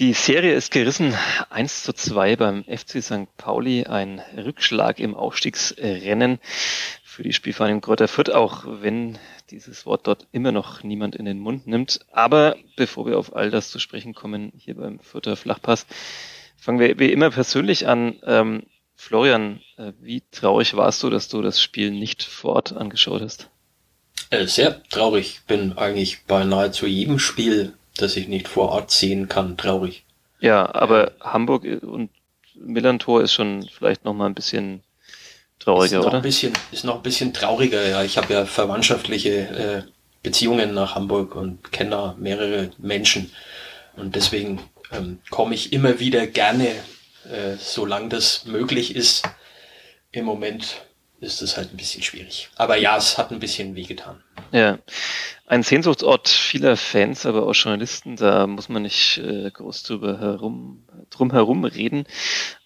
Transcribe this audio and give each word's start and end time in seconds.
Die 0.00 0.14
Serie 0.14 0.54
ist 0.54 0.70
gerissen 0.70 1.14
1 1.50 1.82
zu 1.82 1.92
2 1.92 2.36
beim 2.36 2.64
FC 2.64 3.02
St. 3.02 3.36
Pauli, 3.36 3.84
ein 3.84 4.22
Rückschlag 4.34 4.98
im 4.98 5.14
Aufstiegsrennen 5.14 6.38
für 7.04 7.22
die 7.22 7.34
Spielvereinigung 7.34 7.82
Kräuter 7.82 8.08
Fürth, 8.08 8.30
auch 8.30 8.64
wenn 8.66 9.18
dieses 9.50 9.84
Wort 9.84 10.06
dort 10.06 10.26
immer 10.32 10.52
noch 10.52 10.82
niemand 10.82 11.16
in 11.16 11.26
den 11.26 11.38
Mund 11.38 11.66
nimmt. 11.66 12.00
Aber 12.12 12.56
bevor 12.76 13.04
wir 13.04 13.18
auf 13.18 13.36
all 13.36 13.50
das 13.50 13.70
zu 13.70 13.78
sprechen 13.78 14.14
kommen, 14.14 14.54
hier 14.56 14.74
beim 14.76 15.00
Fürther 15.00 15.36
Flachpass, 15.36 15.86
fangen 16.56 16.78
wir 16.78 16.98
wie 16.98 17.12
immer 17.12 17.28
persönlich 17.28 17.86
an. 17.86 18.18
Ähm, 18.24 18.62
Florian, 18.96 19.60
äh, 19.76 19.92
wie 20.00 20.22
traurig 20.30 20.74
warst 20.78 21.02
du, 21.02 21.10
dass 21.10 21.28
du 21.28 21.42
das 21.42 21.60
Spiel 21.60 21.90
nicht 21.90 22.22
vor 22.22 22.54
Ort 22.54 22.72
angeschaut 22.72 23.20
hast? 23.20 23.50
Äh, 24.30 24.46
sehr 24.46 24.82
traurig. 24.84 25.42
Bin 25.46 25.76
eigentlich 25.76 26.24
bei 26.24 26.44
nahezu 26.44 26.86
jedem 26.86 27.18
Spiel 27.18 27.74
dass 28.02 28.16
ich 28.16 28.28
nicht 28.28 28.48
vor 28.48 28.70
Ort 28.70 28.90
sehen 28.90 29.28
kann, 29.28 29.56
traurig. 29.56 30.04
Ja, 30.40 30.74
aber 30.74 31.12
Hamburg 31.20 31.64
und 31.82 32.10
Millantor 32.54 33.22
ist 33.22 33.32
schon 33.32 33.68
vielleicht 33.72 34.04
noch 34.04 34.14
mal 34.14 34.26
ein 34.26 34.34
bisschen 34.34 34.82
trauriger, 35.58 35.84
ist 35.98 36.02
noch 36.02 36.06
oder? 36.06 36.16
Ein 36.16 36.22
bisschen, 36.22 36.52
ist 36.72 36.84
noch 36.84 36.96
ein 36.96 37.02
bisschen 37.02 37.32
trauriger, 37.32 37.86
ja. 37.86 38.02
Ich 38.02 38.16
habe 38.16 38.32
ja 38.32 38.44
verwandtschaftliche 38.46 39.30
äh, 39.30 39.82
Beziehungen 40.22 40.74
nach 40.74 40.94
Hamburg 40.94 41.34
und 41.34 41.72
kenne 41.72 41.90
da 41.90 42.14
mehrere 42.18 42.70
Menschen. 42.78 43.30
Und 43.96 44.16
deswegen 44.16 44.60
ähm, 44.92 45.18
komme 45.30 45.54
ich 45.54 45.72
immer 45.72 46.00
wieder 46.00 46.26
gerne, 46.26 46.68
äh, 46.68 47.56
solange 47.58 48.08
das 48.08 48.44
möglich 48.44 48.96
ist. 48.96 49.22
Im 50.12 50.24
Moment 50.24 50.82
ist 51.20 51.42
es 51.42 51.56
halt 51.56 51.72
ein 51.72 51.76
bisschen 51.76 52.02
schwierig. 52.02 52.50
Aber 52.56 52.76
ja, 52.76 52.96
es 52.96 53.18
hat 53.18 53.30
ein 53.30 53.38
bisschen 53.38 53.74
wehgetan. 53.74 54.22
Ja, 54.52 54.78
ein 55.46 55.62
Sehnsuchtsort 55.62 56.28
vieler 56.28 56.76
Fans, 56.76 57.26
aber 57.26 57.46
auch 57.46 57.54
Journalisten. 57.54 58.16
Da 58.16 58.46
muss 58.46 58.68
man 58.68 58.82
nicht 58.82 59.18
äh, 59.18 59.50
groß 59.50 59.82
drüber 59.82 60.18
herum, 60.18 60.84
drum 61.10 61.30
herum 61.30 61.64
reden. 61.64 62.04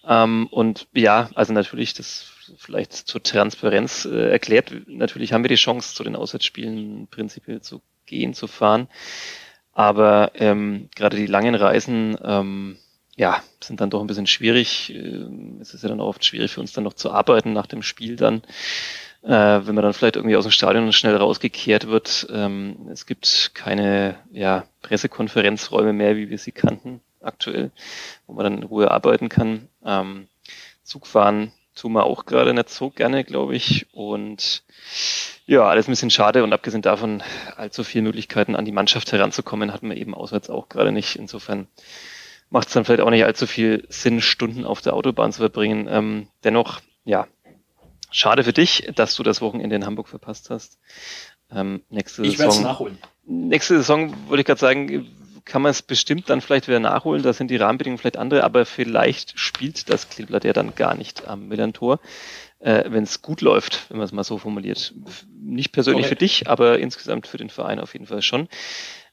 Ähm, 0.07 0.47
und 0.47 0.87
ja, 0.93 1.29
also 1.35 1.53
natürlich 1.53 1.93
das 1.93 2.25
vielleicht 2.57 2.93
zur 2.93 3.21
Transparenz 3.21 4.05
äh, 4.05 4.31
erklärt. 4.31 4.71
Natürlich 4.87 5.33
haben 5.33 5.43
wir 5.43 5.49
die 5.49 5.55
Chance, 5.55 5.95
zu 5.95 6.03
den 6.03 6.15
Auswärtsspielen 6.15 7.07
prinzipiell 7.07 7.61
zu 7.61 7.81
gehen, 8.05 8.33
zu 8.33 8.47
fahren. 8.47 8.87
Aber 9.73 10.31
ähm, 10.35 10.89
gerade 10.95 11.17
die 11.17 11.25
langen 11.25 11.55
Reisen 11.55 12.17
ähm, 12.23 12.77
ja, 13.15 13.41
sind 13.63 13.81
dann 13.81 13.89
doch 13.89 14.01
ein 14.01 14.07
bisschen 14.07 14.27
schwierig. 14.27 14.93
Ähm, 14.93 15.57
es 15.61 15.73
ist 15.73 15.83
ja 15.83 15.89
dann 15.89 16.01
auch 16.01 16.07
oft 16.07 16.25
schwierig 16.25 16.51
für 16.51 16.61
uns 16.61 16.73
dann 16.73 16.83
noch 16.83 16.93
zu 16.93 17.11
arbeiten 17.11 17.53
nach 17.53 17.67
dem 17.67 17.81
Spiel 17.81 18.15
dann, 18.15 18.41
äh, 19.23 19.29
wenn 19.29 19.75
man 19.75 19.83
dann 19.83 19.93
vielleicht 19.93 20.17
irgendwie 20.17 20.35
aus 20.35 20.45
dem 20.45 20.51
Stadion 20.51 20.91
schnell 20.91 21.15
rausgekehrt 21.15 21.87
wird. 21.87 22.27
Ähm, 22.31 22.89
es 22.91 23.05
gibt 23.05 23.51
keine 23.53 24.17
ja, 24.31 24.65
Pressekonferenzräume 24.81 25.93
mehr, 25.93 26.17
wie 26.17 26.29
wir 26.29 26.37
sie 26.37 26.51
kannten 26.51 27.01
aktuell, 27.21 27.71
wo 28.27 28.33
man 28.33 28.43
dann 28.43 28.57
in 28.57 28.63
Ruhe 28.63 28.91
arbeiten 28.91 29.29
kann. 29.29 29.67
Ähm, 29.83 30.27
Zugfahren 30.83 31.51
tun 31.73 31.93
wir 31.93 32.05
auch 32.05 32.25
gerade 32.25 32.53
nicht 32.53 32.69
so 32.69 32.89
gerne, 32.89 33.23
glaube 33.23 33.55
ich. 33.55 33.87
Und 33.93 34.63
ja, 35.45 35.63
alles 35.63 35.87
ein 35.87 35.91
bisschen 35.91 36.11
schade 36.11 36.43
und 36.43 36.53
abgesehen 36.53 36.81
davon 36.81 37.23
allzu 37.55 37.83
viele 37.83 38.03
Möglichkeiten 38.03 38.55
an 38.55 38.65
die 38.65 38.71
Mannschaft 38.71 39.11
heranzukommen, 39.11 39.73
hatten 39.73 39.89
wir 39.89 39.97
eben 39.97 40.13
auswärts 40.13 40.49
auch 40.49 40.69
gerade 40.69 40.91
nicht. 40.91 41.15
Insofern 41.15 41.67
macht 42.49 42.67
es 42.67 42.73
dann 42.73 42.85
vielleicht 42.85 43.01
auch 43.01 43.09
nicht 43.09 43.25
allzu 43.25 43.47
viel 43.47 43.85
Sinn, 43.89 44.21
Stunden 44.21 44.65
auf 44.65 44.81
der 44.81 44.93
Autobahn 44.93 45.31
zu 45.31 45.39
verbringen. 45.39 45.87
Ähm, 45.89 46.27
dennoch, 46.43 46.81
ja, 47.03 47.27
schade 48.11 48.43
für 48.43 48.53
dich, 48.53 48.89
dass 48.95 49.15
du 49.15 49.23
das 49.23 49.41
Wochenende 49.41 49.75
in 49.75 49.85
Hamburg 49.85 50.07
verpasst 50.07 50.49
hast. 50.49 50.79
Ähm, 51.51 51.81
nächste 51.89 52.23
ich 52.23 52.39
werde 52.39 52.53
es 52.53 52.59
nachholen. 52.59 52.97
Nächste 53.25 53.77
Saison, 53.77 54.13
würde 54.29 54.41
ich 54.41 54.45
gerade 54.45 54.59
sagen, 54.59 55.07
kann 55.45 55.61
man 55.61 55.69
es 55.69 55.81
bestimmt 55.83 56.29
dann 56.29 56.41
vielleicht 56.41 56.67
wieder 56.67 56.79
nachholen. 56.79 57.21
Da 57.21 57.31
sind 57.31 57.51
die 57.51 57.55
Rahmenbedingungen 57.55 57.99
vielleicht 57.99 58.17
andere, 58.17 58.43
aber 58.43 58.65
vielleicht 58.65 59.39
spielt 59.39 59.89
das 59.89 60.09
Kleeblatt 60.09 60.43
ja 60.43 60.53
dann 60.53 60.75
gar 60.75 60.95
nicht 60.95 61.27
am 61.27 61.47
Millantor, 61.47 61.99
äh, 62.59 62.83
wenn 62.87 63.03
es 63.03 63.21
gut 63.21 63.41
läuft, 63.41 63.89
wenn 63.89 63.97
man 63.97 64.05
es 64.05 64.11
mal 64.11 64.23
so 64.23 64.39
formuliert. 64.39 64.93
Nicht 65.39 65.71
persönlich 65.71 66.05
okay. 66.05 66.15
für 66.15 66.19
dich, 66.19 66.49
aber 66.49 66.79
insgesamt 66.79 67.27
für 67.27 67.37
den 67.37 67.49
Verein 67.49 67.79
auf 67.79 67.93
jeden 67.93 68.07
Fall 68.07 68.23
schon. 68.23 68.49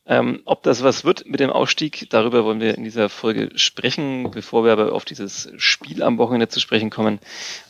Ähm, 0.05 0.43
ob 0.47 0.65
das 0.65 0.83
was 0.83 1.05
wird 1.05 1.27
mit 1.27 1.39
dem 1.39 1.51
Ausstieg, 1.51 2.09
darüber 2.11 2.45
wollen 2.45 2.61
wir 2.61 2.77
in 2.77 2.83
dieser 2.83 3.09
Folge 3.09 3.51
sprechen, 3.57 4.33
bevor 4.33 4.65
wir 4.65 4.73
aber 4.73 4.93
auf 4.93 5.05
dieses 5.05 5.53
Spiel 5.59 6.03
am 6.03 6.19
Wochenende 6.19 6.49
zu 6.49 6.59
sprechen 6.59 6.91
kommen 6.91 7.21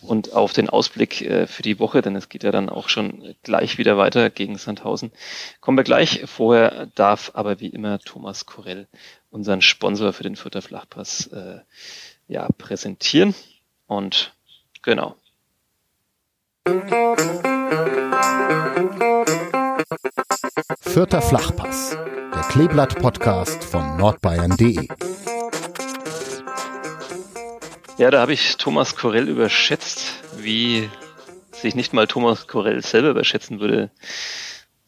und 0.00 0.32
auf 0.32 0.54
den 0.54 0.70
Ausblick 0.70 1.20
äh, 1.20 1.47
für 1.47 1.62
die 1.62 1.78
Woche, 1.78 2.00
denn 2.00 2.16
es 2.16 2.31
geht 2.31 2.43
ja 2.43 2.50
dann 2.50 2.70
auch 2.70 2.88
schon 2.88 3.34
gleich 3.43 3.76
wieder 3.76 3.98
weiter 3.98 4.31
gegen 4.31 4.56
Sandhausen. 4.56 5.12
Kommen 5.60 5.76
wir 5.76 5.84
gleich. 5.84 6.22
Vorher 6.25 6.87
darf 6.94 7.32
aber 7.34 7.60
wie 7.60 7.69
immer 7.69 7.98
Thomas 7.98 8.47
Korell 8.47 8.88
unseren 9.31 9.60
Sponsor 9.60 10.14
für 10.14 10.22
den 10.22 10.37
Fürther 10.37 10.62
Flachpass 10.62 11.26
äh, 11.26 11.59
ja, 12.28 12.49
präsentieren. 12.56 13.34
Und 13.87 14.32
genau. 14.82 15.16
Vierter 20.81 21.22
Flachpass, 21.22 21.97
der 22.34 22.43
Kleeblatt-Podcast 22.50 23.65
von 23.65 23.97
nordbayern.de. 23.97 24.88
Ja, 27.98 28.10
da 28.10 28.20
habe 28.20 28.32
ich 28.32 28.56
Thomas 28.56 28.97
Korell 28.97 29.28
überschätzt, 29.28 30.15
wie 30.37 30.88
sich 31.53 31.75
nicht 31.75 31.93
mal 31.93 32.06
Thomas 32.06 32.47
Korell 32.47 32.82
selber 32.82 33.10
überschätzen 33.10 33.60
würde. 33.60 33.91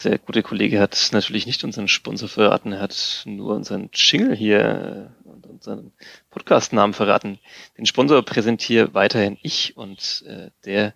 Der 0.02 0.18
gute 0.18 0.42
Kollege 0.42 0.80
hat 0.80 1.10
natürlich 1.12 1.46
nicht 1.46 1.64
unseren 1.64 1.88
Sponsor 1.88 2.28
verraten, 2.28 2.72
er 2.72 2.80
hat 2.80 3.22
nur 3.24 3.54
unseren 3.54 3.90
Jingle 3.92 4.36
hier 4.36 5.10
seinen 5.64 5.92
Podcast-Namen 6.30 6.92
verraten. 6.92 7.38
Den 7.76 7.86
Sponsor 7.86 8.22
präsentiere 8.22 8.94
weiterhin 8.94 9.38
ich 9.42 9.76
und 9.76 10.24
äh, 10.28 10.50
der, 10.64 10.94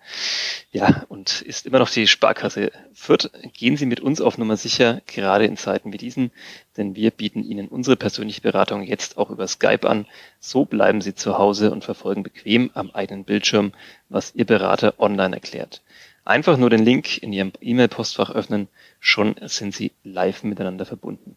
ja, 0.71 1.05
und 1.09 1.41
ist 1.41 1.65
immer 1.65 1.79
noch 1.79 1.89
die 1.89 2.07
Sparkasse 2.07 2.71
Fürth. 2.93 3.29
Gehen 3.53 3.75
Sie 3.75 3.85
mit 3.85 3.99
uns 3.99 4.21
auf 4.21 4.37
Nummer 4.37 4.55
sicher, 4.55 5.01
gerade 5.07 5.45
in 5.45 5.57
Zeiten 5.57 5.91
wie 5.91 5.97
diesen, 5.97 6.31
denn 6.77 6.95
wir 6.95 7.11
bieten 7.11 7.43
Ihnen 7.43 7.67
unsere 7.67 7.97
persönliche 7.97 8.41
Beratung 8.41 8.83
jetzt 8.83 9.17
auch 9.17 9.31
über 9.31 9.47
Skype 9.47 9.89
an. 9.89 10.05
So 10.39 10.65
bleiben 10.65 11.01
Sie 11.01 11.15
zu 11.15 11.37
Hause 11.37 11.71
und 11.71 11.83
verfolgen 11.83 12.23
bequem 12.23 12.69
am 12.73 12.91
eigenen 12.91 13.25
Bildschirm, 13.25 13.73
was 14.07 14.33
Ihr 14.35 14.45
Berater 14.45 14.93
online 14.99 15.35
erklärt. 15.35 15.81
Einfach 16.25 16.57
nur 16.57 16.69
den 16.69 16.85
Link 16.85 17.17
in 17.23 17.33
Ihrem 17.33 17.53
E-Mail-Postfach 17.59 18.29
öffnen, 18.29 18.67
schon 18.99 19.35
sind 19.45 19.73
Sie 19.73 19.93
live 20.03 20.43
miteinander 20.43 20.85
verbunden. 20.85 21.35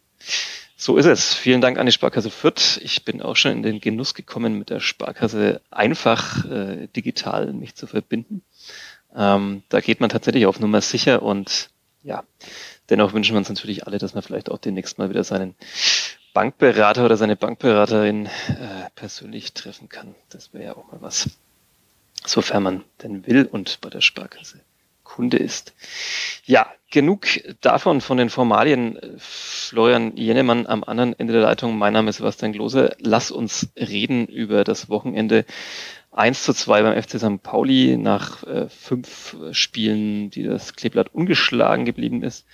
So 0.83 0.97
ist 0.97 1.07
es. 1.07 1.33
Vielen 1.33 1.61
Dank 1.61 1.79
an 1.79 1.87
die 1.87 1.93
Sparkasse 1.93 2.29
Fürth. 2.29 2.81
Ich 2.83 3.05
bin 3.05 3.23
auch 3.23 3.37
schon 3.37 3.53
in 3.53 3.63
den 3.63 3.81
Genuss 3.81 4.15
gekommen, 4.15 4.59
mit 4.59 4.69
der 4.69 4.81
Sparkasse 4.81 5.61
einfach 5.71 6.45
äh, 6.45 6.89
digital 6.89 7.53
mich 7.53 7.77
zu 7.77 7.87
verbinden. 7.87 8.43
Ähm, 9.15 9.63
da 9.69 9.79
geht 9.79 10.01
man 10.01 10.11
tatsächlich 10.11 10.45
auf 10.45 10.59
Nummer 10.59 10.81
sicher 10.81 11.23
und 11.23 11.71
ja, 12.03 12.25
dennoch 12.91 13.13
wünschen 13.13 13.35
wir 13.35 13.39
uns 13.39 13.49
natürlich 13.49 13.87
alle, 13.87 13.99
dass 13.99 14.15
man 14.15 14.25
vielleicht 14.25 14.51
auch 14.51 14.59
demnächst 14.59 14.99
mal 14.99 15.09
wieder 15.09 15.23
seinen 15.23 15.55
Bankberater 16.35 17.05
oder 17.05 17.17
seine 17.17 17.37
Bankberaterin 17.37 18.27
äh, 18.27 18.91
persönlich 18.97 19.53
treffen 19.53 19.89
kann. 19.89 20.17
Das 20.31 20.53
wäre 20.53 20.65
ja 20.65 20.77
auch 20.77 20.91
mal 20.91 21.01
was. 21.01 21.31
Sofern 22.27 22.63
man 22.65 22.85
denn 23.05 23.25
will 23.29 23.45
und 23.45 23.81
bei 23.83 23.89
der 23.89 24.01
Sparkasse 24.01 24.59
Kunde 25.13 25.37
ist. 25.37 25.75
Ja, 26.47 26.67
genug 26.91 27.27
davon 27.61 28.01
von 28.01 28.17
den 28.17 28.31
Formalien. 28.31 28.99
Florian 29.19 30.17
Jennemann 30.17 30.67
am 30.67 30.83
anderen 30.85 31.19
Ende 31.19 31.35
der 31.35 31.43
Leitung. 31.43 31.77
Mein 31.77 31.93
Name 31.93 32.09
ist 32.09 32.17
Sebastian 32.17 32.53
Glose. 32.53 32.97
Lass 32.99 33.31
uns 33.31 33.69
reden 33.77 34.27
über 34.27 34.65
das 34.65 34.89
Wochenende 34.89 35.45
1 36.13 36.45
zu 36.45 36.55
2 36.55 36.83
beim 36.83 37.03
FC 37.03 37.19
St. 37.19 37.43
Pauli 37.43 37.99
nach 37.99 38.43
äh, 38.45 38.69
fünf 38.71 39.37
Spielen, 39.53 40.31
die 40.31 40.45
das 40.45 40.77
Kleeblatt 40.77 41.15
ungeschlagen 41.15 41.85
geblieben 41.85 42.23
ist. 42.23 42.47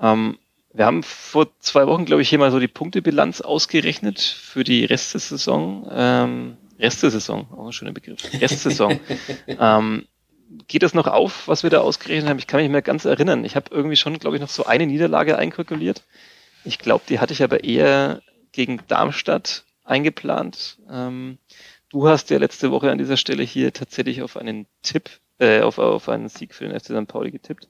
Ähm, 0.00 0.38
wir 0.74 0.84
haben 0.84 1.02
vor 1.02 1.48
zwei 1.60 1.86
Wochen, 1.86 2.04
glaube 2.04 2.20
ich, 2.20 2.28
hier 2.28 2.38
mal 2.38 2.50
so 2.50 2.60
die 2.60 2.68
Punktebilanz 2.68 3.40
ausgerechnet 3.40 4.20
für 4.20 4.64
die 4.64 4.84
Rest 4.84 5.14
der 5.14 5.20
Saison. 5.22 5.88
Ähm, 5.90 6.56
Rest 6.78 7.02
der 7.02 7.10
Saison, 7.10 7.46
auch 7.56 7.66
ein 7.66 7.72
schöner 7.72 7.92
Begriff. 7.92 8.20
Restsaison. 8.38 9.00
ähm, 9.46 10.06
geht 10.68 10.82
das 10.82 10.94
noch 10.94 11.06
auf, 11.06 11.48
was 11.48 11.62
wir 11.62 11.70
da 11.70 11.80
ausgerechnet 11.80 12.28
haben? 12.28 12.38
Ich 12.38 12.46
kann 12.46 12.58
mich 12.58 12.64
nicht 12.64 12.72
mehr 12.72 12.82
ganz 12.82 13.04
erinnern. 13.04 13.44
Ich 13.44 13.56
habe 13.56 13.70
irgendwie 13.70 13.96
schon, 13.96 14.18
glaube 14.18 14.36
ich, 14.36 14.42
noch 14.42 14.48
so 14.48 14.64
eine 14.66 14.86
Niederlage 14.86 15.38
einkalkuliert. 15.38 16.02
Ich 16.64 16.78
glaube, 16.78 17.04
die 17.08 17.20
hatte 17.20 17.32
ich 17.32 17.42
aber 17.42 17.64
eher 17.64 18.22
gegen 18.52 18.80
Darmstadt 18.88 19.64
eingeplant. 19.84 20.78
Ähm, 20.90 21.38
du 21.90 22.08
hast 22.08 22.30
ja 22.30 22.38
letzte 22.38 22.70
Woche 22.70 22.90
an 22.90 22.98
dieser 22.98 23.16
Stelle 23.16 23.42
hier 23.42 23.72
tatsächlich 23.72 24.22
auf 24.22 24.36
einen 24.36 24.66
Tipp, 24.82 25.10
äh, 25.38 25.60
auf, 25.60 25.78
auf 25.78 26.08
einen 26.08 26.28
Sieg 26.28 26.54
für 26.54 26.66
den 26.66 26.78
FC 26.78 26.86
St. 26.86 27.06
Pauli 27.06 27.30
getippt. 27.30 27.68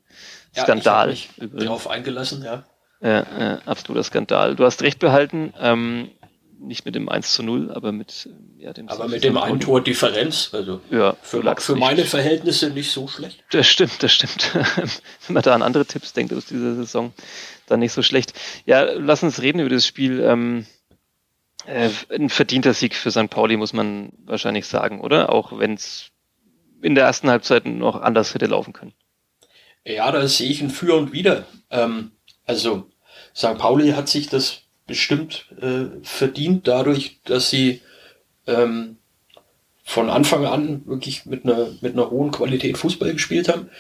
Ja, 0.54 0.62
Skandal. 0.62 1.10
Ich 1.12 1.28
mich 1.36 1.46
übrigens. 1.46 1.66
drauf 1.66 1.88
eingelassen, 1.88 2.42
ja. 2.42 2.64
Ja, 3.00 3.20
äh, 3.20 3.58
absoluter 3.66 4.04
Skandal. 4.04 4.56
Du 4.56 4.64
hast 4.64 4.82
recht 4.82 4.98
behalten. 4.98 5.52
Ähm, 5.60 6.10
nicht 6.58 6.84
mit 6.84 6.94
dem 6.94 7.08
1 7.08 7.32
zu 7.32 7.42
0, 7.42 7.70
aber 7.70 7.92
mit 7.92 8.28
ja, 8.58 8.72
dem 8.72 8.88
Aber 8.88 9.08
mit 9.08 9.24
dem 9.24 9.36
ein 9.36 9.60
Tor 9.60 9.82
Differenz, 9.82 10.50
also 10.52 10.80
ja, 10.90 11.16
für, 11.22 11.42
für 11.58 11.76
meine 11.76 12.04
Verhältnisse 12.04 12.70
nicht 12.70 12.90
so 12.90 13.08
schlecht. 13.08 13.44
Das 13.50 13.66
stimmt, 13.66 14.02
das 14.02 14.12
stimmt. 14.12 14.54
Wenn 15.26 15.34
man 15.34 15.42
da 15.42 15.54
an 15.54 15.62
andere 15.62 15.86
Tipps 15.86 16.12
denkt 16.12 16.32
aus 16.32 16.46
dieser 16.46 16.74
Saison, 16.74 17.12
dann 17.66 17.80
nicht 17.80 17.92
so 17.92 18.02
schlecht. 18.02 18.32
Ja, 18.64 18.82
lass 18.82 19.22
uns 19.22 19.42
reden 19.42 19.60
über 19.60 19.70
das 19.70 19.86
Spiel. 19.86 20.20
Ähm, 20.20 20.66
Äh, 21.66 21.90
ein 22.10 22.30
verdienter 22.30 22.74
Sieg 22.74 22.94
für 22.94 23.10
St. 23.10 23.28
Pauli, 23.28 23.56
muss 23.56 23.72
man 23.72 24.12
wahrscheinlich 24.24 24.66
sagen, 24.66 25.00
oder? 25.00 25.32
Auch 25.32 25.58
wenn 25.58 25.74
es 25.74 26.10
in 26.80 26.94
der 26.94 27.04
ersten 27.04 27.28
Halbzeit 27.28 27.66
noch 27.66 28.00
anders 28.00 28.34
hätte 28.34 28.46
laufen 28.46 28.72
können. 28.72 28.94
Ja, 29.84 30.12
da 30.12 30.26
sehe 30.28 30.48
ich 30.48 30.60
ein 30.60 30.70
Für 30.70 30.94
und 30.94 31.12
Wider. 31.12 31.44
Ähm, 31.70 32.12
also 32.44 32.88
St. 33.34 33.58
Pauli 33.58 33.92
hat 33.92 34.08
sich 34.08 34.28
das 34.28 34.62
bestimmt 34.86 35.46
äh, 35.60 35.86
verdient 36.02 36.68
dadurch, 36.68 37.18
dass 37.24 37.50
sie 37.50 37.80
ähm, 38.46 38.96
von 39.84 40.10
Anfang 40.10 40.46
an 40.46 40.82
wirklich 40.86 41.26
mit 41.26 41.44
einer, 41.44 41.68
mit 41.80 41.92
einer 41.92 42.10
hohen 42.10 42.32
Qualität 42.32 42.76
Fußball 42.78 43.12
gespielt 43.12 43.48
haben. 43.48 43.70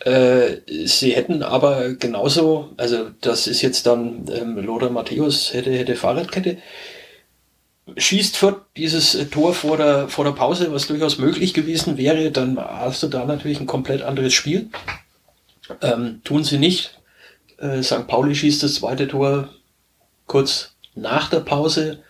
Äh, 0.00 0.58
sie 0.86 1.10
hätten 1.16 1.42
aber 1.42 1.94
genauso, 1.94 2.70
also 2.76 3.10
das 3.20 3.48
ist 3.48 3.62
jetzt 3.62 3.86
dann 3.86 4.26
ähm, 4.32 4.56
Lothar 4.58 4.90
Matthäus 4.90 5.52
hätte, 5.52 5.72
hätte 5.72 5.96
Fahrradkette, 5.96 6.58
schießt 7.96 8.36
Fürth 8.36 8.60
dieses 8.76 9.16
äh, 9.16 9.26
Tor 9.26 9.54
vor 9.54 9.76
der, 9.76 10.08
vor 10.08 10.24
der 10.24 10.32
Pause, 10.32 10.72
was 10.72 10.86
durchaus 10.86 11.18
möglich 11.18 11.54
gewesen 11.54 11.98
wäre, 11.98 12.30
dann 12.30 12.58
hast 12.58 13.02
du 13.02 13.08
da 13.08 13.24
natürlich 13.24 13.58
ein 13.58 13.66
komplett 13.66 14.02
anderes 14.02 14.34
Spiel. 14.34 14.70
Ähm, 15.82 16.20
tun 16.22 16.44
sie 16.44 16.58
nicht. 16.58 17.00
Äh, 17.58 17.82
St. 17.82 18.06
Pauli 18.06 18.34
schießt 18.34 18.62
das 18.62 18.74
zweite 18.74 19.08
Tor 19.08 19.48
kurz 20.28 20.76
nach 20.94 21.28
der 21.28 21.40
Pause, 21.40 22.02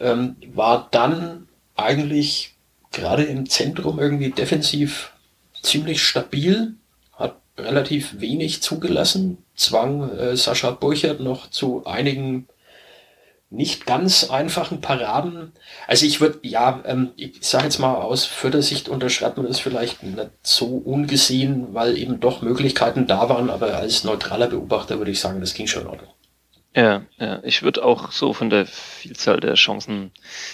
ähm, 0.00 0.36
war 0.54 0.88
dann 0.90 1.48
eigentlich 1.74 2.54
gerade 2.92 3.24
im 3.24 3.48
Zentrum 3.48 3.98
irgendwie 3.98 4.30
defensiv 4.30 5.12
ziemlich 5.62 6.02
stabil, 6.02 6.74
hat 7.12 7.36
relativ 7.58 8.20
wenig 8.20 8.62
zugelassen, 8.62 9.38
zwang 9.54 10.10
äh, 10.16 10.36
Sascha 10.36 10.70
Burchert 10.70 11.20
noch 11.20 11.50
zu 11.50 11.84
einigen 11.84 12.48
nicht 13.48 13.86
ganz 13.86 14.28
einfachen 14.28 14.80
Paraden. 14.80 15.52
Also 15.86 16.04
ich 16.04 16.20
würde, 16.20 16.40
ja, 16.42 16.82
ähm, 16.84 17.10
ich 17.16 17.38
sage 17.42 17.64
jetzt 17.64 17.78
mal 17.78 17.94
aus 17.94 18.24
Fördersicht 18.24 18.88
unterschreibt 18.88 19.36
man 19.36 19.46
das 19.46 19.60
vielleicht 19.60 20.02
nicht 20.02 20.30
so 20.42 20.66
ungesehen, 20.66 21.72
weil 21.72 21.96
eben 21.96 22.18
doch 22.18 22.42
Möglichkeiten 22.42 23.06
da 23.06 23.28
waren, 23.28 23.50
aber 23.50 23.76
als 23.76 24.02
neutraler 24.02 24.48
Beobachter 24.48 24.98
würde 24.98 25.12
ich 25.12 25.20
sagen, 25.20 25.40
das 25.40 25.54
ging 25.54 25.68
schon 25.68 25.82
in 25.82 25.88
Ordnung. 25.88 26.10
Ja, 26.76 27.06
ja, 27.18 27.40
ich 27.42 27.62
würde 27.62 27.82
auch 27.82 28.12
so 28.12 28.34
von 28.34 28.50
der 28.50 28.66
Vielzahl 28.66 29.40
der 29.40 29.54
Chancen 29.54 30.10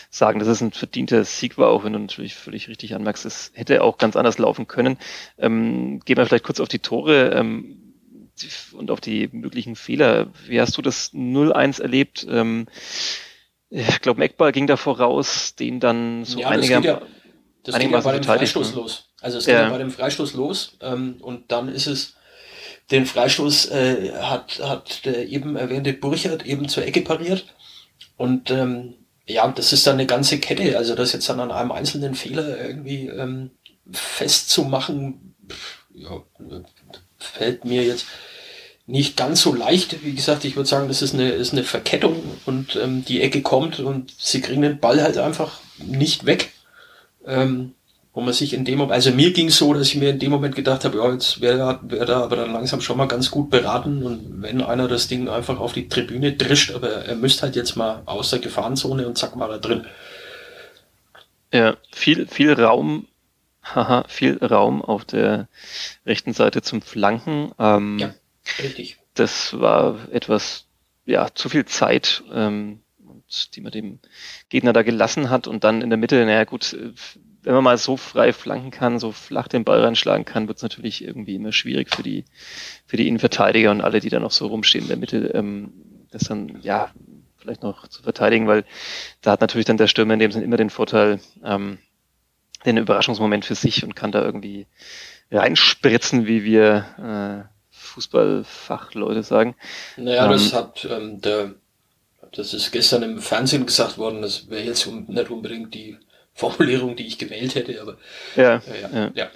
sagen, 0.08 0.38
dass 0.38 0.46
es 0.46 0.60
ein 0.60 0.70
verdienter 0.70 1.24
Sieg 1.24 1.58
war, 1.58 1.68
auch 1.70 1.82
wenn 1.82 1.94
du 1.94 1.98
natürlich 1.98 2.36
völlig 2.36 2.68
richtig 2.68 2.94
anmerkst, 2.94 3.26
es 3.26 3.50
hätte 3.54 3.82
auch 3.82 3.98
ganz 3.98 4.14
anders 4.14 4.38
laufen 4.38 4.68
können. 4.68 4.98
Ähm, 5.36 5.98
gehen 6.04 6.16
wir 6.16 6.24
vielleicht 6.24 6.44
kurz 6.44 6.60
auf 6.60 6.68
die 6.68 6.78
Tore. 6.78 7.30
Ähm, 7.30 7.78
und 8.72 8.90
auf 8.90 9.00
die 9.00 9.28
möglichen 9.32 9.76
Fehler. 9.76 10.28
Wie 10.46 10.60
hast 10.60 10.76
du 10.76 10.82
das 10.82 11.12
0-1 11.12 11.82
erlebt? 11.82 12.26
Ähm, 12.28 12.66
ich 13.68 14.00
glaube, 14.00 14.20
Meckball 14.20 14.52
ging 14.52 14.66
da 14.66 14.76
voraus, 14.76 15.54
den 15.54 15.80
dann 15.80 16.24
so 16.24 16.40
ja, 16.40 16.48
einiger, 16.48 16.76
das 16.76 16.84
ja, 16.84 17.02
das 17.64 17.78
geht 17.78 17.90
ja 17.90 18.00
bei 18.00 18.12
dem 18.12 18.24
Freistoß 18.24 18.70
ne? 18.70 18.76
los. 18.76 19.08
Also 19.20 19.38
es 19.38 19.46
ja. 19.46 19.62
ja 19.62 19.70
bei 19.70 19.78
dem 19.78 19.90
Freistoß 19.90 20.34
los 20.34 20.78
ähm, 20.80 21.16
und 21.20 21.52
dann 21.52 21.68
ist 21.68 21.86
es 21.86 22.16
den 22.90 23.06
Freistoß 23.06 23.70
äh, 23.70 24.12
hat, 24.20 24.60
hat 24.62 25.04
der 25.04 25.28
eben 25.28 25.56
erwähnte 25.56 25.92
Burchard 25.92 26.44
eben 26.44 26.68
zur 26.68 26.84
Ecke 26.84 27.02
pariert. 27.02 27.46
Und 28.16 28.50
ähm, 28.50 28.94
ja, 29.26 29.48
das 29.48 29.72
ist 29.72 29.86
dann 29.86 29.94
eine 29.94 30.06
ganze 30.06 30.38
Kette. 30.38 30.76
Also 30.76 30.94
das 30.94 31.12
jetzt 31.12 31.28
dann 31.28 31.40
an 31.40 31.50
einem 31.50 31.72
einzelnen 31.72 32.14
Fehler 32.14 32.58
irgendwie 32.58 33.06
ähm, 33.06 33.50
festzumachen, 33.90 35.34
ja, 35.94 36.22
fällt 37.18 37.64
mir 37.64 37.84
jetzt 37.84 38.06
nicht 38.86 39.16
ganz 39.16 39.42
so 39.42 39.54
leicht. 39.54 40.04
Wie 40.04 40.14
gesagt, 40.14 40.44
ich 40.44 40.56
würde 40.56 40.68
sagen, 40.68 40.88
das 40.88 41.02
ist 41.02 41.14
eine, 41.14 41.30
ist 41.30 41.52
eine 41.52 41.64
Verkettung 41.64 42.22
und 42.46 42.76
ähm, 42.76 43.04
die 43.04 43.22
Ecke 43.22 43.42
kommt 43.42 43.80
und 43.80 44.12
sie 44.18 44.40
kriegen 44.40 44.62
den 44.62 44.80
Ball 44.80 45.02
halt 45.02 45.18
einfach 45.18 45.60
nicht 45.78 46.26
weg. 46.26 46.52
Ähm, 47.24 47.74
wo 48.14 48.20
man 48.20 48.34
sich 48.34 48.52
in 48.52 48.64
dem 48.64 48.78
Moment, 48.78 48.92
also 48.92 49.10
mir 49.10 49.32
ging 49.32 49.48
es 49.48 49.56
so, 49.56 49.72
dass 49.72 49.88
ich 49.88 49.96
mir 49.96 50.10
in 50.10 50.18
dem 50.18 50.30
Moment 50.30 50.54
gedacht 50.54 50.84
habe, 50.84 50.98
ja, 50.98 51.10
jetzt 51.12 51.40
wäre 51.40 51.80
wär 51.82 52.04
da 52.04 52.22
aber 52.22 52.36
dann 52.36 52.52
langsam 52.52 52.80
schon 52.80 52.98
mal 52.98 53.08
ganz 53.08 53.30
gut 53.30 53.48
beraten 53.48 54.02
und 54.02 54.42
wenn 54.42 54.60
einer 54.60 54.86
das 54.86 55.08
Ding 55.08 55.28
einfach 55.28 55.58
auf 55.58 55.72
die 55.72 55.88
Tribüne 55.88 56.32
drischt, 56.32 56.74
aber 56.74 56.90
er 56.90 57.14
müsste 57.14 57.42
halt 57.42 57.56
jetzt 57.56 57.76
mal 57.76 58.02
aus 58.04 58.30
der 58.30 58.40
Gefahrenzone 58.40 59.06
und 59.06 59.16
zack 59.16 59.38
war 59.38 59.50
er 59.50 59.58
drin. 59.58 59.86
Ja, 61.52 61.76
viel, 61.90 62.26
viel 62.26 62.52
Raum 62.52 63.06
haha, 63.62 64.04
viel 64.08 64.38
Raum 64.38 64.82
auf 64.82 65.04
der 65.04 65.48
rechten 66.04 66.32
Seite 66.32 66.62
zum 66.62 66.82
Flanken. 66.82 67.52
Ähm, 67.58 67.98
ja, 67.98 68.14
richtig. 68.58 68.98
Das 69.14 69.58
war 69.58 70.08
etwas, 70.10 70.66
ja, 71.06 71.28
zu 71.34 71.48
viel 71.48 71.64
Zeit, 71.64 72.22
ähm, 72.32 72.80
die 73.54 73.60
man 73.60 73.72
dem 73.72 73.98
Gegner 74.48 74.72
da 74.72 74.82
gelassen 74.82 75.30
hat 75.30 75.46
und 75.46 75.64
dann 75.64 75.80
in 75.80 75.90
der 75.90 75.96
Mitte, 75.96 76.24
naja 76.24 76.44
gut, 76.44 76.76
wenn 77.42 77.54
man 77.54 77.64
mal 77.64 77.78
so 77.78 77.96
frei 77.96 78.32
flanken 78.32 78.70
kann, 78.70 78.98
so 78.98 79.12
flach 79.12 79.48
den 79.48 79.64
Ball 79.64 79.82
reinschlagen 79.82 80.24
kann, 80.24 80.46
wird 80.48 80.58
es 80.58 80.62
natürlich 80.62 81.04
irgendwie 81.04 81.34
immer 81.34 81.52
schwierig 81.52 81.94
für 81.94 82.02
die, 82.02 82.24
für 82.86 82.96
die 82.96 83.08
Innenverteidiger 83.08 83.70
und 83.70 83.80
alle, 83.80 84.00
die 84.00 84.10
da 84.10 84.20
noch 84.20 84.30
so 84.30 84.46
rumstehen 84.46 84.84
in 84.84 84.88
der 84.88 84.96
Mitte, 84.96 85.32
ähm, 85.34 85.72
das 86.10 86.24
dann, 86.24 86.60
ja, 86.62 86.90
vielleicht 87.38 87.62
noch 87.62 87.88
zu 87.88 88.02
verteidigen, 88.02 88.46
weil 88.46 88.64
da 89.20 89.32
hat 89.32 89.40
natürlich 89.40 89.66
dann 89.66 89.76
der 89.76 89.88
Stürmer 89.88 90.14
in 90.14 90.20
dem 90.20 90.30
Sinne 90.30 90.44
immer 90.44 90.56
den 90.56 90.70
Vorteil, 90.70 91.20
ähm, 91.44 91.78
den 92.64 92.76
Überraschungsmoment 92.76 93.44
für 93.44 93.56
sich 93.56 93.82
und 93.82 93.96
kann 93.96 94.12
da 94.12 94.24
irgendwie 94.24 94.66
reinspritzen, 95.32 96.26
wie 96.26 96.44
wir 96.44 97.48
äh, 97.48 97.52
Fußballfachleute 97.70 99.24
sagen. 99.24 99.56
Naja, 99.96 100.26
ähm, 100.26 100.30
das 100.30 100.52
hat 100.52 100.86
ähm, 100.88 101.20
der, 101.20 101.54
das 102.30 102.54
ist 102.54 102.70
gestern 102.70 103.02
im 103.02 103.18
Fernsehen 103.18 103.66
gesagt 103.66 103.98
worden, 103.98 104.22
das 104.22 104.48
wäre 104.48 104.62
jetzt 104.62 104.86
nicht 104.86 105.30
unbedingt 105.30 105.74
die 105.74 105.98
Formulierung, 106.34 106.96
die 106.96 107.06
ich 107.06 107.18
gewählt 107.18 107.54
hätte, 107.54 107.80
aber 107.80 107.96
ja, 108.36 108.56
äh, 108.56 108.82
ja, 108.82 108.90
ja. 108.92 109.10
ja. 109.14 109.30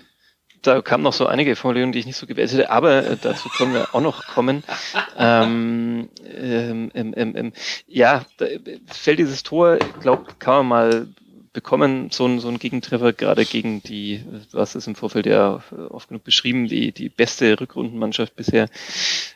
Da 0.63 0.83
kamen 0.83 1.05
noch 1.05 1.13
so 1.13 1.27
einige 1.27 1.55
Formulierungen, 1.55 1.93
die 1.93 2.01
ich 2.01 2.07
nicht 2.07 2.17
so 2.17 2.27
gewählt 2.27 2.53
hätte, 2.53 2.71
aber 2.71 3.07
äh, 3.07 3.17
dazu 3.21 3.49
können 3.51 3.75
wir 3.75 3.95
auch 3.95 4.01
noch 4.01 4.27
kommen. 4.27 4.65
ähm, 5.19 6.09
ähm, 6.25 6.91
ähm, 6.95 7.15
ähm, 7.17 7.53
ja, 7.87 8.25
da 8.39 8.47
fällt 8.87 9.19
dieses 9.19 9.43
Tor, 9.43 9.79
glaube 10.01 10.27
kann 10.39 10.67
man 10.67 10.69
mal 10.69 11.09
bekommen, 11.57 12.11
so 12.11 12.27
ein, 12.27 12.39
so 12.39 12.49
ein 12.49 12.59
Gegentreffer, 12.59 13.15
gerade 13.15 13.47
gegen 13.47 13.83
die, 13.83 14.23
du 14.53 14.59
hast 14.59 14.75
es 14.75 14.87
im 14.87 14.95
Vorfeld 14.95 15.25
ja 15.25 15.63
oft 15.89 16.09
genug 16.09 16.23
beschrieben, 16.23 16.69
die, 16.69 16.93
die 16.93 17.09
beste 17.09 17.59
Rückrundenmannschaft 17.59 18.37
bisher. 18.37 18.69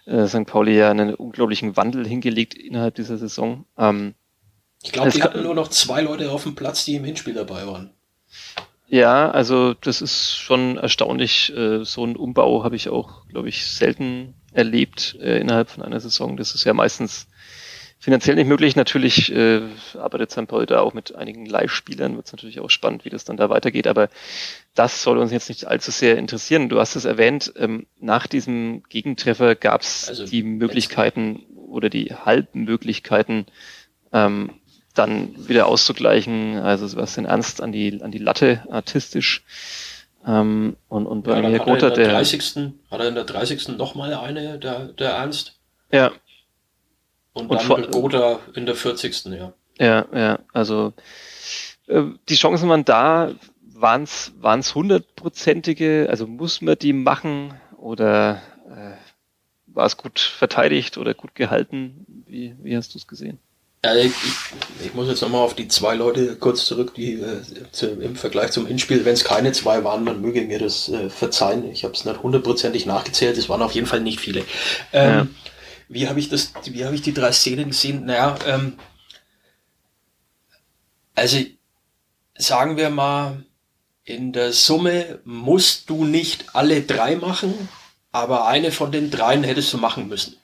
Äh, 0.05 0.27
St. 0.27 0.45
Pauli 0.45 0.77
ja 0.77 0.91
einen 0.91 1.15
unglaublichen 1.15 1.79
Wandel 1.79 2.07
hingelegt 2.07 2.53
innerhalb 2.53 2.95
dieser 2.97 3.17
Saison. 3.17 3.65
Ähm, 3.79 4.15
ich 4.83 4.93
glaube, 4.93 5.11
die 5.11 5.23
hatten 5.23 5.43
nur 5.43 5.55
noch 5.55 5.69
zwei 5.69 6.01
Leute 6.01 6.31
auf 6.31 6.45
dem 6.45 6.55
Platz, 6.55 6.85
die 6.85 6.97
im 6.97 7.05
Hinspiel 7.05 7.35
dabei 7.35 7.67
waren. 7.67 7.91
Ja, 8.89 9.31
also 9.31 9.75
das 9.75 10.03
ist 10.03 10.37
schon 10.37 10.77
erstaunlich. 10.77 11.55
Äh, 11.57 11.85
so 11.85 12.05
ein 12.05 12.17
Umbau 12.17 12.65
habe 12.65 12.77
ich 12.77 12.89
auch, 12.89 13.27
glaube 13.29 13.49
ich, 13.49 13.67
selten 13.67 14.35
erlebt 14.53 15.17
äh, 15.21 15.39
innerhalb 15.39 15.71
von 15.71 15.85
einer 15.85 16.01
Saison. 16.01 16.37
Das 16.37 16.55
ist 16.57 16.65
ja 16.65 16.75
meistens 16.75 17.29
finanziell 18.01 18.35
nicht 18.35 18.49
möglich. 18.49 18.75
Natürlich 18.75 19.31
äh, 19.31 19.61
arbeitet 19.97 20.33
St. 20.33 20.49
Paul 20.49 20.67
da 20.67 20.81
auch 20.81 20.95
mit 20.95 21.15
einigen 21.15 21.47
Live-Spielern. 21.47 22.17
Wird 22.17 22.27
es 22.27 22.33
natürlich 22.33 22.59
auch 22.59 22.71
spannend, 22.71 23.05
wie 23.05 23.11
das 23.11 23.25
dann 23.25 23.37
da 23.37 23.49
weitergeht. 23.49 23.87
Aber 23.87 24.09
das 24.75 25.03
soll 25.03 25.19
uns 25.19 25.31
jetzt 25.31 25.51
nicht 25.51 25.67
allzu 25.67 25.93
sehr 25.93 26.17
interessieren. 26.17 26.69
Du 26.69 26.81
hast 26.81 26.97
es 26.97 27.05
erwähnt, 27.05 27.53
ähm, 27.57 27.87
nach 28.01 28.27
diesem 28.27 28.83
Gegentreffer 28.89 29.55
gab 29.55 29.83
es 29.83 30.09
also, 30.09 30.27
die 30.27 30.43
Möglichkeiten 30.43 31.45
oder 31.55 31.91
die 31.91 32.15
Halbmöglichkeiten, 32.15 33.47
ähm, 34.13 34.51
dann 34.95 35.49
wieder 35.49 35.67
auszugleichen. 35.67 36.59
Also 36.59 36.87
Sebastian 36.87 37.27
Ernst 37.27 37.63
an 37.63 37.73
die, 37.73 38.03
an 38.03 38.11
die 38.11 38.19
Latte 38.19 38.65
artistisch. 38.71 39.45
Ähm, 40.27 40.77
und, 40.89 41.07
und 41.07 41.23
bei 41.23 41.41
ja, 41.41 41.49
mir 41.49 41.59
Gotha, 41.59 41.91
der, 41.91 42.09
30. 42.09 42.73
hat 42.91 43.01
er 43.01 43.09
in 43.09 43.15
der 43.15 43.25
30. 43.25 43.69
nochmal 43.79 44.13
eine, 44.15 44.59
der, 44.59 44.87
der 44.87 45.11
Ernst. 45.11 45.59
Ja, 45.91 46.13
und, 47.33 47.51
und 47.51 47.69
dann 47.69 47.91
Gotha 47.91 48.41
in 48.55 48.67
der 48.67 48.75
40. 48.75 49.27
ja. 49.27 49.53
Ja, 49.79 50.07
ja, 50.13 50.39
also 50.53 50.93
äh, 51.87 52.03
die 52.29 52.35
Chancen 52.35 52.69
waren 52.69 52.85
da, 52.85 53.33
waren 53.61 54.03
es 54.03 54.75
hundertprozentige, 54.75 56.07
also 56.11 56.27
muss 56.27 56.61
man 56.61 56.77
die 56.79 56.93
machen 56.93 57.55
oder 57.79 58.43
äh, 58.69 58.93
war 59.67 59.87
es 59.87 59.97
gut 59.97 60.19
verteidigt 60.21 60.99
oder 60.99 61.15
gut 61.15 61.35
gehalten? 61.35 62.05
Wie, 62.27 62.55
wie 62.63 62.77
hast 62.77 62.93
du 62.95 62.99
es 62.99 63.07
gesehen? 63.07 63.39
Ja, 63.83 63.95
ich, 63.95 64.13
ich, 64.85 64.93
muss 64.93 65.09
jetzt 65.09 65.23
nochmal 65.23 65.41
auf 65.41 65.55
die 65.55 65.67
zwei 65.67 65.95
Leute 65.95 66.37
kurz 66.37 66.67
zurück, 66.67 66.95
die 66.95 67.15
äh, 67.15 67.43
zu, 67.73 67.89
im 67.89 68.15
Vergleich 68.15 68.51
zum 68.51 68.67
Hinspiel, 68.67 69.07
wenn 69.07 69.15
es 69.15 69.25
keine 69.25 69.53
zwei 69.53 69.85
waren, 69.85 70.05
man 70.05 70.21
möge 70.21 70.43
mir 70.43 70.59
das 70.59 70.91
äh, 70.91 71.09
verzeihen. 71.09 71.71
Ich 71.71 71.85
habe 71.85 71.95
es 71.95 72.05
nicht 72.05 72.23
hundertprozentig 72.23 72.85
nachgezählt, 72.85 73.39
es 73.39 73.49
waren 73.49 73.63
auf 73.63 73.73
jeden 73.73 73.87
Fall 73.87 74.01
nicht 74.01 74.21
viele. 74.21 74.45
Ähm, 74.93 75.11
ja. 75.11 75.27
Wie 75.89 76.09
habe 76.09 76.21
ich 76.21 76.29
das, 76.29 76.53
wie 76.67 76.85
habe 76.85 76.95
ich 76.95 77.01
die 77.01 77.15
drei 77.15 77.33
Szenen 77.33 77.71
gesehen? 77.71 78.05
Naja, 78.05 78.37
ähm, 78.47 78.75
also 81.15 81.39
sagen 82.37 82.77
wir 82.77 82.91
mal, 82.91 83.45
in 84.05 84.33
der 84.33 84.53
Summe 84.53 85.21
musst 85.25 85.89
du 85.89 86.05
nicht 86.05 86.55
alle 86.55 86.83
drei 86.83 87.17
machen, 87.17 87.69
aber 88.13 88.47
eine 88.47 88.73
von 88.73 88.93
den 88.93 89.11
dreien 89.11 89.43
hättest 89.43 89.73
du 89.73 89.79
machen 89.79 90.09
müssen. 90.09 90.37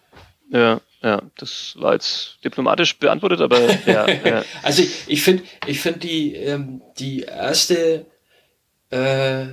Ja, 0.50 0.80
Ja, 1.06 1.22
das 1.38 1.76
war 1.78 1.92
jetzt 1.92 2.38
diplomatisch 2.42 2.98
beantwortet, 2.98 3.40
aber 3.40 3.60
ja. 3.86 4.08
ja. 4.08 4.44
Also 4.64 4.82
ich, 4.82 4.90
ich 5.06 5.22
finde, 5.22 5.44
ich 5.68 5.78
finde 5.78 6.00
die 6.00 6.34
ähm, 6.34 6.82
die 6.98 7.20
erste, 7.20 8.06
äh, 8.90 9.46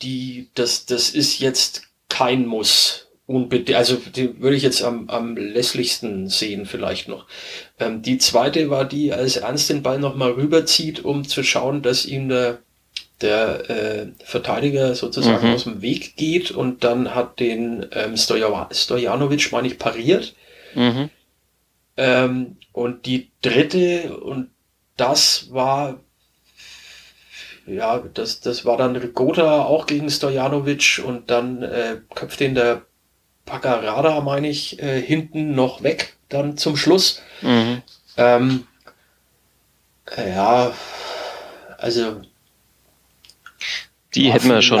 die 0.00 0.48
das 0.54 0.86
das 0.86 1.10
ist 1.10 1.40
jetzt 1.40 1.88
kein 2.08 2.46
Muss 2.46 3.08
unbedingt. 3.26 3.76
Also 3.76 3.96
die 3.96 4.40
würde 4.40 4.56
ich 4.56 4.62
jetzt 4.62 4.84
am 4.84 5.10
am 5.10 5.36
lässlichsten 5.36 6.28
sehen 6.28 6.66
vielleicht 6.66 7.08
noch. 7.08 7.26
Ähm, 7.80 8.02
die 8.02 8.18
zweite 8.18 8.70
war 8.70 8.84
die, 8.84 9.12
als 9.12 9.38
Ernst 9.38 9.70
den 9.70 9.82
Ball 9.82 9.98
noch 9.98 10.14
mal 10.14 10.30
rüberzieht, 10.30 11.04
um 11.04 11.26
zu 11.26 11.42
schauen, 11.42 11.82
dass 11.82 12.06
ihm 12.06 12.28
der 12.28 12.60
der 13.22 13.70
äh, 13.70 14.06
Verteidiger 14.24 14.94
sozusagen 14.94 15.48
mhm. 15.48 15.54
aus 15.54 15.64
dem 15.64 15.82
Weg 15.82 16.16
geht 16.16 16.52
und 16.52 16.84
dann 16.84 17.12
hat 17.12 17.40
den 17.40 17.86
ähm, 17.92 18.16
Stojanovic, 18.16 19.50
meine 19.50 19.66
ich, 19.66 19.78
pariert. 19.80 20.34
Mhm. 20.74 21.10
Ähm, 21.96 22.56
und 22.72 23.06
die 23.06 23.30
dritte, 23.42 24.16
und 24.16 24.50
das 24.96 25.52
war, 25.52 26.00
ja, 27.66 27.98
das, 27.98 28.40
das 28.40 28.64
war 28.64 28.76
dann 28.76 28.96
Rigota 28.96 29.62
auch 29.62 29.86
gegen 29.86 30.10
Stojanovic 30.10 31.02
und 31.04 31.30
dann 31.30 31.62
äh, 31.62 32.00
köpft 32.14 32.40
den 32.40 32.54
der 32.54 32.82
Pagarada, 33.44 34.20
meine 34.20 34.48
ich, 34.48 34.80
äh, 34.82 35.00
hinten 35.00 35.54
noch 35.54 35.82
weg, 35.82 36.16
dann 36.28 36.56
zum 36.56 36.76
Schluss. 36.76 37.22
Mhm. 37.40 37.82
Ähm, 38.16 38.66
äh, 40.16 40.30
ja, 40.30 40.72
also 41.78 42.22
die 44.14 44.32
hätten 44.32 44.48
wir 44.48 44.62
schon. 44.62 44.78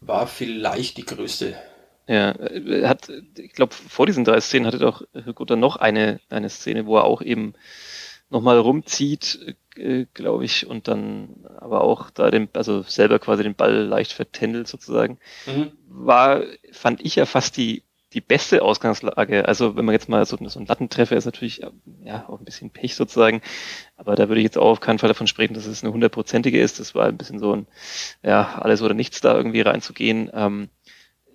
War 0.00 0.26
vielleicht 0.26 0.96
die 0.96 1.04
größte. 1.04 1.56
Ja, 2.08 2.34
hat, 2.88 3.10
ich 3.36 3.52
glaube, 3.52 3.74
vor 3.74 4.06
diesen 4.06 4.24
drei 4.24 4.40
Szenen 4.40 4.66
hatte 4.66 4.78
doch 4.78 5.02
Gutter 5.34 5.56
noch 5.56 5.76
eine, 5.76 6.20
eine 6.28 6.48
Szene, 6.48 6.86
wo 6.86 6.96
er 6.96 7.04
auch 7.04 7.20
eben 7.20 7.54
nochmal 8.30 8.58
rumzieht, 8.58 9.56
äh, 9.76 10.06
glaube 10.14 10.44
ich, 10.44 10.66
und 10.66 10.88
dann 10.88 11.44
aber 11.58 11.82
auch 11.82 12.10
da 12.10 12.30
den, 12.30 12.48
also 12.54 12.82
selber 12.82 13.18
quasi 13.18 13.42
den 13.42 13.54
Ball 13.54 13.74
leicht 13.84 14.12
vertändelt 14.12 14.68
sozusagen. 14.68 15.18
Mhm. 15.46 15.72
War, 15.88 16.42
fand 16.72 17.04
ich 17.04 17.16
ja 17.16 17.26
fast 17.26 17.56
die 17.56 17.82
die 18.12 18.20
beste 18.22 18.62
Ausgangslage. 18.62 19.46
Also 19.46 19.76
wenn 19.76 19.84
man 19.84 19.92
jetzt 19.92 20.08
mal 20.08 20.24
so, 20.24 20.38
so 20.40 20.58
ein 20.58 20.66
Lattentreffer 20.66 21.16
ist 21.16 21.26
natürlich 21.26 21.60
ja 22.02 22.26
auch 22.28 22.38
ein 22.38 22.46
bisschen 22.46 22.70
Pech 22.70 22.94
sozusagen, 22.94 23.42
aber 23.96 24.14
da 24.14 24.28
würde 24.28 24.40
ich 24.40 24.44
jetzt 24.44 24.56
auch 24.56 24.70
auf 24.70 24.80
keinen 24.80 24.98
Fall 24.98 25.08
davon 25.08 25.26
sprechen, 25.26 25.52
dass 25.52 25.66
es 25.66 25.84
eine 25.84 25.92
hundertprozentige 25.92 26.58
ist. 26.58 26.80
Das 26.80 26.94
war 26.94 27.06
ein 27.06 27.18
bisschen 27.18 27.38
so 27.38 27.52
ein 27.52 27.66
ja 28.22 28.58
alles 28.58 28.80
oder 28.80 28.94
nichts 28.94 29.20
da 29.20 29.36
irgendwie 29.36 29.60
reinzugehen. 29.60 30.30
Ähm, 30.32 30.70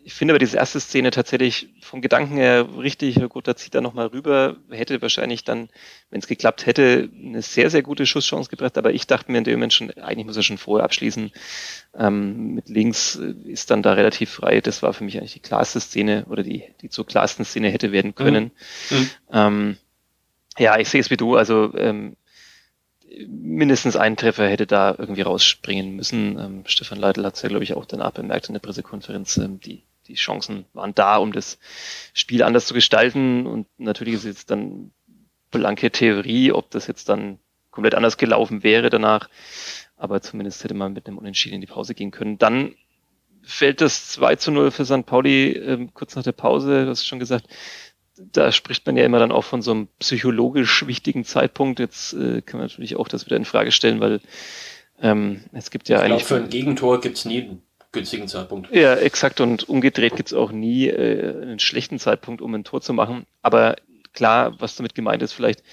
ich 0.04 0.14
finde 0.14 0.34
aber 0.34 0.40
diese 0.40 0.58
erste 0.58 0.80
Szene 0.80 1.12
tatsächlich 1.12 1.70
vom 1.82 2.02
Gedanken 2.02 2.36
her 2.36 2.68
richtig, 2.78 3.18
gut, 3.30 3.48
da 3.48 3.56
zieht 3.56 3.76
er 3.76 3.82
nochmal 3.82 4.08
rüber, 4.08 4.58
hätte 4.70 5.02
wahrscheinlich 5.02 5.44
dann, 5.44 5.70
wenn 6.10 6.20
es 6.20 6.28
geklappt 6.28 6.66
hätte, 6.66 7.10
eine 7.24 7.42
sehr, 7.42 7.70
sehr 7.70 7.84
gute 7.84 8.06
Schusschance 8.06 8.50
gebracht, 8.50 8.78
aber 8.78 8.94
ich 8.94 9.08
dachte 9.08 9.32
mir 9.32 9.38
in 9.40 9.44
dem 9.44 9.56
Moment 9.56 9.74
schon, 9.74 9.92
eigentlich 9.92 10.26
muss 10.26 10.38
er 10.38 10.44
schon 10.44 10.58
vorher 10.58 10.86
abschließen. 10.86 11.32
Ähm, 11.98 12.54
mit 12.56 12.70
links 12.70 13.16
äh, 13.18 13.34
ist 13.50 13.70
dann 13.70 13.84
da 13.84 13.94
relativ 13.94 14.32
frei. 14.32 14.62
Das 14.62 14.82
war 14.82 14.94
für 14.94 15.04
mich 15.04 15.18
eigentlich 15.18 15.34
die 15.34 15.40
klarste 15.40 15.80
Szene 15.80 16.26
oder 16.30 16.44
die, 16.44 16.64
die 16.82 16.90
zur 16.90 17.06
klarsten 17.06 17.46
Szene 17.46 17.70
hätte 17.70 17.92
werden 17.92 18.16
können. 18.16 18.52
Mhm. 18.90 18.98
mhm. 18.98 19.10
Ähm, 19.32 19.78
ja, 20.58 20.78
ich 20.78 20.90
sehe 20.90 21.00
es 21.00 21.10
wie 21.10 21.18
du, 21.18 21.38
also 21.38 21.74
ähm, 21.78 22.18
mindestens 23.28 23.96
ein 23.96 24.18
Treffer 24.18 24.48
hätte 24.48 24.68
da 24.68 24.96
irgendwie 24.98 25.22
rausspringen 25.22 25.96
müssen. 25.96 26.38
Ähm, 26.38 26.64
Stefan 26.66 27.00
Leitl 27.00 27.24
hat 27.24 27.36
es 27.36 27.42
ja, 27.42 27.50
glaube 27.50 27.64
ich, 27.64 27.74
auch 27.74 27.86
danach 27.86 28.12
bemerkt 28.12 28.48
in 28.48 28.54
der 28.54 28.60
Pressekonferenz, 28.60 29.38
ähm, 29.38 29.60
die 29.60 29.84
die 30.12 30.18
Chancen 30.18 30.66
waren 30.74 30.94
da, 30.94 31.18
um 31.18 31.32
das 31.32 31.58
Spiel 32.14 32.44
anders 32.44 32.66
zu 32.66 32.74
gestalten. 32.74 33.48
Und 33.48 33.68
natürlich 33.78 34.16
ist 34.16 34.26
jetzt 34.26 34.52
dann 34.52 34.92
blanke 35.50 35.92
Theorie, 35.92 36.52
ob 36.52 36.70
das 36.72 36.88
jetzt 36.88 37.10
dann 37.10 37.40
komplett 37.72 37.96
anders 37.96 38.18
gelaufen 38.18 38.64
wäre 38.64 38.90
danach. 38.90 39.30
Aber 39.96 40.22
zumindest 40.22 40.64
hätte 40.64 40.74
man 40.74 40.94
mit 40.94 41.08
einem 41.08 41.18
Unentschieden 41.18 41.56
in 41.56 41.62
die 41.62 41.68
Pause 41.68 41.96
gehen 41.96 42.12
können. 42.12 42.38
Dann 42.38 42.76
fällt 43.44 43.82
das 43.82 44.10
2 44.10 44.36
zu 44.36 44.52
0 44.52 44.72
für 44.72 44.86
St. 44.86 45.06
Pauli 45.06 45.52
äh, 45.52 45.88
kurz 45.94 46.16
nach 46.16 46.24
der 46.24 46.34
Pause, 46.34 46.86
du 46.86 46.90
hast 46.90 47.08
schon 47.08 47.20
gesagt. 47.20 47.48
Da 48.16 48.52
spricht 48.52 48.86
man 48.86 48.98
ja 48.98 49.06
immer 49.06 49.20
dann 49.20 49.32
auch 49.32 49.44
von 49.44 49.62
so 49.62 49.72
einem 49.72 49.88
psychologisch 50.00 50.86
wichtigen 50.86 51.24
Zeitpunkt. 51.24 51.80
Jetzt 51.80 52.14
äh, 52.14 52.42
kann 52.42 52.60
man 52.60 52.68
natürlich 52.68 52.96
auch 52.98 53.08
das 53.08 53.26
wieder 53.26 53.38
in 53.38 53.46
Frage 53.46 53.72
stellen, 53.72 54.00
weil 54.00 54.20
ähm, 55.02 55.42
es 55.54 55.72
gibt 55.72 55.90
ja 55.90 55.98
ich 55.98 56.04
eigentlich. 56.04 56.28
Glaub, 56.28 56.40
für 56.40 56.44
ein 56.44 56.50
Gegentor 56.50 57.02
gibt's 57.02 57.26
nie 57.26 57.58
günstigen 57.92 58.28
Zeitpunkt. 58.28 58.74
Ja, 58.74 58.96
exakt. 58.96 59.42
Und 59.42 59.68
umgedreht 59.68 60.16
gibt's 60.16 60.34
auch 60.34 60.52
nie 60.52 60.88
äh, 60.88 61.42
einen 61.42 61.60
schlechten 61.60 62.00
Zeitpunkt, 62.00 62.42
um 62.42 62.54
ein 62.54 62.64
Tor 62.64 62.82
zu 62.82 62.94
machen. 62.94 63.26
Aber 63.42 63.76
klar, 64.14 64.60
was 64.60 64.76
damit 64.76 64.96
gemeint 64.96 65.22
ist, 65.22 65.34
vielleicht, 65.34 65.64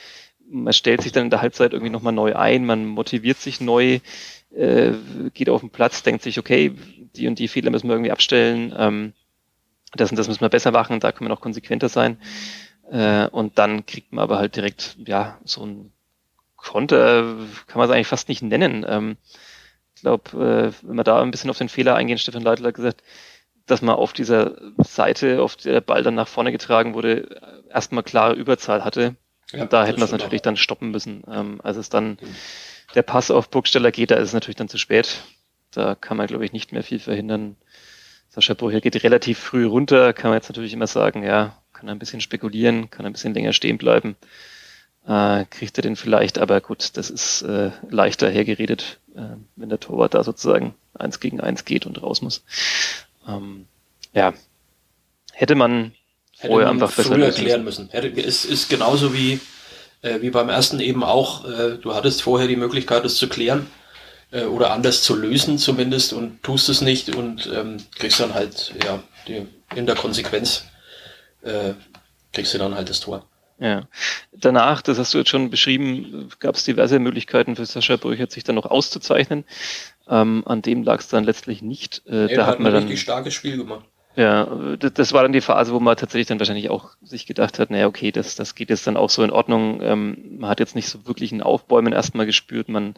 man 0.50 0.72
stellt 0.72 1.02
sich 1.02 1.12
dann 1.12 1.24
in 1.24 1.30
der 1.30 1.42
Halbzeit 1.42 1.72
irgendwie 1.72 1.92
nochmal 1.92 2.12
neu 2.12 2.34
ein, 2.34 2.64
man 2.64 2.86
motiviert 2.86 3.38
sich 3.38 3.60
neu, 3.60 4.00
äh, 4.54 4.92
geht 5.34 5.48
auf 5.48 5.60
den 5.60 5.70
Platz, 5.70 6.02
denkt 6.02 6.22
sich, 6.22 6.38
okay, 6.38 6.74
die 7.14 7.28
und 7.28 7.38
die 7.38 7.48
Fehler 7.48 7.70
müssen 7.70 7.88
wir 7.88 7.94
irgendwie 7.94 8.12
abstellen, 8.12 8.74
ähm, 8.76 9.12
das 9.94 10.10
und 10.10 10.16
das 10.16 10.28
müssen 10.28 10.40
wir 10.40 10.48
besser 10.48 10.70
machen, 10.70 11.00
da 11.00 11.12
können 11.12 11.28
wir 11.28 11.34
noch 11.34 11.40
konsequenter 11.40 11.88
sein. 11.88 12.18
Äh, 12.90 13.28
und 13.28 13.58
dann 13.58 13.86
kriegt 13.86 14.12
man 14.12 14.22
aber 14.22 14.38
halt 14.38 14.56
direkt, 14.56 14.96
ja, 15.06 15.38
so 15.44 15.64
ein 15.64 15.92
Konter, 16.56 17.36
kann 17.66 17.78
man 17.78 17.88
es 17.88 17.94
eigentlich 17.94 18.06
fast 18.06 18.28
nicht 18.28 18.42
nennen. 18.42 18.84
Ähm, 18.88 19.16
ich 19.98 20.02
glaube, 20.02 20.30
äh, 20.30 20.86
wenn 20.86 20.94
wir 20.94 21.02
da 21.02 21.20
ein 21.20 21.32
bisschen 21.32 21.50
auf 21.50 21.58
den 21.58 21.68
Fehler 21.68 21.96
eingehen, 21.96 22.18
Stefan 22.18 22.42
Leitler 22.42 22.68
hat 22.68 22.76
gesagt, 22.76 23.02
dass 23.66 23.82
man 23.82 23.96
auf 23.96 24.12
dieser 24.12 24.56
Seite, 24.78 25.42
auf 25.42 25.56
der 25.56 25.72
der 25.72 25.80
Ball 25.80 26.04
dann 26.04 26.14
nach 26.14 26.28
vorne 26.28 26.52
getragen 26.52 26.94
wurde, 26.94 27.64
erstmal 27.68 28.04
klare 28.04 28.34
Überzahl 28.34 28.84
hatte. 28.84 29.16
Ja, 29.52 29.62
und 29.62 29.72
da 29.72 29.84
hätten 29.84 29.98
wir 29.98 30.04
es 30.04 30.12
natürlich 30.12 30.42
auch. 30.42 30.44
dann 30.44 30.56
stoppen 30.56 30.92
müssen. 30.92 31.24
Ähm, 31.28 31.60
als 31.64 31.76
es 31.76 31.88
dann 31.88 32.10
mhm. 32.10 32.18
der 32.94 33.02
Pass 33.02 33.32
auf 33.32 33.50
Burgsteller 33.50 33.90
geht, 33.90 34.12
da 34.12 34.14
ist 34.14 34.28
es 34.28 34.34
natürlich 34.34 34.54
dann 34.54 34.68
zu 34.68 34.78
spät. 34.78 35.22
Da 35.72 35.96
kann 35.96 36.16
man, 36.16 36.28
glaube 36.28 36.44
ich, 36.44 36.52
nicht 36.52 36.70
mehr 36.70 36.84
viel 36.84 37.00
verhindern. 37.00 37.56
Sascha 38.28 38.54
Brucher 38.54 38.80
geht 38.80 39.02
relativ 39.02 39.40
früh 39.40 39.66
runter, 39.66 40.12
kann 40.12 40.30
man 40.30 40.38
jetzt 40.38 40.48
natürlich 40.48 40.72
immer 40.72 40.86
sagen, 40.86 41.24
ja, 41.24 41.60
kann 41.72 41.88
ein 41.88 41.98
bisschen 41.98 42.20
spekulieren, 42.20 42.88
kann 42.88 43.04
ein 43.04 43.12
bisschen 43.12 43.34
länger 43.34 43.52
stehen 43.52 43.78
bleiben. 43.78 44.14
Äh, 45.08 45.46
kriegt 45.50 45.78
er 45.78 45.82
den 45.82 45.96
vielleicht, 45.96 46.38
aber 46.38 46.60
gut, 46.60 46.96
das 46.98 47.08
ist 47.08 47.42
äh, 47.42 47.70
leichter 47.90 48.28
hergeredet 48.30 48.98
äh, 49.18 49.36
wenn 49.56 49.68
der 49.68 49.80
Torwart 49.80 50.14
da 50.14 50.24
sozusagen 50.24 50.74
eins 50.94 51.20
gegen 51.20 51.40
eins 51.40 51.64
geht 51.64 51.86
und 51.86 52.02
raus 52.02 52.22
muss. 52.22 52.42
Ähm, 53.26 53.66
ja, 54.14 54.32
hätte 55.32 55.54
man 55.54 55.92
hätte 56.38 56.52
vorher 56.52 56.68
man 56.68 56.76
einfach 56.76 56.94
besser 56.94 57.14
früher 57.14 57.26
erklären 57.26 57.64
müssen. 57.64 57.88
Hätte, 57.90 58.08
es 58.20 58.44
ist 58.44 58.68
genauso 58.68 59.12
wie, 59.12 59.40
äh, 60.02 60.20
wie 60.20 60.30
beim 60.30 60.48
ersten 60.48 60.80
eben 60.80 61.04
auch. 61.04 61.44
Äh, 61.44 61.78
du 61.78 61.94
hattest 61.94 62.22
vorher 62.22 62.48
die 62.48 62.56
Möglichkeit, 62.56 63.04
es 63.04 63.16
zu 63.16 63.28
klären 63.28 63.66
äh, 64.30 64.44
oder 64.44 64.72
anders 64.72 65.02
zu 65.02 65.16
lösen 65.16 65.58
zumindest 65.58 66.12
und 66.12 66.42
tust 66.42 66.68
es 66.68 66.80
nicht 66.80 67.14
und 67.14 67.50
ähm, 67.52 67.78
kriegst 67.96 68.20
dann 68.20 68.34
halt 68.34 68.74
ja 68.84 69.02
die, 69.26 69.46
in 69.74 69.86
der 69.86 69.96
Konsequenz 69.96 70.64
äh, 71.42 71.74
kriegst 72.32 72.54
du 72.54 72.58
dann 72.58 72.74
halt 72.74 72.88
das 72.88 73.00
Tor. 73.00 73.27
Ja. 73.60 73.88
Danach, 74.32 74.82
das 74.82 74.98
hast 74.98 75.14
du 75.14 75.18
jetzt 75.18 75.30
schon 75.30 75.50
beschrieben, 75.50 76.28
gab 76.38 76.54
es 76.54 76.64
diverse 76.64 76.98
Möglichkeiten 76.98 77.56
für 77.56 77.66
Sascha 77.66 77.96
Brüchert, 77.96 78.30
sich 78.30 78.44
dann 78.44 78.54
noch 78.54 78.66
auszuzeichnen. 78.66 79.44
Ähm, 80.08 80.42
an 80.46 80.62
dem 80.62 80.84
lag 80.84 81.00
es 81.00 81.08
dann 81.08 81.24
letztlich 81.24 81.60
nicht. 81.60 82.02
Äh, 82.06 82.26
nee, 82.26 82.36
da 82.36 82.46
hat 82.46 82.60
man 82.60 82.72
dann 82.72 82.84
richtig 82.84 83.00
starkes 83.00 83.34
Spiel 83.34 83.56
gemacht. 83.56 83.84
Ja, 84.16 84.46
das, 84.78 84.94
das 84.94 85.12
war 85.12 85.22
dann 85.22 85.32
die 85.32 85.40
Phase, 85.40 85.72
wo 85.72 85.78
man 85.78 85.96
tatsächlich 85.96 86.26
dann 86.26 86.40
wahrscheinlich 86.40 86.70
auch 86.70 86.90
sich 87.02 87.26
gedacht 87.26 87.60
hat, 87.60 87.70
naja, 87.70 87.86
okay, 87.86 88.10
das, 88.10 88.34
das 88.34 88.56
geht 88.56 88.68
jetzt 88.68 88.86
dann 88.86 88.96
auch 88.96 89.10
so 89.10 89.22
in 89.22 89.30
Ordnung. 89.30 89.80
Ähm, 89.80 90.38
man 90.38 90.50
hat 90.50 90.58
jetzt 90.58 90.74
nicht 90.74 90.88
so 90.88 91.06
wirklich 91.06 91.30
ein 91.30 91.42
Aufbäumen 91.42 91.92
erstmal 91.92 92.26
gespürt. 92.26 92.68
Man 92.68 92.94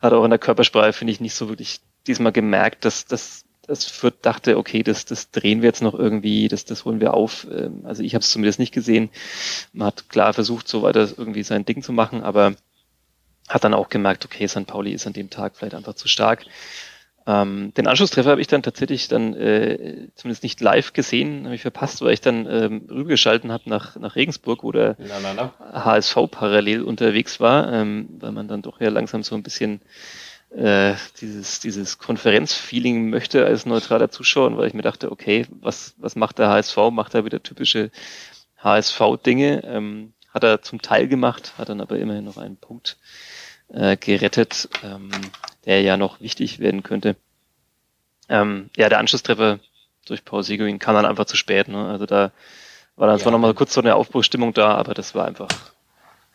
hat 0.00 0.12
auch 0.12 0.22
in 0.22 0.30
der 0.30 0.38
Körpersprache, 0.38 0.92
finde 0.92 1.12
ich, 1.12 1.20
nicht 1.20 1.34
so 1.34 1.48
wirklich 1.48 1.80
diesmal 2.06 2.30
gemerkt, 2.30 2.84
dass, 2.84 3.04
dass 3.04 3.44
das 3.66 3.84
Fürth 3.84 4.16
dachte, 4.22 4.56
okay, 4.56 4.82
das, 4.82 5.04
das 5.04 5.30
drehen 5.30 5.62
wir 5.62 5.68
jetzt 5.68 5.82
noch 5.82 5.94
irgendwie, 5.94 6.48
das, 6.48 6.64
das 6.64 6.84
holen 6.84 7.00
wir 7.00 7.14
auf. 7.14 7.46
Ähm, 7.50 7.82
also 7.84 8.02
ich 8.02 8.14
habe 8.14 8.22
es 8.22 8.30
zumindest 8.30 8.58
nicht 8.58 8.72
gesehen. 8.72 9.10
Man 9.72 9.88
hat 9.88 10.08
klar 10.08 10.32
versucht, 10.32 10.68
so 10.68 10.82
weiter 10.82 11.08
irgendwie 11.16 11.42
sein 11.42 11.64
Ding 11.64 11.82
zu 11.82 11.92
machen, 11.92 12.22
aber 12.22 12.54
hat 13.48 13.64
dann 13.64 13.74
auch 13.74 13.88
gemerkt, 13.88 14.24
okay, 14.24 14.46
St. 14.46 14.66
Pauli 14.66 14.92
ist 14.92 15.06
an 15.06 15.12
dem 15.12 15.30
Tag 15.30 15.56
vielleicht 15.56 15.74
einfach 15.74 15.94
zu 15.94 16.08
stark. 16.08 16.46
Ähm, 17.26 17.72
den 17.74 17.86
Anschlusstreffer 17.86 18.30
habe 18.30 18.40
ich 18.42 18.48
dann 18.48 18.62
tatsächlich 18.62 19.08
dann 19.08 19.34
äh, 19.34 20.08
zumindest 20.14 20.42
nicht 20.42 20.60
live 20.60 20.92
gesehen, 20.92 21.44
habe 21.44 21.54
ich 21.54 21.62
verpasst, 21.62 22.02
weil 22.02 22.12
ich 22.12 22.20
dann 22.20 22.46
ähm, 22.46 22.86
rübergeschalten 22.90 23.50
habe 23.50 23.68
nach, 23.68 23.96
nach 23.96 24.14
Regensburg, 24.14 24.62
wo 24.62 24.72
der 24.72 24.96
na, 24.98 25.20
na, 25.22 25.52
na. 25.58 25.84
HSV 25.84 26.16
parallel 26.30 26.82
unterwegs 26.82 27.40
war, 27.40 27.72
ähm, 27.72 28.08
weil 28.18 28.32
man 28.32 28.46
dann 28.46 28.60
doch 28.60 28.78
ja 28.78 28.90
langsam 28.90 29.22
so 29.22 29.34
ein 29.34 29.42
bisschen 29.42 29.80
äh, 30.56 30.94
dieses, 31.20 31.60
dieses 31.60 31.98
Konferenzfeeling 31.98 33.10
möchte 33.10 33.44
als 33.44 33.66
neutraler 33.66 34.10
Zuschauer, 34.10 34.56
weil 34.56 34.68
ich 34.68 34.74
mir 34.74 34.82
dachte, 34.82 35.10
okay, 35.10 35.46
was, 35.50 35.94
was 35.98 36.16
macht 36.16 36.38
der 36.38 36.48
HSV? 36.48 36.76
Macht 36.92 37.14
er 37.14 37.24
wieder 37.24 37.42
typische 37.42 37.90
HSV-Dinge? 38.58 39.64
Ähm, 39.64 40.12
hat 40.32 40.44
er 40.44 40.62
zum 40.62 40.80
Teil 40.80 41.08
gemacht, 41.08 41.54
hat 41.58 41.68
dann 41.68 41.80
aber 41.80 41.98
immerhin 41.98 42.24
noch 42.24 42.36
einen 42.36 42.56
Punkt 42.56 42.96
äh, 43.68 43.96
gerettet, 43.96 44.68
ähm, 44.82 45.10
der 45.64 45.82
ja 45.82 45.96
noch 45.96 46.20
wichtig 46.20 46.58
werden 46.58 46.82
könnte. 46.82 47.16
Ähm, 48.28 48.70
ja, 48.76 48.88
der 48.88 48.98
Anschlusstreffer 48.98 49.58
durch 50.06 50.24
Paul 50.24 50.42
Seguin 50.42 50.78
kam 50.78 50.94
dann 50.94 51.06
einfach 51.06 51.26
zu 51.26 51.36
spät. 51.36 51.68
Ne? 51.68 51.86
Also 51.88 52.06
da 52.06 52.32
War 52.96 53.08
dann 53.08 53.18
ja. 53.18 53.22
zwar 53.22 53.32
nochmal 53.32 53.54
kurz 53.54 53.74
so 53.74 53.80
eine 53.80 53.96
Aufbruchstimmung 53.96 54.54
da, 54.54 54.74
aber 54.74 54.94
das 54.94 55.14
war 55.14 55.26
einfach. 55.26 55.48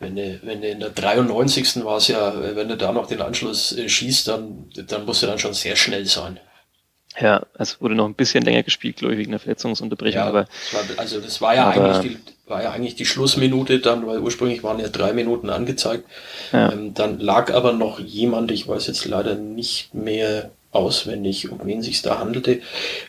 Wenn 0.00 0.16
du, 0.16 0.40
wenn 0.42 0.62
du 0.62 0.68
in 0.68 0.80
der 0.80 0.90
93. 0.90 1.84
war 1.84 1.98
es 1.98 2.08
ja, 2.08 2.32
wenn 2.56 2.68
du 2.68 2.76
da 2.76 2.90
noch 2.90 3.06
den 3.06 3.20
Anschluss 3.20 3.76
äh, 3.76 3.88
schießt, 3.88 4.28
dann, 4.28 4.70
dann 4.86 5.04
musst 5.04 5.22
du 5.22 5.26
dann 5.26 5.38
schon 5.38 5.52
sehr 5.52 5.76
schnell 5.76 6.06
sein. 6.06 6.40
Ja, 7.20 7.44
es 7.58 7.82
wurde 7.82 7.94
noch 7.94 8.06
ein 8.06 8.14
bisschen 8.14 8.42
länger 8.42 8.62
gespielt, 8.62 8.96
glaube 8.96 9.14
ich, 9.14 9.20
wegen 9.20 9.32
der 9.32 9.40
Verletzungsunterbrechung. 9.40 10.20
Ja, 10.20 10.26
aber, 10.26 10.46
also 10.96 11.20
das 11.20 11.40
war 11.42 11.54
ja 11.54 11.66
aber, 11.66 11.96
eigentlich 11.96 12.16
die, 12.24 12.48
war 12.48 12.62
ja 12.62 12.70
eigentlich 12.70 12.94
die 12.94 13.04
Schlussminute 13.04 13.80
dann, 13.80 14.06
weil 14.06 14.20
ursprünglich 14.20 14.62
waren 14.62 14.78
ja 14.78 14.88
drei 14.88 15.12
Minuten 15.12 15.50
angezeigt. 15.50 16.04
Ja. 16.52 16.72
Ähm, 16.72 16.94
dann 16.94 17.20
lag 17.20 17.52
aber 17.52 17.72
noch 17.72 18.00
jemand, 18.00 18.50
ich 18.52 18.66
weiß 18.66 18.86
jetzt 18.86 19.04
leider 19.04 19.34
nicht 19.34 19.92
mehr 19.92 20.50
auswendig, 20.72 21.50
um 21.50 21.60
wen 21.64 21.82
sich 21.82 22.00
da 22.00 22.18
handelte. 22.18 22.62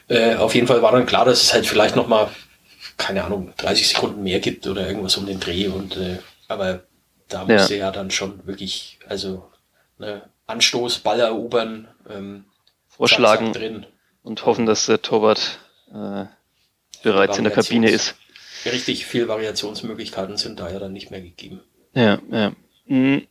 Äh, 0.10 0.36
auf 0.36 0.56
jeden 0.56 0.68
Fall 0.68 0.82
war 0.82 0.92
dann 0.92 1.06
klar, 1.06 1.24
dass 1.24 1.44
es 1.44 1.54
halt 1.54 1.66
vielleicht 1.66 1.96
noch 1.96 2.08
mal, 2.08 2.30
keine 2.98 3.24
Ahnung, 3.24 3.54
30 3.58 3.90
Sekunden 3.90 4.24
mehr 4.24 4.40
gibt 4.40 4.68
oder 4.68 4.88
irgendwas 4.88 5.16
um 5.16 5.26
den 5.26 5.40
Dreh. 5.40 5.68
Und 5.68 5.96
äh, 5.96 6.18
aber 6.52 6.84
da 7.28 7.46
musste 7.46 7.76
ja. 7.76 7.88
ja 7.88 7.92
dann 7.92 8.12
schon 8.12 8.46
wirklich, 8.46 9.00
also 9.08 9.50
ne, 9.98 10.24
Anstoß, 10.48 11.00
Ball 11.00 11.20
erobern. 11.20 11.88
Ähm, 12.10 12.46
vorschlagen 12.88 13.54
drin. 13.54 13.86
und 14.22 14.46
hoffen, 14.46 14.66
dass 14.66 14.86
der 14.86 15.02
Torwart 15.02 15.60
äh, 15.94 16.26
bereits 17.04 17.38
in 17.38 17.46
der 17.46 17.54
Kabine 17.54 17.90
ist. 17.90 18.16
Richtig 18.66 19.06
viel 19.06 19.28
Variationsmöglichkeiten 19.28 20.38
sind 20.38 20.60
da 20.60 20.70
ja 20.70 20.78
dann 20.78 20.94
nicht 20.94 21.10
mehr 21.10 21.22
gegeben. 21.22 21.62
Ja, 21.94 22.20
ja. 22.30 22.52
Hm. 22.86 23.26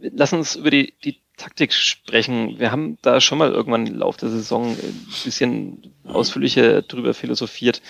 Lass 0.00 0.32
uns 0.32 0.56
über 0.56 0.70
die, 0.70 0.94
die 1.04 1.20
Taktik 1.36 1.72
sprechen. 1.72 2.58
Wir 2.58 2.72
haben 2.72 2.98
da 3.02 3.20
schon 3.20 3.38
mal 3.38 3.52
irgendwann 3.52 3.86
im 3.86 3.98
Laufe 3.98 4.20
der 4.20 4.30
Saison 4.30 4.70
ein 4.70 5.06
bisschen 5.24 5.94
ausführlicher 6.04 6.82
drüber 6.82 7.14
philosophiert. 7.14 7.82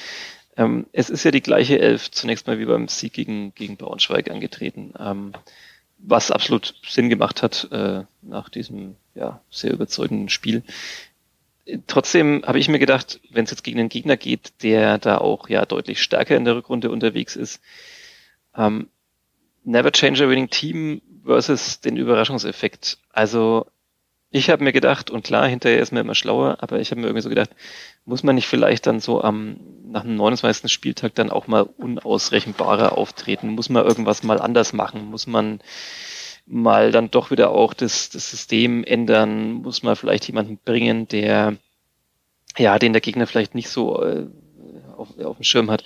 Ähm, 0.56 0.86
es 0.92 1.10
ist 1.10 1.24
ja 1.24 1.30
die 1.30 1.42
gleiche 1.42 1.78
Elf 1.78 2.10
zunächst 2.10 2.46
mal 2.46 2.58
wie 2.58 2.64
beim 2.64 2.88
Sieg 2.88 3.12
gegen, 3.12 3.54
gegen 3.54 3.76
Braunschweig 3.76 4.30
angetreten. 4.30 4.94
Ähm, 4.98 5.32
was 5.98 6.30
absolut 6.30 6.74
Sinn 6.86 7.08
gemacht 7.08 7.42
hat 7.42 7.68
äh, 7.72 8.04
nach 8.22 8.48
diesem 8.48 8.96
ja, 9.14 9.40
sehr 9.50 9.72
überzeugenden 9.72 10.28
Spiel. 10.28 10.62
Trotzdem 11.86 12.44
habe 12.46 12.58
ich 12.58 12.68
mir 12.68 12.78
gedacht, 12.78 13.20
wenn 13.30 13.44
es 13.44 13.50
jetzt 13.50 13.64
gegen 13.64 13.80
einen 13.80 13.88
Gegner 13.88 14.16
geht, 14.16 14.62
der 14.62 14.98
da 14.98 15.18
auch 15.18 15.48
ja 15.48 15.64
deutlich 15.66 16.00
stärker 16.00 16.36
in 16.36 16.44
der 16.44 16.54
Rückrunde 16.54 16.90
unterwegs 16.90 17.34
ist, 17.34 17.60
ähm, 18.56 18.88
Never 19.64 19.90
Change 19.90 20.24
a 20.24 20.28
Winning 20.28 20.48
Team 20.48 21.02
versus 21.24 21.80
den 21.80 21.96
Überraschungseffekt. 21.96 22.98
Also 23.10 23.66
ich 24.36 24.50
habe 24.50 24.62
mir 24.62 24.72
gedacht, 24.72 25.10
und 25.10 25.24
klar, 25.24 25.48
hinterher 25.48 25.80
ist 25.80 25.92
man 25.92 26.02
immer 26.02 26.14
schlauer, 26.14 26.58
aber 26.60 26.80
ich 26.80 26.90
habe 26.90 27.00
mir 27.00 27.06
irgendwie 27.06 27.22
so 27.22 27.28
gedacht, 27.28 27.50
muss 28.04 28.22
man 28.22 28.34
nicht 28.34 28.46
vielleicht 28.46 28.86
dann 28.86 29.00
so 29.00 29.22
am 29.22 29.56
nach 29.88 30.02
dem 30.02 30.16
29. 30.16 30.70
Spieltag 30.70 31.14
dann 31.14 31.30
auch 31.30 31.46
mal 31.46 31.62
unausrechenbarer 31.62 32.96
auftreten? 32.98 33.48
Muss 33.50 33.68
man 33.68 33.84
irgendwas 33.84 34.22
mal 34.22 34.40
anders 34.40 34.72
machen? 34.72 35.06
Muss 35.06 35.26
man 35.26 35.60
mal 36.46 36.92
dann 36.92 37.10
doch 37.10 37.30
wieder 37.30 37.50
auch 37.50 37.72
das, 37.72 38.10
das 38.10 38.30
System 38.30 38.84
ändern? 38.84 39.52
Muss 39.52 39.82
man 39.82 39.96
vielleicht 39.96 40.26
jemanden 40.26 40.58
bringen, 40.58 41.08
der 41.08 41.56
ja, 42.58 42.78
den 42.78 42.92
der 42.92 43.02
Gegner 43.02 43.26
vielleicht 43.26 43.54
nicht 43.54 43.68
so 43.68 44.02
äh, 44.02 44.26
auf, 44.96 45.18
auf 45.18 45.36
dem 45.36 45.44
Schirm 45.44 45.70
hat? 45.70 45.84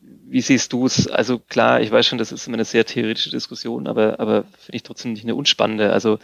Wie 0.00 0.40
siehst 0.40 0.72
du 0.72 0.86
es? 0.86 1.08
Also 1.08 1.38
klar, 1.38 1.80
ich 1.80 1.90
weiß 1.90 2.06
schon, 2.06 2.18
das 2.18 2.32
ist 2.32 2.46
immer 2.46 2.56
eine 2.56 2.64
sehr 2.64 2.84
theoretische 2.84 3.30
Diskussion, 3.30 3.86
aber, 3.86 4.18
aber 4.18 4.44
finde 4.44 4.76
ich 4.76 4.82
trotzdem 4.82 5.12
nicht 5.12 5.24
eine 5.24 5.34
unspannende. 5.34 5.92
Also 5.92 6.18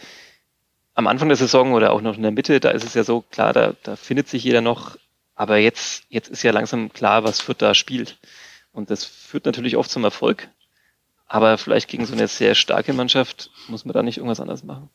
am 0.99 1.07
Anfang 1.07 1.29
der 1.29 1.37
Saison 1.37 1.75
oder 1.75 1.93
auch 1.93 2.01
noch 2.01 2.17
in 2.17 2.23
der 2.23 2.33
Mitte, 2.33 2.59
da 2.59 2.71
ist 2.71 2.85
es 2.85 2.95
ja 2.95 3.05
so 3.05 3.21
klar, 3.21 3.53
da, 3.53 3.75
da 3.85 3.95
findet 3.95 4.29
sich 4.29 4.43
jeder 4.43 4.61
noch, 4.61 4.97
aber 5.37 5.57
jetzt, 5.59 6.03
jetzt 6.09 6.29
ist 6.29 6.43
ja 6.43 6.51
langsam 6.51 6.93
klar, 6.93 7.23
was 7.23 7.41
Fürth 7.41 7.63
da 7.63 7.73
spielt. 7.73 8.19
Und 8.73 8.91
das 8.91 9.05
führt 9.05 9.47
natürlich 9.47 9.77
oft 9.77 9.93
zum 9.93 10.03
Erfolg. 10.03 10.49
Aber 11.29 11.57
vielleicht 11.57 11.87
gegen 11.87 12.05
so 12.05 12.15
eine 12.15 12.27
sehr 12.27 12.57
starke 12.57 12.93
Mannschaft 12.93 13.49
muss 13.69 13.85
man 13.85 13.93
da 13.93 14.03
nicht 14.03 14.17
irgendwas 14.17 14.41
anders 14.41 14.65
machen. 14.65 14.91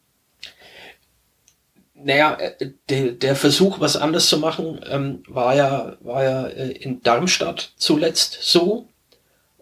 Naja, 1.94 2.34
äh, 2.34 2.72
der, 2.90 3.14
der 3.14 3.38
Versuch, 3.38 3.80
was 3.80 3.96
anders 3.96 4.28
zu 4.28 4.40
machen, 4.40 4.82
ähm, 4.90 5.24
war 5.30 5.56
ja, 5.56 5.96
war 6.02 6.22
ja 6.26 6.48
äh, 6.48 6.72
in 6.72 7.02
Darmstadt 7.02 7.72
zuletzt 7.78 8.40
so. 8.42 8.90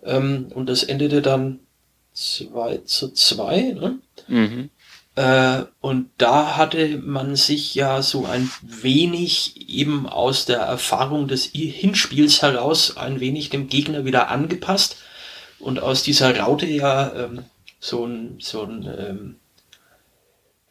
Ähm, 0.04 0.51
und 0.56 0.69
das 0.69 0.82
endete 0.82 1.21
dann 1.21 1.60
2 2.13 2.77
zu 2.77 3.13
2. 3.13 3.62
Ne? 3.73 3.99
Mhm. 4.27 4.71
Äh, 5.21 5.65
und 5.81 6.10
da 6.17 6.57
hatte 6.57 6.97
man 6.97 7.36
sich 7.36 7.75
ja 7.75 8.01
so 8.01 8.25
ein 8.25 8.49
wenig 8.63 9.69
eben 9.69 10.10
aus 10.10 10.45
der 10.45 10.62
Erfahrung 10.62 11.27
des 11.27 11.45
Hinspiels 11.45 12.41
heraus 12.41 12.97
ein 12.97 13.19
wenig 13.19 13.51
dem 13.51 13.67
Gegner 13.67 14.03
wieder 14.03 14.29
angepasst 14.29 14.97
und 15.60 15.79
aus 15.79 16.01
dieser 16.01 16.36
Raute 16.39 16.65
ja 16.65 17.13
ähm, 17.13 17.45
so 17.79 18.03
ein, 18.03 18.38
so 18.39 18.63
ein 18.63 18.88
ähm, 18.97 19.36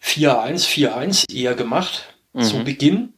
4-1, 0.02 0.66
4-1 0.66 1.32
eher 1.32 1.54
gemacht 1.54 2.12
mhm. 2.32 2.42
zu 2.42 2.64
Beginn 2.64 3.12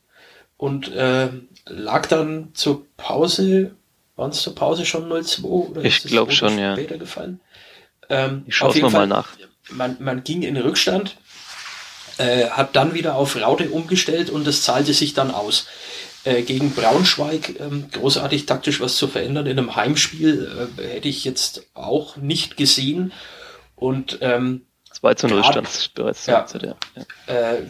und 0.58 0.92
äh, 0.92 1.30
lag 1.64 2.08
dann 2.08 2.50
zur 2.52 2.84
Pause, 2.98 3.74
waren 4.16 4.32
es 4.32 4.42
zur 4.42 4.54
Pause 4.54 4.84
schon 4.84 5.08
0-2? 5.08 5.82
Ich 5.82 6.02
glaube 6.02 6.32
schon, 6.32 6.58
ja. 6.58 6.74
Später 6.74 6.98
gefallen? 6.98 7.40
Ähm, 8.10 8.42
ich 8.46 8.54
schaue 8.54 8.74
es 8.74 8.82
nochmal 8.82 9.06
nach 9.06 9.34
man, 9.70 9.96
man 10.00 10.24
ging 10.24 10.42
in 10.42 10.56
Rückstand, 10.56 11.16
äh, 12.18 12.46
hat 12.50 12.76
dann 12.76 12.94
wieder 12.94 13.16
auf 13.16 13.40
Raute 13.40 13.70
umgestellt 13.70 14.30
und 14.30 14.46
das 14.46 14.62
zahlte 14.62 14.94
sich 14.94 15.14
dann 15.14 15.30
aus. 15.30 15.66
Äh, 16.24 16.42
gegen 16.42 16.70
Braunschweig 16.72 17.58
ähm, 17.58 17.88
großartig 17.90 18.46
taktisch 18.46 18.80
was 18.80 18.94
zu 18.94 19.08
verändern 19.08 19.46
in 19.46 19.58
einem 19.58 19.74
Heimspiel 19.74 20.70
äh, 20.78 20.94
hätte 20.94 21.08
ich 21.08 21.24
jetzt 21.24 21.66
auch 21.74 22.16
nicht 22.16 22.56
gesehen. 22.56 23.12
Und 23.74 24.18
ähm, 24.20 24.62
2 24.92 25.14
zu 25.14 25.26
0 25.26 25.42
stand 25.42 25.94
bereits 25.94 26.26
ja, 26.26 26.46
ja. 26.62 26.76
Äh, 27.26 27.62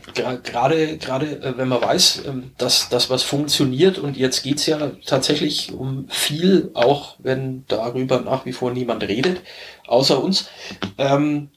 Gerade 0.43 0.99
gerade 0.99 1.41
äh, 1.41 1.57
wenn 1.57 1.69
man 1.69 1.81
weiß, 1.81 2.27
äh, 2.27 2.33
dass 2.59 2.91
das 2.91 3.09
was 3.09 3.23
funktioniert 3.23 3.97
und 3.97 4.19
jetzt 4.19 4.43
geht's 4.43 4.67
ja 4.67 4.91
tatsächlich 5.07 5.73
um 5.73 6.09
viel, 6.11 6.71
auch 6.75 7.17
wenn 7.21 7.65
darüber 7.69 8.21
nach 8.21 8.45
wie 8.45 8.53
vor 8.53 8.71
niemand 8.71 9.03
redet, 9.05 9.41
außer 9.87 10.23
uns. 10.23 10.51
Ähm, 10.99 11.49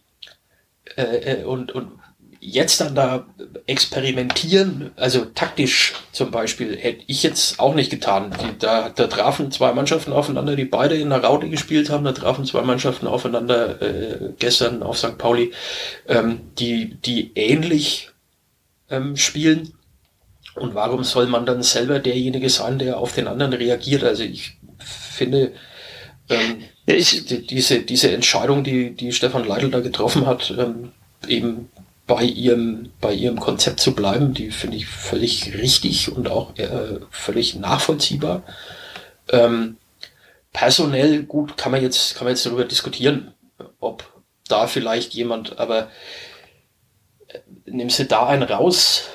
äh, 0.96 1.42
äh, 1.42 1.44
und, 1.44 1.74
und 1.74 1.92
jetzt 2.46 2.82
dann 2.82 2.96
da 2.96 3.26
experimentieren, 3.66 4.92
also 4.96 5.26
taktisch 5.26 5.94
zum 6.12 6.32
Beispiel, 6.32 6.78
hätte 6.78 7.04
ich 7.08 7.24
jetzt 7.24 7.60
auch 7.60 7.74
nicht 7.74 7.90
getan. 7.90 8.36
Die, 8.42 8.58
da, 8.60 8.90
da 8.90 9.08
trafen 9.08 9.52
zwei 9.52 9.74
Mannschaften 9.74 10.14
aufeinander, 10.14 10.56
die 10.56 10.66
beide 10.66 10.96
in 10.96 11.10
der 11.10 11.24
Raute 11.24 11.50
gespielt 11.50 11.90
haben, 11.90 12.06
da 12.06 12.12
trafen 12.12 12.46
zwei 12.46 12.62
Mannschaften 12.62 13.08
aufeinander 13.08 13.82
äh, 13.82 14.34
gestern 14.38 14.84
auf 14.84 14.98
St. 14.98 15.18
Pauli, 15.18 15.52
ähm, 16.08 16.42
die, 16.60 16.96
die 16.96 17.32
ähnlich 17.36 18.12
ähm, 18.90 19.18
spielen. 19.18 19.74
Und 20.56 20.76
warum 20.76 21.04
soll 21.04 21.28
man 21.28 21.46
dann 21.46 21.64
selber 21.64 22.00
derjenige 22.00 22.50
sein, 22.50 22.80
der 22.80 23.00
auf 23.00 23.14
den 23.14 23.28
anderen 23.28 23.54
reagiert? 23.54 24.04
Also 24.04 24.24
ich 24.24 24.58
finde, 24.80 25.52
ähm, 26.30 26.64
ich, 26.86 27.26
die, 27.26 27.46
diese, 27.46 27.80
diese 27.82 28.12
Entscheidung, 28.12 28.64
die, 28.64 28.92
die 28.92 29.12
Stefan 29.12 29.46
Leitl 29.46 29.70
da 29.70 29.80
getroffen 29.80 30.26
hat, 30.26 30.54
ähm, 30.58 30.92
eben 31.28 31.70
bei 32.08 32.24
ihrem, 32.24 32.92
bei 33.02 33.14
ihrem 33.14 33.40
Konzept 33.40 33.80
zu 33.80 33.96
bleiben, 33.96 34.34
die 34.34 34.52
finde 34.52 34.78
ich 34.78 34.86
völlig 34.86 35.58
richtig 35.58 36.12
und 36.12 36.30
auch 36.30 36.56
äh, 36.58 37.00
völlig 37.10 37.56
nachvollziehbar. 37.56 38.44
Ähm, 39.30 39.78
personell, 40.54 41.24
gut, 41.24 41.58
kann 41.58 41.72
man 41.72 41.82
jetzt, 41.82 42.16
kann 42.16 42.26
man 42.26 42.34
jetzt 42.34 42.46
darüber 42.46 42.66
diskutieren, 42.66 43.34
ob 43.80 44.04
da 44.48 44.68
vielleicht 44.68 45.14
jemand, 45.14 45.58
aber 45.58 45.90
äh, 47.28 47.40
nimmst 47.66 47.98
du 48.00 48.06
da 48.06 48.28
einen 48.28 48.44
raus, 48.44 49.10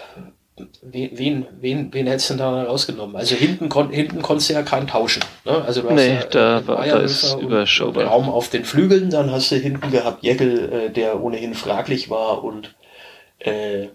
wen, 0.92 1.46
wen, 1.61 1.92
wen, 1.92 2.07
hättest 2.07 2.31
du 2.31 2.35
denn 2.35 2.38
da 2.38 2.62
rausgenommen? 2.64 3.16
Also 3.16 3.35
hinten, 3.35 3.68
kon, 3.68 3.90
hinten 3.90 4.22
konntest 4.22 4.50
du 4.50 4.55
ja 4.55 4.62
keinen 4.62 4.87
tauschen. 4.87 5.22
Ne? 5.44 5.62
Also 5.64 5.83
du 5.83 5.88
hast 5.88 5.96
nee, 5.96 6.14
ja, 6.14 6.24
da, 6.24 6.59
äh, 6.59 6.66
war, 6.66 6.87
da 6.87 6.98
ist 6.98 7.35
überschaubar. 7.40 8.05
Raum 8.05 8.29
auf 8.29 8.48
den 8.48 8.64
Flügeln, 8.64 9.11
dann 9.11 9.31
hast 9.31 9.50
du 9.50 9.57
hinten 9.57 9.90
gehabt 9.90 10.22
Jeckel, 10.22 10.72
äh, 10.72 10.90
der 10.90 11.22
ohnehin 11.22 11.55
fraglich 11.55 12.11
war 12.11 12.44
und 12.44 12.74
äh, 13.38 13.88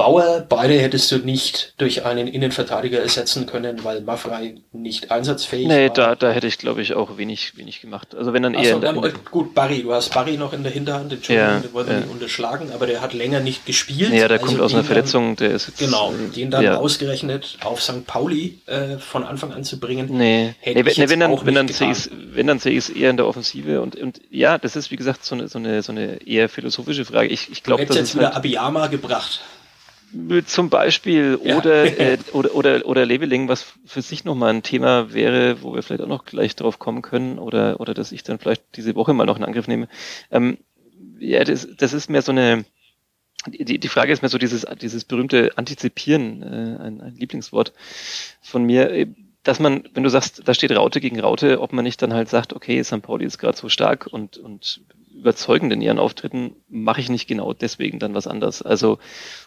Bauer, 0.00 0.46
beide 0.48 0.80
hättest 0.80 1.12
du 1.12 1.18
nicht 1.18 1.74
durch 1.76 2.06
einen 2.06 2.26
Innenverteidiger 2.26 3.00
ersetzen 3.00 3.44
können, 3.46 3.84
weil 3.84 4.00
Maffrey 4.00 4.62
nicht 4.72 5.10
einsatzfähig 5.10 5.66
nee, 5.66 5.74
war. 5.74 5.80
Nee, 5.80 5.90
da, 5.92 6.14
da 6.14 6.30
hätte 6.30 6.46
ich, 6.46 6.56
glaube 6.56 6.80
ich, 6.80 6.94
auch 6.94 7.18
wenig, 7.18 7.58
wenig 7.58 7.82
gemacht. 7.82 8.14
Also 8.14 8.32
wenn 8.32 8.42
dann 8.42 8.54
eher. 8.54 8.74
So, 8.74 8.80
dann, 8.80 9.00
gut, 9.30 9.54
Barry, 9.54 9.82
du 9.82 9.92
hast 9.92 10.14
Barry 10.14 10.38
noch 10.38 10.54
in 10.54 10.62
der 10.62 10.72
Hinterhand, 10.72 11.12
Entschuldigung, 11.12 11.50
ja, 11.50 11.60
den 11.60 11.72
wollen 11.74 11.86
wir 11.86 11.98
ja. 11.98 12.04
unterschlagen, 12.10 12.70
aber 12.72 12.86
der 12.86 13.02
hat 13.02 13.12
länger 13.12 13.40
nicht 13.40 13.66
gespielt. 13.66 14.12
Ja, 14.12 14.26
der 14.26 14.38
also 14.38 14.46
kommt 14.46 14.60
aus 14.60 14.72
einer 14.72 14.84
Verletzung, 14.84 15.36
der 15.36 15.50
ist 15.50 15.68
jetzt. 15.68 15.78
Genau, 15.78 16.12
äh, 16.12 16.34
den 16.34 16.50
dann 16.50 16.64
ja. 16.64 16.76
ausgerechnet 16.76 17.58
auf 17.62 17.82
St. 17.82 18.06
Pauli 18.06 18.58
äh, 18.66 18.96
von 18.96 19.24
Anfang 19.24 19.52
an 19.52 19.64
zu 19.64 19.78
bringen. 19.78 20.08
Nee, 20.10 20.54
nee, 20.64 20.82
nee 20.82 21.08
wenn, 21.10 21.20
dann, 21.20 21.46
wenn, 21.46 21.54
dann 21.54 21.68
sehe 21.68 21.90
ich 21.90 22.10
wenn 22.32 22.46
dann 22.46 22.58
sehe 22.58 22.72
ich 22.72 22.78
es 22.78 22.88
eher 22.88 23.10
in 23.10 23.16
der 23.16 23.26
Offensive 23.26 23.82
und, 23.82 23.96
und 23.96 24.20
ja, 24.30 24.56
das 24.56 24.76
ist 24.76 24.90
wie 24.90 24.96
gesagt 24.96 25.24
so 25.24 25.34
eine, 25.34 25.48
so 25.48 25.58
eine, 25.58 25.82
so 25.82 25.92
eine 25.92 26.26
eher 26.26 26.48
philosophische 26.48 27.04
Frage. 27.04 27.28
Ich, 27.28 27.50
ich 27.50 27.62
glaube, 27.62 27.84
das 27.86 27.96
jetzt 27.96 28.08
ist 28.10 28.14
wieder 28.14 28.28
halt, 28.28 28.36
Abiyama 28.36 28.86
gebracht. 28.86 29.40
Zum 30.46 30.70
Beispiel 30.70 31.38
ja. 31.42 31.56
oder, 31.56 31.84
äh, 31.98 32.18
oder 32.32 32.54
oder 32.54 32.86
oder 32.86 33.06
Labeling, 33.06 33.48
was 33.48 33.74
für 33.84 34.02
sich 34.02 34.24
nochmal 34.24 34.50
ein 34.50 34.62
Thema 34.62 35.12
wäre, 35.12 35.62
wo 35.62 35.74
wir 35.74 35.82
vielleicht 35.82 36.02
auch 36.02 36.08
noch 36.08 36.24
gleich 36.24 36.56
drauf 36.56 36.78
kommen 36.78 37.02
können 37.02 37.38
oder 37.38 37.80
oder 37.80 37.94
dass 37.94 38.12
ich 38.12 38.22
dann 38.22 38.38
vielleicht 38.38 38.62
diese 38.76 38.94
Woche 38.94 39.12
mal 39.14 39.26
noch 39.26 39.36
in 39.36 39.44
Angriff 39.44 39.68
nehme. 39.68 39.88
Ähm, 40.30 40.58
ja, 41.18 41.44
das, 41.44 41.68
das 41.76 41.92
ist 41.92 42.10
mehr 42.10 42.22
so 42.22 42.32
eine 42.32 42.64
die, 43.46 43.78
die 43.78 43.88
Frage 43.88 44.12
ist 44.12 44.22
mehr 44.22 44.28
so 44.28 44.38
dieses 44.38 44.66
dieses 44.80 45.04
berühmte 45.04 45.56
Antizipieren, 45.56 46.42
äh, 46.42 46.82
ein, 46.82 47.00
ein 47.00 47.14
Lieblingswort 47.14 47.72
von 48.42 48.64
mir 48.64 49.06
dass 49.42 49.58
man, 49.58 49.84
wenn 49.94 50.02
du 50.02 50.10
sagst, 50.10 50.42
da 50.46 50.52
steht 50.54 50.72
Raute 50.72 51.00
gegen 51.00 51.20
Raute, 51.20 51.60
ob 51.60 51.72
man 51.72 51.84
nicht 51.84 52.02
dann 52.02 52.12
halt 52.12 52.28
sagt, 52.28 52.52
okay, 52.52 52.82
St. 52.84 53.02
Pauli 53.02 53.24
ist 53.24 53.38
gerade 53.38 53.56
so 53.56 53.68
stark 53.68 54.06
und, 54.06 54.36
und 54.36 54.82
überzeugend 55.14 55.72
in 55.72 55.82
ihren 55.82 55.98
Auftritten, 55.98 56.56
mache 56.68 57.00
ich 57.00 57.08
nicht 57.08 57.26
genau 57.26 57.52
deswegen 57.52 57.98
dann 57.98 58.14
was 58.14 58.26
anders. 58.26 58.62
Also 58.62 58.98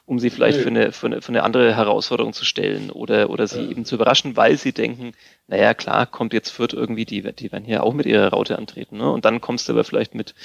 um 0.06 0.20
sie 0.20 0.30
vielleicht 0.30 0.60
für 0.60 0.68
eine, 0.68 0.92
für 0.92 1.08
eine, 1.08 1.22
für 1.22 1.30
eine 1.30 1.44
andere 1.44 1.76
Herausforderung 1.76 2.34
zu 2.34 2.46
stellen 2.46 2.92
oder, 2.92 3.30
oder 3.30 3.48
sie 3.48 3.62
ja. 3.62 3.70
eben 3.70 3.86
zu 3.86 3.96
überraschen, 3.96 4.36
weil 4.36 4.58
sie 4.58 4.74
denken, 4.74 5.14
naja, 5.48 5.74
klar, 5.74 6.06
kommt 6.06 6.34
jetzt 6.34 6.50
Fürth 6.50 6.74
irgendwie, 6.74 7.06
die, 7.06 7.22
die 7.22 7.52
werden 7.52 7.66
hier 7.66 7.84
auch 7.84 7.94
mit 7.94 8.06
ihrer 8.06 8.30
Raute 8.30 8.58
antreten. 8.58 8.98
Ne? 8.98 9.10
Und 9.10 9.26
dann 9.26 9.42
kommst 9.42 9.68
du 9.68 9.74
aber 9.74 9.84
vielleicht 9.84 10.16
mit, 10.16 10.36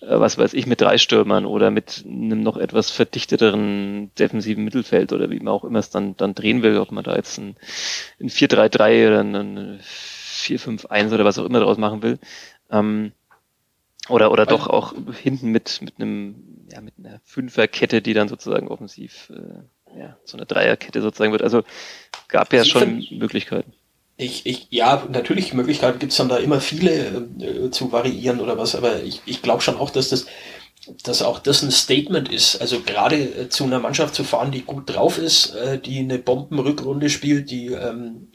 äh, 0.00 0.18
was 0.18 0.38
weiß 0.38 0.54
ich, 0.54 0.66
mit 0.66 0.80
drei 0.80 0.98
Stürmern 0.98 1.46
oder 1.46 1.70
mit 1.70 2.04
einem 2.06 2.42
noch 2.42 2.56
etwas 2.56 2.90
verdichteteren 2.90 4.12
defensiven 4.18 4.64
Mittelfeld 4.64 5.12
oder 5.12 5.30
wie 5.30 5.40
man 5.40 5.48
auch 5.48 5.64
immer 5.64 5.80
es 5.80 5.90
dann, 5.90 6.16
dann 6.16 6.34
drehen 6.34 6.62
will, 6.62 6.78
ob 6.78 6.92
man 6.92 7.04
da 7.04 7.16
jetzt 7.16 7.38
ein, 7.38 7.56
ein 8.20 8.30
4-3-3 8.30 9.08
oder 9.08 9.20
ein 9.20 9.80
4-5-1 9.80 11.12
oder 11.12 11.24
was 11.24 11.38
auch 11.38 11.44
immer 11.44 11.60
daraus 11.60 11.78
machen 11.78 12.02
will. 12.02 12.18
Ähm, 12.70 13.12
oder, 14.08 14.30
oder 14.30 14.46
doch 14.46 14.66
auch 14.66 14.94
hinten 15.22 15.50
mit, 15.50 15.80
mit 15.82 15.94
einem, 15.98 16.66
ja, 16.70 16.80
mit 16.80 16.94
einer 16.98 17.20
Fünferkette, 17.24 18.02
die 18.02 18.14
dann 18.14 18.28
sozusagen 18.28 18.68
offensiv, 18.68 19.30
äh, 19.30 19.98
ja, 19.98 20.16
so 20.24 20.36
eine 20.36 20.46
Dreierkette 20.46 21.00
sozusagen 21.00 21.32
wird. 21.32 21.42
Also 21.42 21.62
gab 22.28 22.52
ja 22.52 22.64
schon 22.64 23.06
Möglichkeiten. 23.10 23.72
Ich, 24.16 24.46
ich, 24.46 24.68
ja, 24.70 25.06
natürlich 25.10 25.54
Möglichkeiten 25.54 25.98
gibt's 25.98 26.16
dann 26.16 26.28
da 26.28 26.36
immer 26.36 26.60
viele 26.60 27.26
äh, 27.40 27.70
zu 27.70 27.90
variieren 27.90 28.40
oder 28.40 28.56
was, 28.56 28.76
aber 28.76 29.02
ich, 29.02 29.22
ich 29.26 29.42
glaube 29.42 29.60
schon 29.60 29.76
auch, 29.76 29.90
dass 29.90 30.10
das, 30.10 30.26
dass 31.02 31.22
auch 31.22 31.40
das 31.40 31.62
ein 31.62 31.72
Statement 31.72 32.30
ist. 32.30 32.60
Also 32.60 32.80
gerade 32.80 33.16
äh, 33.16 33.48
zu 33.48 33.64
einer 33.64 33.80
Mannschaft 33.80 34.14
zu 34.14 34.22
fahren, 34.22 34.52
die 34.52 34.62
gut 34.62 34.94
drauf 34.94 35.18
ist, 35.18 35.54
äh, 35.56 35.80
die 35.80 35.98
eine 35.98 36.18
Bombenrückrunde 36.18 37.10
spielt, 37.10 37.50
die 37.50 37.68
ähm, 37.68 38.28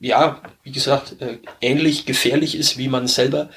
ja, 0.00 0.42
wie 0.62 0.72
gesagt, 0.72 1.20
äh, 1.20 1.38
ähnlich 1.60 2.06
gefährlich 2.06 2.56
ist 2.56 2.78
wie 2.78 2.88
man 2.88 3.06
selber, 3.06 3.50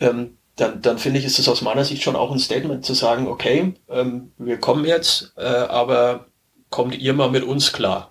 ähm, 0.00 0.38
dann, 0.56 0.82
dann 0.82 0.98
finde 0.98 1.18
ich, 1.18 1.24
ist 1.24 1.38
es 1.38 1.48
aus 1.48 1.62
meiner 1.62 1.84
Sicht 1.84 2.02
schon 2.02 2.16
auch 2.16 2.30
ein 2.30 2.38
Statement 2.38 2.84
zu 2.84 2.94
sagen, 2.94 3.26
okay, 3.26 3.74
ähm, 3.88 4.32
wir 4.38 4.58
kommen 4.58 4.84
jetzt, 4.84 5.32
äh, 5.36 5.42
aber 5.42 6.26
kommt 6.70 6.98
ihr 6.98 7.14
mal 7.14 7.30
mit 7.30 7.44
uns 7.44 7.72
klar. 7.72 8.10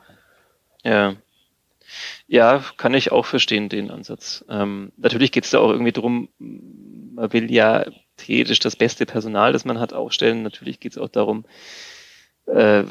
Ja. 0.84 1.16
Ja, 2.28 2.64
kann 2.78 2.94
ich 2.94 3.12
auch 3.12 3.26
verstehen, 3.26 3.68
den 3.68 3.92
Ansatz. 3.92 4.46
Ähm, 4.50 4.92
natürlich 4.98 5.32
geht 5.32 5.44
es 5.44 5.52
da 5.52 5.60
auch 5.60 5.70
irgendwie 5.70 5.92
drum, 5.92 6.30
man 6.40 7.34
will 7.34 7.52
ja 7.52 7.86
theoretisch 8.18 8.60
das 8.60 8.76
beste 8.76 9.06
Personal, 9.06 9.52
das 9.52 9.66
man 9.66 9.80
hat, 9.80 9.94
aufstellen. 9.94 10.42
Natürlich 10.42 10.80
geht 10.80 10.94
es 10.94 10.98
auch 10.98 11.10
darum, 11.10 11.46
äh, 12.46 12.84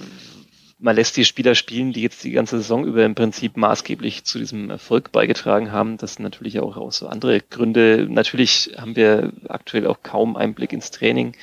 man 0.81 0.97
lässt 0.97 1.17
die 1.17 1.25
Spieler 1.25 1.55
spielen, 1.55 1.93
die 1.93 2.03
jetzt 2.03 2.25
die 2.25 2.31
ganze 2.31 2.57
Saison 2.57 2.87
über 2.87 3.05
im 3.05 3.15
Prinzip 3.15 3.57
maßgeblich 3.57 4.25
zu 4.25 4.39
diesem 4.39 4.71
Erfolg 4.71 5.13
beigetragen 5.13 5.73
haben. 5.73 5.99
Das 5.99 6.15
sind 6.15 6.23
natürlich 6.23 6.59
auch 6.59 6.77
aus 6.77 6.99
so 6.99 7.09
andere 7.09 7.41
Gründe. 7.41 8.07
Natürlich 8.09 8.73
haben 8.77 8.97
wir 8.97 9.33
aktuell 9.49 9.87
auch 9.87 9.99
kaum 10.03 10.37
Einblick 10.37 10.73
ins 10.73 10.91
Training. 10.91 11.37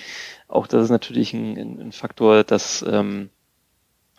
Auch 0.48 0.66
das 0.66 0.86
ist 0.86 0.90
natürlich 0.90 1.34
ein, 1.34 1.80
ein 1.80 1.92
Faktor, 1.92 2.44
dass 2.44 2.84
ähm, 2.88 3.30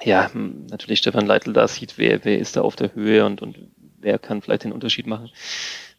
ja 0.03 0.31
natürlich 0.33 1.01
Stefan 1.01 1.27
Leitl 1.27 1.53
da 1.53 1.67
sieht, 1.67 1.99
wer, 1.99 2.25
wer 2.25 2.39
ist 2.39 2.57
da 2.57 2.63
auf 2.63 2.77
der 2.77 2.95
Höhe 2.95 3.27
und, 3.27 3.43
und 3.43 3.59
wer 3.99 4.19
kann 4.21 4.41
vielleicht 4.41 4.65
den 4.65 4.73
Unterschied 4.73 5.09
machen. 5.09 5.31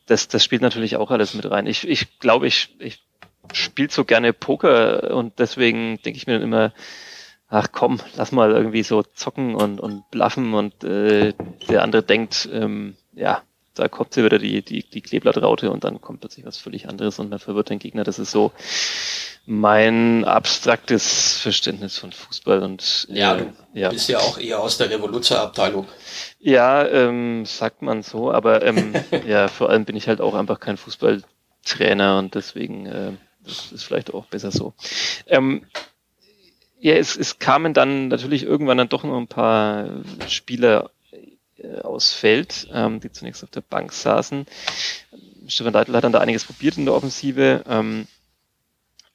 Das, 0.05 0.29
das 0.29 0.43
spielt 0.43 0.61
natürlich 0.61 0.95
auch 0.95 1.11
alles 1.11 1.33
mit 1.33 1.49
rein. 1.49 1.67
Ich, 1.67 1.85
ich 1.87 2.19
glaube, 2.19 2.47
ich, 2.47 2.75
ich 2.79 3.03
spiele 3.51 3.89
so 3.89 4.05
gerne 4.05 4.31
Poker 4.31 5.13
und 5.13 5.39
deswegen 5.39 6.01
denke 6.03 6.17
ich 6.17 6.25
mir 6.25 6.33
dann 6.33 6.43
immer, 6.43 6.73
ach 7.49 7.67
komm, 7.71 7.99
lass 8.15 8.31
mal 8.31 8.51
irgendwie 8.51 8.83
so 8.83 9.03
zocken 9.03 9.55
und, 9.55 9.79
und 9.79 10.09
bluffen 10.11 10.53
und 10.53 10.83
äh, 10.83 11.33
der 11.67 11.83
andere 11.83 12.03
denkt, 12.03 12.47
ähm, 12.51 12.95
ja, 13.13 13.41
da 13.73 13.87
kommt 13.87 14.13
sie 14.13 14.23
wieder 14.23 14.39
die, 14.39 14.61
die, 14.61 14.83
die 14.83 15.01
Kleeblattraute 15.01 15.71
und 15.71 15.83
dann 15.83 16.01
kommt 16.01 16.19
plötzlich 16.21 16.45
was 16.45 16.57
völlig 16.57 16.87
anderes 16.87 17.17
und 17.19 17.29
man 17.29 17.39
verwirrt 17.39 17.69
den 17.69 17.79
Gegner. 17.79 18.03
Das 18.03 18.19
ist 18.19 18.31
so 18.31 18.51
mein 19.45 20.25
abstraktes 20.25 21.37
Verständnis 21.37 21.97
von 21.97 22.11
Fußball 22.11 22.61
und 22.61 23.07
äh, 23.09 23.19
ja, 23.19 23.35
du 23.35 23.53
ja. 23.73 23.89
bist 23.89 24.09
ja 24.09 24.19
auch 24.19 24.37
eher 24.37 24.59
aus 24.59 24.77
der 24.77 24.89
Revoluzzer-Abteilung. 24.89 25.87
Ja, 26.39 26.85
ähm, 26.85 27.45
sagt 27.45 27.81
man 27.81 28.03
so, 28.03 28.31
aber 28.31 28.63
ähm, 28.63 28.93
ja, 29.27 29.47
vor 29.47 29.69
allem 29.69 29.85
bin 29.85 29.95
ich 29.95 30.07
halt 30.07 30.21
auch 30.21 30.35
einfach 30.35 30.59
kein 30.59 30.77
Fußballtrainer 30.77 32.19
und 32.19 32.35
deswegen 32.35 32.85
äh, 32.85 33.11
das 33.43 33.71
ist 33.71 33.83
vielleicht 33.83 34.13
auch 34.13 34.25
besser 34.25 34.51
so. 34.51 34.73
Ähm, 35.25 35.65
ja, 36.79 36.95
es, 36.95 37.15
es 37.15 37.39
kamen 37.39 37.73
dann 37.73 38.07
natürlich 38.07 38.43
irgendwann 38.43 38.77
dann 38.77 38.89
doch 38.89 39.03
noch 39.03 39.17
ein 39.17 39.27
paar 39.27 39.89
Spieler 40.27 40.91
äh, 41.57 41.81
aus 41.81 42.13
Feld, 42.13 42.67
ähm, 42.73 42.99
die 42.99 43.11
zunächst 43.11 43.43
auf 43.43 43.49
der 43.49 43.61
Bank 43.61 43.91
saßen. 43.91 44.45
Stefan 45.47 45.73
Leitl 45.73 45.93
hat 45.93 46.03
dann 46.03 46.13
da 46.13 46.19
einiges 46.19 46.45
probiert 46.45 46.77
in 46.77 46.85
der 46.85 46.93
Offensive. 46.93 47.63
Ähm, 47.67 48.07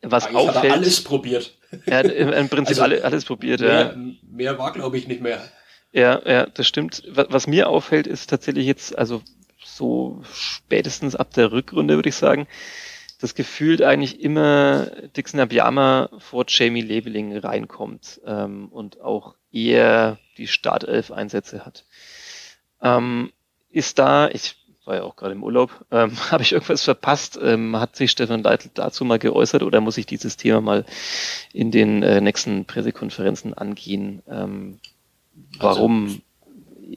was 0.02 0.26
Eigentlich 0.26 0.36
auffällt, 0.36 0.56
hat 0.56 0.64
er 0.64 0.72
alles 0.74 1.02
probiert. 1.02 1.54
Er 1.86 1.98
hat 1.98 2.06
im, 2.06 2.32
im 2.32 2.48
Prinzip 2.48 2.76
also, 2.76 2.82
alle, 2.82 3.02
alles 3.02 3.24
probiert. 3.24 3.58
Mehr, 3.58 3.96
ja. 3.96 4.12
mehr 4.22 4.58
war, 4.58 4.72
glaube 4.72 4.96
ich, 4.96 5.08
nicht 5.08 5.20
mehr. 5.20 5.42
Ja, 5.90 6.22
ja, 6.24 6.46
das 6.46 6.68
stimmt. 6.68 7.02
Was, 7.08 7.26
was 7.30 7.46
mir 7.48 7.68
auffällt, 7.68 8.06
ist 8.06 8.30
tatsächlich 8.30 8.64
jetzt, 8.64 8.96
also 8.96 9.22
so 9.64 10.22
spätestens 10.32 11.16
ab 11.16 11.32
der 11.34 11.50
Rückrunde, 11.50 11.96
würde 11.96 12.10
ich 12.10 12.14
sagen, 12.14 12.46
das 13.24 13.34
gefühlt 13.34 13.80
eigentlich 13.80 14.20
immer 14.20 14.84
Dixon 15.16 15.40
Abiyama 15.40 16.10
vor 16.18 16.44
Jamie 16.46 16.82
Labeling 16.82 17.34
reinkommt 17.38 18.20
ähm, 18.26 18.68
und 18.68 19.00
auch 19.00 19.34
eher 19.50 20.18
die 20.36 20.46
Startelf-Einsätze 20.46 21.64
hat. 21.64 21.86
Ähm, 22.82 23.32
ist 23.70 23.98
da, 23.98 24.28
ich 24.28 24.56
war 24.84 24.96
ja 24.96 25.04
auch 25.04 25.16
gerade 25.16 25.32
im 25.32 25.42
Urlaub, 25.42 25.86
ähm, 25.90 26.12
habe 26.30 26.42
ich 26.42 26.52
irgendwas 26.52 26.82
verpasst? 26.84 27.38
Ähm, 27.42 27.78
hat 27.78 27.96
sich 27.96 28.10
Stefan 28.10 28.42
Leitl 28.42 28.68
dazu 28.74 29.06
mal 29.06 29.18
geäußert 29.18 29.62
oder 29.62 29.80
muss 29.80 29.96
ich 29.96 30.04
dieses 30.04 30.36
Thema 30.36 30.60
mal 30.60 30.84
in 31.54 31.70
den 31.70 32.02
äh, 32.02 32.20
nächsten 32.20 32.66
Pressekonferenzen 32.66 33.54
angehen, 33.54 34.22
ähm, 34.28 34.80
warum 35.58 36.20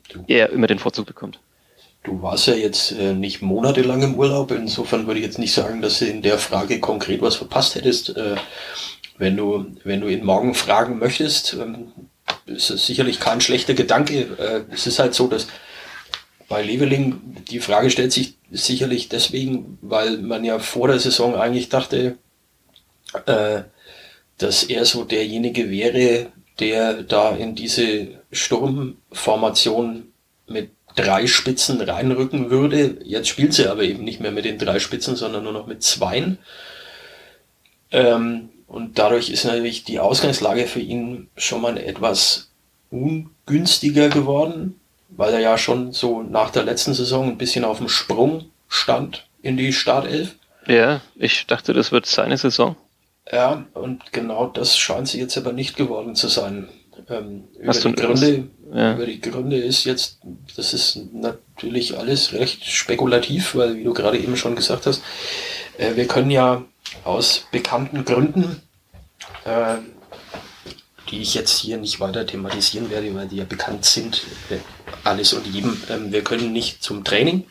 also, 0.09 0.25
er 0.27 0.49
immer 0.49 0.67
den 0.67 0.79
Vorzug 0.79 1.05
bekommt? 1.05 1.39
Du 2.08 2.22
warst 2.22 2.48
ja 2.48 2.54
jetzt 2.54 2.93
äh, 2.93 3.13
nicht 3.13 3.41
monatelang 3.41 4.02
im 4.02 4.15
Urlaub, 4.15 4.52
insofern 4.52 5.08
würde 5.08 5.20
ich 5.20 5.26
jetzt 5.26 5.39
nicht 5.39 5.54
sagen, 5.54 5.82
dass 5.82 6.00
du 6.00 6.06
in 6.06 6.22
der 6.22 6.38
Frage 6.38 6.80
konkret 6.80 7.22
was 7.22 7.36
verpasst 7.36 7.76
hättest. 7.76 8.15
Äh, 8.15 8.38
wenn 9.17 9.36
du, 9.36 9.65
wenn 9.84 10.00
du 10.00 10.08
ihn 10.08 10.24
morgen 10.24 10.54
fragen 10.54 11.00
möchtest, 11.00 11.56
ähm, 11.56 11.91
ist 12.46 12.70
es 12.70 12.88
sicherlich 12.88 13.20
kein 13.20 13.41
schlechter 13.41 13.74
Gedanke. 13.74 14.22
Äh, 14.39 14.74
es 14.74 14.88
ist 14.88 15.00
halt 15.00 15.15
so, 15.15 15.28
dass 15.28 15.48
bei 16.48 16.63
Leveling 16.63 17.43
die 17.50 17.60
Frage 17.60 17.89
stellt 17.89 18.13
sich 18.13 18.36
sicherlich 18.52 19.10
deswegen, 19.10 19.78
weil 19.82 20.17
man 20.20 20.46
ja 20.46 20.60
vor 20.60 20.88
der 20.88 21.00
Saison 21.00 21.36
eigentlich 21.36 21.67
dachte, 21.67 22.17
äh, 23.26 23.63
dass 24.38 24.63
er 24.63 24.86
so 24.86 25.04
derjenige 25.04 25.70
wäre, 25.70 26.28
der 26.62 27.04
da 27.04 27.36
in 27.36 27.54
diese 27.54 28.22
Sturmformation 28.32 30.13
mit 30.48 30.76
drei 30.97 31.27
Spitzen 31.27 31.79
reinrücken 31.79 32.49
würde. 32.49 32.97
Jetzt 33.03 33.29
spielt 33.29 33.53
sie 33.53 33.67
aber 33.67 33.83
eben 33.83 34.03
nicht 34.03 34.19
mehr 34.19 34.31
mit 34.31 34.45
den 34.45 34.57
drei 34.57 34.79
Spitzen, 34.79 35.15
sondern 35.15 35.43
nur 35.43 35.53
noch 35.53 35.67
mit 35.67 35.83
zweien. 35.83 36.39
Ähm, 37.91 38.49
und 38.67 38.99
dadurch 38.99 39.29
ist 39.29 39.45
natürlich 39.45 39.86
die 39.86 39.99
Ausgangslage 39.99 40.67
für 40.67 40.81
ihn 40.81 41.29
schon 41.38 41.62
mal 41.62 41.77
etwas 41.77 42.51
ungünstiger 42.89 44.10
geworden, 44.10 44.79
weil 45.10 45.33
er 45.33 45.39
ja 45.39 45.57
schon 45.57 45.93
so 45.93 46.21
nach 46.21 46.49
der 46.49 46.63
letzten 46.63 46.93
Saison 46.93 47.29
ein 47.29 47.38
bisschen 47.38 47.63
auf 47.63 47.77
dem 47.77 47.89
Sprung 47.89 48.45
stand 48.67 49.27
in 49.41 49.55
die 49.55 49.71
Startelf. 49.71 50.36
Ja, 50.67 51.01
ich 51.15 51.47
dachte, 51.47 51.73
das 51.73 51.93
wird 51.93 52.05
seine 52.05 52.38
Saison. 52.38 52.75
Ja, 53.31 53.65
und 53.73 54.12
genau 54.12 54.47
das 54.47 54.77
scheint 54.77 55.07
sie 55.07 55.19
jetzt 55.19 55.38
aber 55.38 55.53
nicht 55.53 55.77
geworden 55.77 56.15
zu 56.15 56.27
sein. 56.27 56.67
Ähm, 57.10 57.45
über, 57.60 57.71
die 57.71 57.93
Gründe, 57.93 58.49
ja. 58.73 58.93
über 58.93 59.06
die 59.06 59.21
Gründe 59.21 59.58
ist 59.58 59.86
jetzt, 59.86 60.19
das 60.56 60.73
ist 60.73 60.99
natürlich 61.13 61.97
alles 61.97 62.34
recht 62.34 62.65
spekulativ, 62.65 63.56
weil 63.56 63.75
wie 63.75 63.84
du 63.84 63.93
gerade 63.93 64.17
eben 64.17 64.38
schon 64.38 64.56
gesagt 64.56 64.86
hast, 64.86 65.01
äh, 65.77 65.95
wir 65.95 66.08
können 66.08 66.32
ja 66.32 66.63
aus 67.03 67.45
bekannten 67.51 68.06
Gründen, 68.06 68.62
äh, 69.45 69.77
die 71.10 71.21
ich 71.21 71.34
jetzt 71.34 71.60
hier 71.60 71.77
nicht 71.77 71.99
weiter 71.99 72.25
thematisieren 72.25 72.89
werde, 72.89 73.13
weil 73.15 73.27
die 73.27 73.38
ja 73.38 73.45
bekannt 73.45 73.86
sind, 73.86 74.23
äh, 74.49 74.58
alles 75.03 75.34
und 75.34 75.47
jedem, 75.47 75.82
ähm, 75.89 76.12
wir 76.12 76.23
können 76.23 76.51
nicht 76.51 76.84
zum 76.84 77.03
Training. 77.03 77.45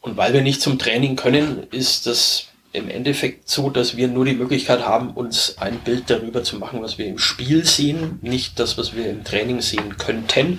Und 0.00 0.16
weil 0.16 0.32
wir 0.32 0.42
nicht 0.42 0.60
zum 0.60 0.78
Training 0.78 1.16
können, 1.16 1.66
ist 1.70 2.06
das 2.06 2.48
im 2.72 2.88
Endeffekt 2.88 3.48
so, 3.48 3.70
dass 3.70 3.96
wir 3.96 4.08
nur 4.08 4.24
die 4.24 4.34
Möglichkeit 4.34 4.86
haben, 4.86 5.10
uns 5.10 5.58
ein 5.58 5.78
Bild 5.80 6.08
darüber 6.08 6.42
zu 6.42 6.56
machen, 6.56 6.82
was 6.82 6.98
wir 6.98 7.06
im 7.06 7.18
Spiel 7.18 7.64
sehen, 7.64 8.18
nicht 8.22 8.58
das, 8.58 8.78
was 8.78 8.96
wir 8.96 9.10
im 9.10 9.24
Training 9.24 9.60
sehen 9.60 9.98
könnten. 9.98 10.58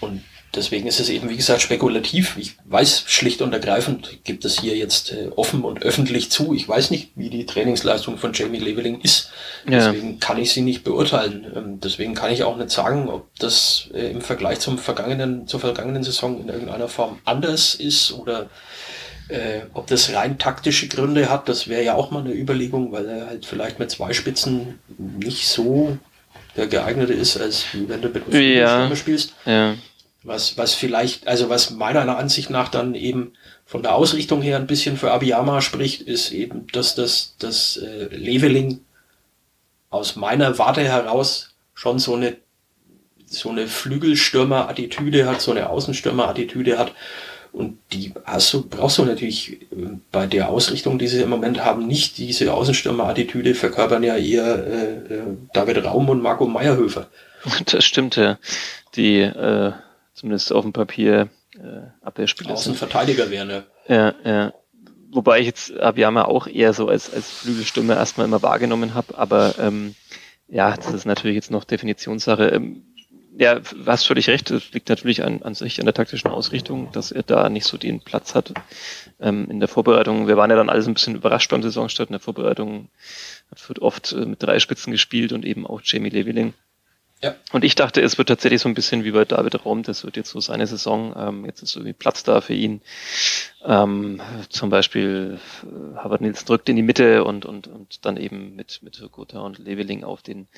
Und 0.00 0.22
deswegen 0.52 0.88
ist 0.88 0.98
es 0.98 1.08
eben, 1.08 1.30
wie 1.30 1.36
gesagt, 1.36 1.62
spekulativ. 1.62 2.36
Ich 2.36 2.56
weiß 2.64 3.04
schlicht 3.06 3.40
und 3.40 3.52
ergreifend, 3.52 4.24
gibt 4.24 4.44
es 4.44 4.60
hier 4.60 4.76
jetzt 4.76 5.12
äh, 5.12 5.28
offen 5.36 5.62
und 5.62 5.82
öffentlich 5.82 6.32
zu. 6.32 6.54
Ich 6.54 6.68
weiß 6.68 6.90
nicht, 6.90 7.10
wie 7.14 7.30
die 7.30 7.46
Trainingsleistung 7.46 8.18
von 8.18 8.32
Jamie 8.32 8.58
Leveling 8.58 9.00
ist. 9.00 9.30
Ja. 9.64 9.92
Deswegen 9.92 10.18
kann 10.18 10.38
ich 10.38 10.52
sie 10.52 10.62
nicht 10.62 10.82
beurteilen. 10.82 11.46
Ähm, 11.54 11.80
deswegen 11.80 12.14
kann 12.14 12.32
ich 12.32 12.42
auch 12.42 12.56
nicht 12.56 12.70
sagen, 12.70 13.08
ob 13.08 13.28
das 13.38 13.90
äh, 13.94 14.10
im 14.10 14.20
Vergleich 14.20 14.58
zum 14.58 14.76
vergangenen, 14.76 15.46
zur 15.46 15.60
vergangenen 15.60 16.02
Saison 16.02 16.40
in 16.40 16.48
irgendeiner 16.48 16.88
Form 16.88 17.20
anders 17.24 17.76
ist 17.76 18.10
oder 18.12 18.50
äh, 19.32 19.62
ob 19.74 19.86
das 19.86 20.12
rein 20.14 20.38
taktische 20.38 20.88
Gründe 20.88 21.30
hat, 21.30 21.48
das 21.48 21.68
wäre 21.68 21.82
ja 21.82 21.94
auch 21.94 22.10
mal 22.10 22.20
eine 22.20 22.34
Überlegung, 22.34 22.92
weil 22.92 23.08
er 23.08 23.26
halt 23.26 23.46
vielleicht 23.46 23.78
mit 23.78 23.90
zwei 23.90 24.12
Spitzen 24.12 24.78
nicht 24.98 25.48
so 25.48 25.98
der 26.56 26.66
geeignete 26.66 27.14
ist, 27.14 27.40
als 27.40 27.66
wenn 27.72 28.02
du 28.02 28.08
mit 28.08 28.26
einem 28.26 28.56
ja. 28.56 28.94
spielst. 28.94 29.34
Ja. 29.46 29.74
Was, 30.22 30.56
was 30.56 30.74
vielleicht, 30.74 31.26
also 31.26 31.48
was 31.48 31.70
meiner 31.70 32.16
Ansicht 32.16 32.50
nach 32.50 32.68
dann 32.68 32.94
eben 32.94 33.32
von 33.64 33.82
der 33.82 33.94
Ausrichtung 33.94 34.42
her 34.42 34.56
ein 34.56 34.66
bisschen 34.66 34.96
für 34.96 35.10
Abiyama 35.10 35.60
spricht, 35.62 36.02
ist 36.02 36.30
eben, 36.30 36.66
dass 36.72 36.94
das, 36.94 37.34
das 37.38 37.78
äh, 37.78 38.14
Leveling 38.14 38.80
aus 39.90 40.14
meiner 40.14 40.58
Warte 40.58 40.82
heraus 40.82 41.54
schon 41.74 41.98
so 41.98 42.14
eine 42.14 42.36
so 43.26 43.48
eine 43.48 43.66
Flügelstürmer-Attitüde 43.66 45.26
hat, 45.26 45.40
so 45.40 45.52
eine 45.52 45.70
Außenstürmer-Attitüde 45.70 46.78
hat, 46.78 46.92
und 47.52 47.78
die 47.92 48.12
du, 48.14 48.62
brauchst 48.68 48.98
du 48.98 49.04
natürlich 49.04 49.52
äh, 49.52 49.66
bei 50.10 50.26
der 50.26 50.48
Ausrichtung, 50.48 50.98
die 50.98 51.06
sie 51.06 51.20
im 51.22 51.30
Moment 51.30 51.64
haben, 51.64 51.86
nicht 51.86 52.18
diese 52.18 52.52
Außenstürmer-Attitüde, 52.52 53.54
verkörpern 53.54 54.02
ja 54.02 54.16
eher 54.16 54.66
äh, 54.66 55.14
äh, 55.14 55.22
David 55.52 55.84
Raum 55.84 56.08
und 56.08 56.22
Marco 56.22 56.46
Meyerhöfer. 56.46 57.08
Das 57.66 57.84
stimmt, 57.84 58.16
ja. 58.16 58.38
Die 58.94 59.18
äh, 59.20 59.72
zumindest 60.14 60.52
auf 60.52 60.62
dem 60.62 60.72
Papier 60.72 61.28
äh, 61.54 61.82
Abwehrspieler 62.00 62.52
Außenverteidiger 62.52 63.30
wären, 63.30 63.50
ja. 63.50 63.62
Ja, 63.88 64.14
ja. 64.24 64.52
Wobei 65.10 65.40
ich 65.40 65.46
jetzt 65.46 65.76
Abiyama 65.78 66.22
auch 66.24 66.46
eher 66.46 66.72
so 66.72 66.88
als, 66.88 67.12
als 67.12 67.28
Flügelstimme 67.28 67.94
erstmal 67.94 68.26
immer 68.26 68.42
wahrgenommen 68.42 68.94
habe, 68.94 69.18
aber 69.18 69.54
ähm, 69.58 69.94
ja, 70.48 70.76
das 70.76 70.92
ist 70.92 71.04
natürlich 71.04 71.34
jetzt 71.34 71.50
noch 71.50 71.64
Definitionssache. 71.64 72.48
Ähm, 72.48 72.84
ja, 73.36 73.58
du 73.58 73.86
hast 73.86 74.06
völlig 74.06 74.28
recht. 74.28 74.50
Es 74.50 74.72
liegt 74.72 74.88
natürlich 74.88 75.24
an, 75.24 75.42
an 75.42 75.54
sich 75.54 75.78
an 75.80 75.86
der 75.86 75.94
taktischen 75.94 76.30
Ausrichtung, 76.30 76.90
dass 76.92 77.12
er 77.12 77.22
da 77.22 77.48
nicht 77.48 77.66
so 77.66 77.78
den 77.78 78.00
Platz 78.00 78.34
hat. 78.34 78.52
Ähm, 79.20 79.50
in 79.50 79.58
der 79.58 79.68
Vorbereitung, 79.68 80.28
wir 80.28 80.36
waren 80.36 80.50
ja 80.50 80.56
dann 80.56 80.68
alles 80.68 80.86
ein 80.86 80.94
bisschen 80.94 81.14
überrascht 81.14 81.50
beim 81.50 81.62
Saisonstart. 81.62 82.10
In 82.10 82.14
der 82.14 82.20
Vorbereitung 82.20 82.88
hat 83.50 83.60
Fürth 83.60 83.80
oft 83.80 84.12
äh, 84.12 84.26
mit 84.26 84.42
drei 84.42 84.58
Spitzen 84.58 84.92
gespielt 84.92 85.32
und 85.32 85.44
eben 85.44 85.66
auch 85.66 85.80
Jamie 85.82 86.10
Leveling. 86.10 86.54
Ja. 87.22 87.36
Und 87.52 87.62
ich 87.62 87.76
dachte, 87.76 88.00
es 88.00 88.18
wird 88.18 88.28
tatsächlich 88.28 88.60
so 88.60 88.68
ein 88.68 88.74
bisschen 88.74 89.04
wie 89.04 89.12
bei 89.12 89.24
David 89.24 89.64
Raum, 89.64 89.84
das 89.84 90.04
wird 90.04 90.16
jetzt 90.16 90.30
so 90.30 90.40
seine 90.40 90.66
Saison, 90.66 91.14
ähm, 91.16 91.44
jetzt 91.44 91.62
ist 91.62 91.76
irgendwie 91.76 91.92
Platz 91.92 92.24
da 92.24 92.40
für 92.40 92.54
ihn. 92.54 92.80
Ähm, 93.64 94.20
zum 94.48 94.70
Beispiel 94.70 95.38
äh, 95.62 95.96
Harvard 95.98 96.20
Nils 96.20 96.44
drückt 96.44 96.68
in 96.68 96.74
die 96.74 96.82
Mitte 96.82 97.22
und, 97.22 97.44
und, 97.44 97.68
und 97.68 98.04
dann 98.04 98.16
eben 98.16 98.56
mit, 98.56 98.80
mit 98.82 99.00
Gotha 99.12 99.38
und 99.38 99.60
Leveling 99.60 100.02
auf 100.02 100.22
den, 100.22 100.48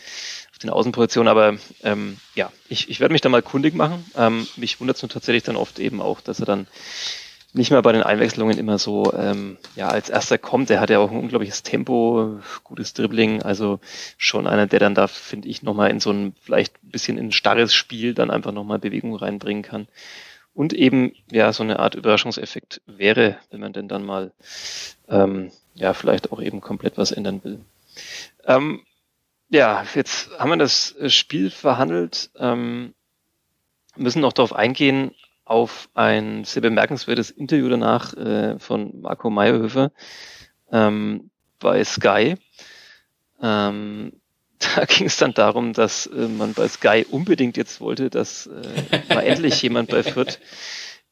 auf 0.52 0.58
den 0.58 0.70
Außenpositionen. 0.70 1.28
Aber 1.28 1.56
ähm, 1.82 2.16
ja, 2.34 2.50
ich, 2.70 2.88
ich 2.88 2.98
werde 2.98 3.12
mich 3.12 3.20
da 3.20 3.28
mal 3.28 3.42
kundig 3.42 3.74
machen. 3.74 4.02
Ähm, 4.16 4.46
mich 4.56 4.80
wundert 4.80 4.96
es 4.96 5.02
nur 5.02 5.10
tatsächlich 5.10 5.42
dann 5.42 5.56
oft 5.56 5.78
eben 5.78 6.00
auch, 6.00 6.22
dass 6.22 6.40
er 6.40 6.46
dann 6.46 6.66
nicht 7.54 7.70
mehr 7.70 7.82
bei 7.82 7.92
den 7.92 8.02
Einwechslungen 8.02 8.58
immer 8.58 8.78
so 8.78 9.14
ähm, 9.14 9.56
ja 9.76 9.88
als 9.88 10.10
erster 10.10 10.38
kommt. 10.38 10.70
Der 10.70 10.80
hat 10.80 10.90
ja 10.90 10.98
auch 10.98 11.10
ein 11.10 11.18
unglaubliches 11.18 11.62
Tempo, 11.62 12.40
gutes 12.64 12.94
Dribbling, 12.94 13.42
also 13.42 13.78
schon 14.18 14.48
einer, 14.48 14.66
der 14.66 14.80
dann 14.80 14.96
da, 14.96 15.06
finde 15.06 15.48
ich, 15.48 15.62
nochmal 15.62 15.90
in 15.90 16.00
so 16.00 16.10
ein 16.10 16.34
vielleicht 16.42 16.74
ein 16.82 16.90
bisschen 16.90 17.16
in 17.16 17.28
ein 17.28 17.32
starres 17.32 17.72
Spiel 17.72 18.12
dann 18.12 18.30
einfach 18.30 18.50
nochmal 18.50 18.80
Bewegung 18.80 19.14
reinbringen 19.14 19.62
kann. 19.62 19.86
Und 20.52 20.72
eben 20.72 21.14
ja 21.30 21.52
so 21.52 21.62
eine 21.62 21.78
Art 21.78 21.94
Überraschungseffekt 21.94 22.82
wäre, 22.86 23.38
wenn 23.50 23.60
man 23.60 23.72
denn 23.72 23.88
dann 23.88 24.04
mal 24.04 24.32
ähm, 25.08 25.52
ja 25.74 25.94
vielleicht 25.94 26.32
auch 26.32 26.42
eben 26.42 26.60
komplett 26.60 26.98
was 26.98 27.12
ändern 27.12 27.42
will. 27.44 27.60
Ähm, 28.44 28.82
ja, 29.48 29.84
jetzt 29.94 30.30
haben 30.40 30.50
wir 30.50 30.56
das 30.56 30.96
Spiel 31.06 31.50
verhandelt. 31.50 32.30
Ähm, 32.36 32.94
müssen 33.96 34.20
noch 34.20 34.32
darauf 34.32 34.52
eingehen, 34.52 35.12
auf 35.44 35.88
ein 35.94 36.44
sehr 36.44 36.62
bemerkenswertes 36.62 37.30
Interview 37.30 37.68
danach 37.68 38.14
äh, 38.14 38.58
von 38.58 39.00
Marco 39.00 39.30
Meyerhöfer 39.30 39.92
ähm, 40.72 41.30
bei 41.58 41.84
Sky. 41.84 42.36
Ähm, 43.42 44.12
da 44.76 44.84
ging 44.84 45.06
es 45.06 45.16
dann 45.16 45.34
darum, 45.34 45.72
dass 45.72 46.06
äh, 46.06 46.28
man 46.28 46.54
bei 46.54 46.68
Sky 46.68 47.06
unbedingt 47.10 47.56
jetzt 47.56 47.80
wollte, 47.80 48.10
dass 48.10 48.46
äh, 48.46 49.14
mal 49.14 49.22
endlich 49.22 49.60
jemand 49.62 49.90
bei 49.90 50.02
Fürth 50.02 50.38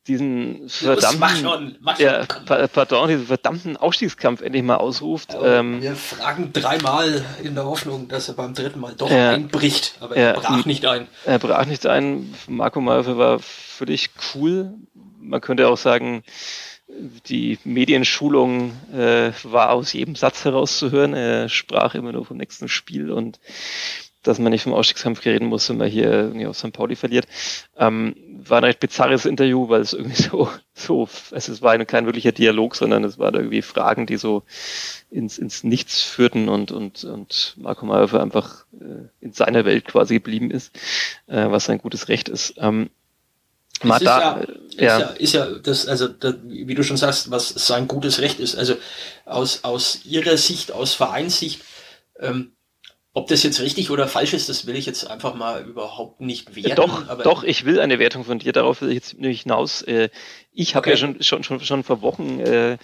diesen 0.06 0.68
verdammten, 0.68 1.20
mach 1.20 1.36
schon, 1.36 1.76
mach 1.80 1.96
schon. 1.96 2.06
Ja, 2.06 2.24
pardon, 2.46 3.08
diesen 3.08 3.26
verdammten 3.26 3.76
Ausstiegskampf 3.76 4.40
endlich 4.40 4.62
mal 4.62 4.76
ausruft. 4.76 5.36
Ähm, 5.40 5.80
wir 5.80 5.94
fragen 5.94 6.52
dreimal 6.52 7.24
in 7.42 7.54
der 7.54 7.64
Hoffnung, 7.64 8.08
dass 8.08 8.28
er 8.28 8.34
beim 8.34 8.54
dritten 8.54 8.80
Mal 8.80 8.94
doch 8.96 9.10
ja, 9.10 9.30
einbricht, 9.30 9.96
aber 10.00 10.16
er 10.16 10.34
brach 10.34 10.64
nicht 10.64 10.86
ein. 10.86 11.06
Er 11.24 11.38
brach 11.38 11.66
nicht 11.66 11.86
ein. 11.86 12.34
Marco 12.48 12.80
Malfe 12.80 13.16
war 13.16 13.38
völlig 13.38 14.10
cool. 14.34 14.74
Man 15.20 15.40
könnte 15.40 15.68
auch 15.68 15.78
sagen, 15.78 16.24
die 17.26 17.58
Medienschulung 17.64 18.72
äh, 18.92 19.32
war 19.44 19.70
aus 19.70 19.92
jedem 19.92 20.16
Satz 20.16 20.44
herauszuhören. 20.44 21.14
Er 21.14 21.48
sprach 21.48 21.94
immer 21.94 22.12
nur 22.12 22.26
vom 22.26 22.36
nächsten 22.36 22.68
Spiel 22.68 23.10
und 23.10 23.38
dass 24.22 24.38
man 24.38 24.52
nicht 24.52 24.62
vom 24.62 24.74
Ausstiegskampf 24.74 25.24
reden 25.24 25.48
muss, 25.48 25.68
wenn 25.68 25.78
man 25.78 25.88
hier 25.88 26.11
irgendwie 26.11 26.46
auf 26.46 26.56
St. 26.56 26.72
Pauli 26.72 26.96
verliert. 26.96 27.26
Ähm, 27.76 28.14
war 28.48 28.58
ein 28.58 28.64
recht 28.64 28.80
bizarres 28.80 29.26
Interview, 29.26 29.68
weil 29.68 29.80
es 29.80 29.92
irgendwie 29.92 30.22
so, 30.22 30.48
so, 30.74 31.08
also 31.30 31.52
es 31.52 31.62
war 31.62 31.76
kein 31.85 32.06
wirklicher 32.06 32.32
Dialog, 32.32 32.76
sondern 32.76 33.04
es 33.04 33.18
waren 33.18 33.35
irgendwie 33.35 33.62
Fragen, 33.62 34.06
die 34.06 34.16
so 34.16 34.42
ins, 35.11 35.38
ins 35.38 35.64
Nichts 35.64 36.02
führten 36.02 36.48
und, 36.48 36.72
und, 36.72 37.04
und 37.04 37.54
Marco 37.58 37.87
Mayhofer 37.87 38.22
einfach 38.22 38.64
äh, 38.80 39.08
in 39.20 39.32
seiner 39.32 39.64
Welt 39.64 39.85
quasi 39.85 40.14
geblieben 40.14 40.50
ist, 40.50 40.74
äh, 41.26 41.50
was 41.50 41.64
sein 41.64 41.78
gutes 41.78 42.08
Recht 42.08 42.28
ist. 42.28 42.54
Ähm, 42.58 42.90
mal 43.82 43.96
ist, 43.96 44.06
da, 44.06 44.40
ja, 44.76 44.98
ja. 44.98 44.98
Ist, 44.98 45.32
ja, 45.32 45.46
ist 45.46 45.52
ja 45.54 45.58
das, 45.58 45.88
also 45.88 46.08
das, 46.08 46.37
wie 46.44 46.74
du 46.74 46.85
schon 46.85 46.96
sagst, 46.96 47.30
was 47.30 47.48
sein 47.48 47.88
gutes 47.88 48.20
Recht 48.20 48.40
ist. 48.40 48.56
Also 48.56 48.76
aus, 49.24 49.64
aus 49.64 50.04
ihrer 50.04 50.37
Sicht, 50.37 50.72
aus 50.72 50.94
Vereinssicht, 50.94 51.62
ähm, 52.20 52.52
ob 53.14 53.29
das 53.29 53.42
jetzt 53.42 53.61
richtig 53.61 53.90
oder 53.90 54.09
falsch 54.09 54.33
ist, 54.33 54.48
das 54.48 54.66
will 54.66 54.75
ich 54.75 54.87
jetzt 54.87 55.11
einfach 55.11 55.35
mal 55.35 55.62
überhaupt 55.62 56.22
nicht 56.22 56.57
werten. 56.57 56.77
Doch, 56.77 57.22
doch, 57.22 57.44
ich 57.44 57.66
will 57.66 57.79
eine 57.79 57.98
Wertung 57.98 58.25
von 58.25 58.38
dir, 58.38 58.53
darauf 58.53 58.81
will 58.81 58.88
ich 58.88 58.94
jetzt 58.94 59.14
nämlich 59.14 59.42
hinaus. 59.42 59.83
Äh, 59.83 60.09
ich 60.55 60.75
habe 60.75 60.85
okay. 60.85 60.90
ja 60.90 60.96
schon, 60.96 61.22
schon, 61.22 61.44
schon, 61.44 61.61
schon 61.61 61.85
vor 61.85 62.01
Wochen 62.01 62.40
äh, 62.40 62.79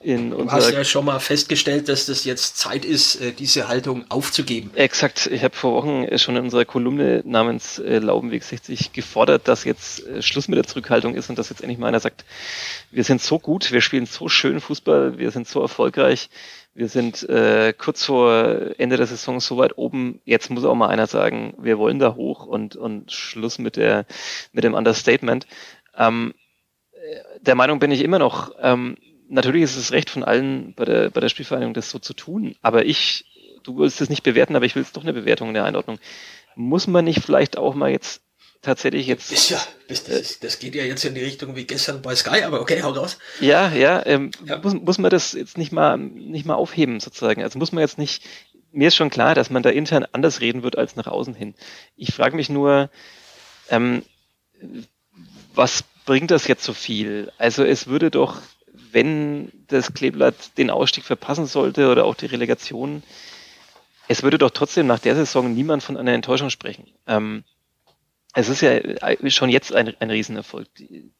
in 0.00 0.30
Du 0.30 0.50
hast 0.50 0.72
ja 0.72 0.82
schon 0.82 1.04
mal 1.04 1.20
festgestellt, 1.20 1.88
dass 1.88 2.06
das 2.06 2.24
jetzt 2.24 2.56
Zeit 2.56 2.84
ist, 2.84 3.20
äh, 3.20 3.30
diese 3.30 3.68
Haltung 3.68 4.06
aufzugeben. 4.08 4.72
Exakt, 4.74 5.28
ich 5.28 5.44
habe 5.44 5.54
vor 5.54 5.74
Wochen 5.74 6.18
schon 6.18 6.34
in 6.36 6.44
unserer 6.44 6.64
Kolumne 6.64 7.22
namens 7.24 7.80
Laubenweg 7.84 8.42
60 8.42 8.92
gefordert, 8.92 9.46
dass 9.46 9.62
jetzt 9.62 10.02
Schluss 10.20 10.48
mit 10.48 10.56
der 10.56 10.66
Zurückhaltung 10.66 11.14
ist 11.14 11.30
und 11.30 11.38
dass 11.38 11.48
jetzt 11.48 11.60
endlich 11.60 11.78
mal 11.78 11.86
einer 11.86 12.00
sagt, 12.00 12.24
wir 12.90 13.04
sind 13.04 13.22
so 13.22 13.38
gut, 13.38 13.70
wir 13.70 13.82
spielen 13.82 14.06
so 14.06 14.28
schön 14.28 14.60
Fußball, 14.60 15.18
wir 15.18 15.30
sind 15.30 15.46
so 15.46 15.60
erfolgreich, 15.60 16.28
wir 16.74 16.88
sind 16.88 17.28
äh, 17.28 17.72
kurz 17.76 18.04
vor 18.04 18.78
Ende 18.78 18.96
der 18.96 19.06
Saison 19.06 19.40
so 19.40 19.58
weit 19.58 19.76
oben. 19.76 20.20
Jetzt 20.24 20.50
muss 20.50 20.64
auch 20.64 20.74
mal 20.74 20.88
einer 20.88 21.06
sagen, 21.06 21.54
wir 21.58 21.78
wollen 21.78 21.98
da 21.98 22.14
hoch 22.14 22.46
und, 22.46 22.76
und 22.76 23.10
Schluss 23.10 23.58
mit 23.58 23.76
der 23.76 24.06
mit 24.52 24.64
dem 24.64 24.74
Understatement. 24.74 25.46
Ähm, 25.96 26.34
der 27.40 27.54
Meinung 27.54 27.80
bin 27.80 27.90
ich 27.90 28.02
immer 28.02 28.18
noch. 28.18 28.52
Ähm, 28.60 28.96
natürlich 29.28 29.62
ist 29.62 29.76
es 29.76 29.92
Recht 29.92 30.10
von 30.10 30.22
allen 30.22 30.74
bei 30.74 30.84
der 30.84 31.10
bei 31.10 31.20
der 31.20 31.28
Spielvereinigung, 31.28 31.74
das 31.74 31.90
so 31.90 31.98
zu 31.98 32.14
tun. 32.14 32.54
Aber 32.62 32.86
ich, 32.86 33.24
du 33.64 33.78
willst 33.78 34.00
es 34.00 34.08
nicht 34.08 34.22
bewerten, 34.22 34.54
aber 34.54 34.64
ich 34.64 34.76
will 34.76 34.82
es 34.82 34.92
doch 34.92 35.02
eine 35.02 35.12
Bewertung 35.12 35.48
in 35.48 35.54
der 35.54 35.64
Einordnung. 35.64 35.98
Muss 36.54 36.86
man 36.86 37.04
nicht 37.04 37.22
vielleicht 37.24 37.58
auch 37.58 37.74
mal 37.74 37.90
jetzt 37.90 38.22
tatsächlich 38.62 39.06
jetzt. 39.06 39.32
Ist 39.32 39.50
ja, 39.50 39.62
das, 39.88 40.04
das, 40.04 40.38
das, 40.40 40.58
geht 40.58 40.74
ja 40.74 40.84
jetzt 40.84 41.04
in 41.04 41.14
die 41.14 41.22
Richtung 41.22 41.56
wie 41.56 41.64
gestern 41.64 42.02
bei 42.02 42.14
Sky, 42.14 42.42
aber 42.42 42.60
okay, 42.60 42.82
hau 42.82 42.90
raus. 42.90 43.18
Ja, 43.40 43.72
ja, 43.72 44.04
ähm, 44.06 44.30
ja. 44.44 44.58
Muss, 44.58 44.74
muss 44.74 44.98
man 44.98 45.10
das 45.10 45.32
jetzt 45.32 45.58
nicht 45.58 45.72
mal, 45.72 45.96
nicht 45.98 46.46
mal 46.46 46.54
aufheben 46.54 47.00
sozusagen. 47.00 47.42
Also 47.42 47.58
muss 47.58 47.72
man 47.72 47.82
jetzt 47.82 47.98
nicht, 47.98 48.22
mir 48.72 48.88
ist 48.88 48.96
schon 48.96 49.10
klar, 49.10 49.34
dass 49.34 49.50
man 49.50 49.62
da 49.62 49.70
intern 49.70 50.06
anders 50.12 50.40
reden 50.40 50.62
wird 50.62 50.76
als 50.76 50.96
nach 50.96 51.06
außen 51.06 51.34
hin. 51.34 51.54
Ich 51.96 52.14
frage 52.14 52.36
mich 52.36 52.48
nur, 52.48 52.90
ähm, 53.68 54.02
was 55.54 55.84
bringt 56.04 56.30
das 56.30 56.46
jetzt 56.46 56.64
so 56.64 56.72
viel? 56.72 57.32
Also 57.38 57.64
es 57.64 57.86
würde 57.86 58.10
doch, 58.10 58.40
wenn 58.92 59.50
das 59.68 59.94
Kleeblatt 59.94 60.58
den 60.58 60.70
Ausstieg 60.70 61.04
verpassen 61.04 61.46
sollte 61.46 61.90
oder 61.90 62.04
auch 62.04 62.14
die 62.14 62.26
Relegation, 62.26 63.02
es 64.08 64.22
würde 64.22 64.38
doch 64.38 64.50
trotzdem 64.50 64.86
nach 64.86 64.98
der 64.98 65.14
Saison 65.14 65.54
niemand 65.54 65.82
von 65.82 65.96
einer 65.96 66.12
Enttäuschung 66.12 66.50
sprechen. 66.50 66.88
Ähm, 67.06 67.44
es 68.34 68.48
ist 68.48 68.60
ja 68.60 68.72
äh, 68.72 69.30
schon 69.30 69.50
jetzt 69.50 69.74
ein, 69.74 69.94
ein 69.98 70.10
Riesenerfolg, 70.10 70.68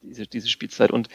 diese, 0.01 0.27
diese 0.27 0.47
Spielzeit. 0.47 0.91
Und 0.91 1.09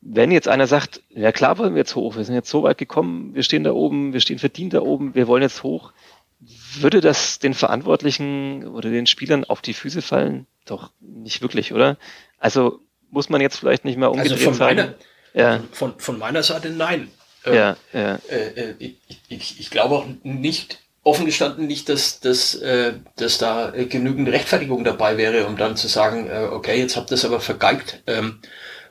wenn 0.00 0.30
jetzt 0.30 0.48
einer 0.48 0.66
sagt, 0.66 1.02
ja 1.08 1.32
klar 1.32 1.58
wollen 1.58 1.74
wir 1.74 1.80
jetzt 1.80 1.94
hoch, 1.94 2.16
wir 2.16 2.24
sind 2.24 2.34
jetzt 2.34 2.50
so 2.50 2.62
weit 2.62 2.78
gekommen, 2.78 3.34
wir 3.34 3.42
stehen 3.42 3.64
da 3.64 3.72
oben, 3.72 4.12
wir 4.12 4.20
stehen 4.20 4.38
verdient 4.38 4.74
da 4.74 4.80
oben, 4.80 5.14
wir 5.14 5.26
wollen 5.26 5.42
jetzt 5.42 5.62
hoch, 5.62 5.92
würde 6.38 7.00
das 7.00 7.38
den 7.38 7.54
Verantwortlichen 7.54 8.66
oder 8.66 8.90
den 8.90 9.06
Spielern 9.06 9.44
auf 9.44 9.62
die 9.62 9.74
Füße 9.74 10.02
fallen? 10.02 10.46
Doch 10.66 10.90
nicht 11.00 11.40
wirklich, 11.42 11.72
oder? 11.72 11.96
Also 12.38 12.80
muss 13.10 13.28
man 13.28 13.40
jetzt 13.40 13.56
vielleicht 13.56 13.84
nicht 13.84 13.96
mehr 13.96 14.10
umgedreht 14.10 14.32
also 14.32 14.52
von. 14.52 14.58
Meiner, 14.58 14.94
ja. 15.32 15.62
von, 15.72 15.98
von 15.98 16.18
meiner 16.18 16.42
Seite 16.42 16.70
nein. 16.70 17.10
Ja, 17.44 17.76
ähm, 17.92 18.00
ja. 18.02 18.18
Äh, 18.28 18.48
äh, 18.48 18.74
ich, 18.78 18.96
ich, 19.28 19.60
ich 19.60 19.70
glaube 19.70 19.94
auch 19.94 20.06
nicht, 20.24 20.80
offen 21.06 21.24
gestanden 21.24 21.68
nicht, 21.68 21.88
dass, 21.88 22.18
dass, 22.18 22.56
äh, 22.56 22.94
dass 23.14 23.38
da 23.38 23.72
äh, 23.72 23.86
genügend 23.86 24.28
Rechtfertigung 24.28 24.82
dabei 24.82 25.16
wäre, 25.16 25.46
um 25.46 25.56
dann 25.56 25.76
zu 25.76 25.86
sagen, 25.86 26.28
äh, 26.28 26.48
okay, 26.50 26.78
jetzt 26.78 26.96
habt 26.96 27.12
ihr 27.12 27.14
es 27.14 27.24
aber 27.24 27.38
vergeigt, 27.38 28.02
ähm, 28.08 28.40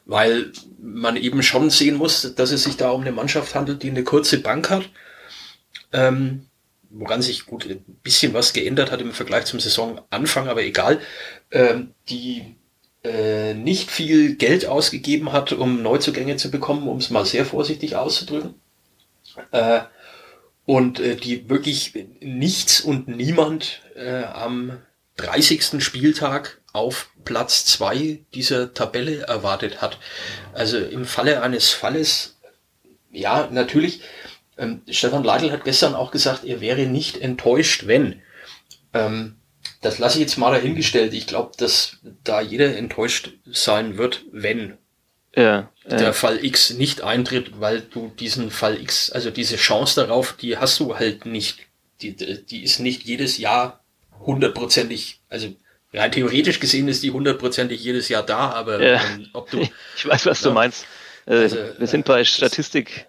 weil 0.05 0.53
man 0.79 1.17
eben 1.17 1.43
schon 1.43 1.69
sehen 1.69 1.95
muss, 1.95 2.33
dass 2.35 2.51
es 2.51 2.63
sich 2.63 2.77
da 2.77 2.91
um 2.91 3.01
eine 3.01 3.11
Mannschaft 3.11 3.53
handelt, 3.53 3.83
die 3.83 3.89
eine 3.89 4.05
kurze 4.05 4.39
Bank 4.39 4.69
hat, 4.69 4.89
ähm, 5.91 6.45
woran 6.89 7.21
sich 7.21 7.45
gut 7.47 7.65
ein 7.65 7.83
bisschen 8.01 8.33
was 8.33 8.53
geändert 8.53 8.91
hat 8.91 9.01
im 9.01 9.11
Vergleich 9.11 9.43
zum 9.45 9.59
Saisonanfang, 9.59 10.47
aber 10.47 10.63
egal, 10.63 11.01
ähm, 11.51 11.91
die 12.07 12.55
äh, 13.03 13.53
nicht 13.55 13.91
viel 13.91 14.35
Geld 14.35 14.67
ausgegeben 14.67 15.33
hat, 15.33 15.51
um 15.51 15.81
Neuzugänge 15.81 16.37
zu 16.37 16.49
bekommen, 16.49 16.87
um 16.87 16.97
es 16.97 17.09
mal 17.09 17.25
sehr 17.25 17.45
vorsichtig 17.45 17.97
auszudrücken. 17.97 18.55
Äh, 19.51 19.81
und 20.65 20.99
äh, 20.99 21.15
die 21.15 21.49
wirklich 21.49 21.93
nichts 22.19 22.81
und 22.81 23.07
niemand 23.07 23.81
äh, 23.95 24.23
am 24.23 24.79
30. 25.17 25.83
Spieltag 25.83 26.61
auf 26.73 27.09
Platz 27.23 27.65
zwei 27.65 28.19
dieser 28.33 28.73
Tabelle 28.73 29.21
erwartet 29.21 29.81
hat. 29.81 29.97
Also 30.53 30.77
im 30.77 31.05
Falle 31.05 31.41
eines 31.41 31.71
Falles, 31.71 32.37
ja, 33.11 33.47
natürlich, 33.51 34.01
ähm, 34.57 34.81
Stefan 34.89 35.23
Leitl 35.23 35.51
hat 35.51 35.63
gestern 35.63 35.95
auch 35.95 36.11
gesagt, 36.11 36.43
er 36.43 36.61
wäre 36.61 36.85
nicht 36.85 37.17
enttäuscht, 37.17 37.87
wenn. 37.87 38.21
Ähm, 38.93 39.37
das 39.81 39.99
lasse 39.99 40.17
ich 40.17 40.21
jetzt 40.21 40.37
mal 40.37 40.51
dahingestellt. 40.51 41.13
Ich 41.13 41.27
glaube, 41.27 41.51
dass 41.57 41.97
da 42.23 42.41
jeder 42.41 42.75
enttäuscht 42.75 43.33
sein 43.45 43.97
wird, 43.97 44.25
wenn 44.31 44.77
ja, 45.35 45.69
der 45.85 46.01
ja. 46.01 46.13
Fall 46.13 46.43
X 46.43 46.71
nicht 46.71 47.01
eintritt, 47.01 47.59
weil 47.59 47.81
du 47.81 48.11
diesen 48.19 48.51
Fall 48.51 48.79
X, 48.81 49.11
also 49.11 49.29
diese 49.29 49.57
Chance 49.57 50.01
darauf, 50.01 50.33
die 50.33 50.57
hast 50.57 50.79
du 50.79 50.97
halt 50.97 51.25
nicht. 51.25 51.59
Die, 52.01 52.13
die 52.15 52.63
ist 52.63 52.79
nicht 52.79 53.03
jedes 53.03 53.37
Jahr 53.37 53.79
hundertprozentig, 54.19 55.21
also 55.29 55.47
rein 55.93 56.11
theoretisch 56.11 56.59
gesehen 56.59 56.87
ist 56.87 57.03
die 57.03 57.11
hundertprozentig 57.11 57.81
jedes 57.81 58.09
Jahr 58.09 58.23
da, 58.23 58.49
aber 58.49 58.81
ja. 58.81 59.01
ähm, 59.01 59.27
ob 59.33 59.49
du. 59.49 59.59
Ich 59.97 60.07
weiß, 60.07 60.25
was 60.25 60.41
du 60.41 60.51
meinst. 60.51 60.85
Äh, 61.25 61.35
also, 61.35 61.57
wir 61.77 61.87
sind 61.87 62.05
bei 62.05 62.23
Statistik, 62.23 63.07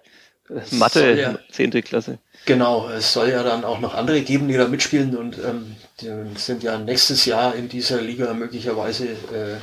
äh, 0.49 0.61
Mathe, 0.73 1.41
zehnte 1.51 1.83
Klasse. 1.83 2.19
Genau, 2.45 2.89
es 2.89 3.13
soll 3.13 3.31
ja 3.31 3.43
dann 3.43 3.65
auch 3.65 3.81
noch 3.81 3.95
andere 3.95 4.21
geben, 4.21 4.47
die 4.47 4.55
da 4.55 4.69
mitspielen 4.69 5.17
und 5.17 5.37
ähm, 5.39 5.75
die 6.01 6.39
sind 6.39 6.63
ja 6.63 6.79
nächstes 6.79 7.25
Jahr 7.25 7.57
in 7.57 7.69
dieser 7.69 8.01
Liga 8.01 8.33
möglicherweise 8.35 9.07
äh, 9.07 9.57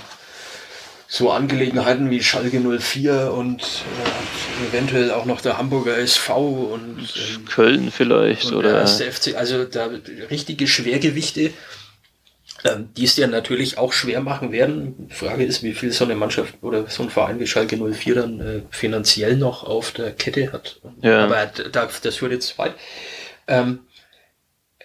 so 1.13 1.29
Angelegenheiten 1.29 2.09
wie 2.09 2.23
Schalke 2.23 2.59
04 2.59 3.31
und 3.31 3.61
äh, 3.61 4.67
eventuell 4.67 5.11
auch 5.11 5.25
noch 5.25 5.41
der 5.41 5.59
Hamburger 5.59 5.95
SV 5.95 6.39
und 6.73 7.01
ähm, 7.15 7.45
Köln 7.45 7.91
vielleicht 7.91 8.45
und 8.45 8.55
oder 8.55 8.83
der 8.83 9.11
FC, 9.11 9.35
also 9.35 9.63
da 9.63 9.91
richtige 10.31 10.65
Schwergewichte, 10.65 11.51
ähm, 12.65 12.89
die 12.97 13.03
es 13.03 13.15
ja 13.15 13.27
natürlich 13.27 13.77
auch 13.77 13.93
schwer 13.93 14.21
machen 14.21 14.51
werden. 14.51 15.07
Die 15.11 15.13
Frage 15.13 15.45
ist, 15.45 15.61
wie 15.61 15.75
viel 15.75 15.91
so 15.91 16.03
eine 16.03 16.15
Mannschaft 16.15 16.55
oder 16.63 16.87
so 16.87 17.03
ein 17.03 17.11
Verein 17.11 17.39
wie 17.39 17.45
Schalke 17.45 17.77
04 17.77 18.15
dann 18.15 18.39
äh, 18.39 18.61
finanziell 18.71 19.37
noch 19.37 19.65
auf 19.65 19.91
der 19.91 20.13
Kette 20.13 20.51
hat. 20.51 20.79
Ja. 21.03 21.25
Aber 21.25 21.45
da, 21.45 21.89
das 22.01 22.15
führt 22.15 22.31
jetzt 22.31 22.57
weit. 22.57 22.73
Ähm, 23.47 23.81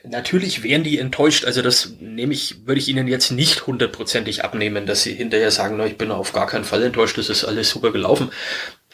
Natürlich 0.04 0.62
wären 0.62 0.84
die 0.84 0.98
enttäuscht, 0.98 1.44
also 1.44 1.60
das 1.60 1.94
nehme 2.00 2.32
ich, 2.32 2.66
würde 2.66 2.80
ich 2.80 2.88
ihnen 2.88 3.08
jetzt 3.08 3.30
nicht 3.30 3.66
hundertprozentig 3.66 4.44
abnehmen, 4.44 4.86
dass 4.86 5.02
sie 5.02 5.14
hinterher 5.14 5.50
sagen, 5.50 5.76
na, 5.76 5.86
ich 5.86 5.98
bin 5.98 6.10
auf 6.10 6.32
gar 6.32 6.46
keinen 6.46 6.64
Fall 6.64 6.82
enttäuscht, 6.82 7.18
das 7.18 7.28
ist 7.28 7.44
alles 7.44 7.70
super 7.70 7.90
gelaufen. 7.90 8.30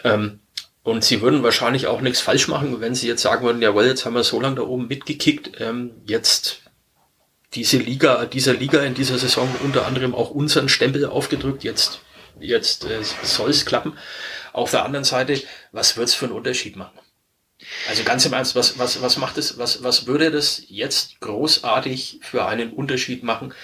Ähm, 0.02 0.40
und 0.82 1.04
sie 1.04 1.22
würden 1.22 1.42
wahrscheinlich 1.42 1.86
auch 1.86 2.00
nichts 2.00 2.20
falsch 2.20 2.48
machen, 2.48 2.80
wenn 2.80 2.94
sie 2.94 3.08
jetzt 3.08 3.22
sagen 3.22 3.44
würden, 3.44 3.62
jawohl, 3.62 3.86
jetzt 3.86 4.04
haben 4.04 4.14
wir 4.14 4.24
so 4.24 4.40
lange 4.40 4.56
da 4.56 4.62
oben 4.62 4.88
mitgekickt, 4.88 5.60
ähm, 5.60 5.92
jetzt 6.06 6.60
diese 7.54 7.78
Liga, 7.78 8.26
dieser 8.26 8.54
Liga 8.54 8.82
in 8.82 8.94
dieser 8.94 9.18
Saison 9.18 9.48
unter 9.62 9.86
anderem 9.86 10.14
auch 10.14 10.30
unseren 10.30 10.68
Stempel 10.68 11.06
aufgedrückt, 11.06 11.64
jetzt, 11.64 12.00
jetzt 12.40 12.84
äh, 12.84 13.00
soll 13.22 13.50
es 13.50 13.64
klappen. 13.66 13.96
Auf 14.52 14.70
der 14.70 14.84
anderen 14.84 15.04
Seite, 15.04 15.42
was 15.72 15.96
wird's 15.96 16.14
für 16.14 16.26
einen 16.26 16.34
Unterschied 16.34 16.76
machen? 16.76 16.98
Also 17.88 18.04
ganz 18.04 18.24
im 18.26 18.32
Ernst, 18.32 18.54
was, 18.54 18.78
was, 18.78 19.00
was 19.02 19.16
macht 19.16 19.38
es, 19.38 19.58
was, 19.58 19.82
was 19.82 20.06
würde 20.06 20.30
das 20.30 20.62
jetzt 20.68 21.20
großartig 21.20 22.20
für 22.22 22.46
einen 22.46 22.72
Unterschied 22.72 23.22
machen, 23.22 23.54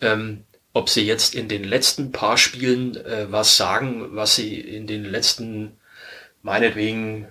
ähm, 0.00 0.44
ob 0.72 0.88
sie 0.88 1.04
jetzt 1.04 1.34
in 1.34 1.48
den 1.48 1.64
letzten 1.64 2.12
paar 2.12 2.38
Spielen 2.38 2.96
äh, 2.96 3.26
was 3.30 3.56
sagen, 3.56 4.14
was 4.14 4.36
sie 4.36 4.60
in 4.60 4.86
den 4.86 5.04
letzten, 5.04 5.78
meinetwegen, 6.42 7.28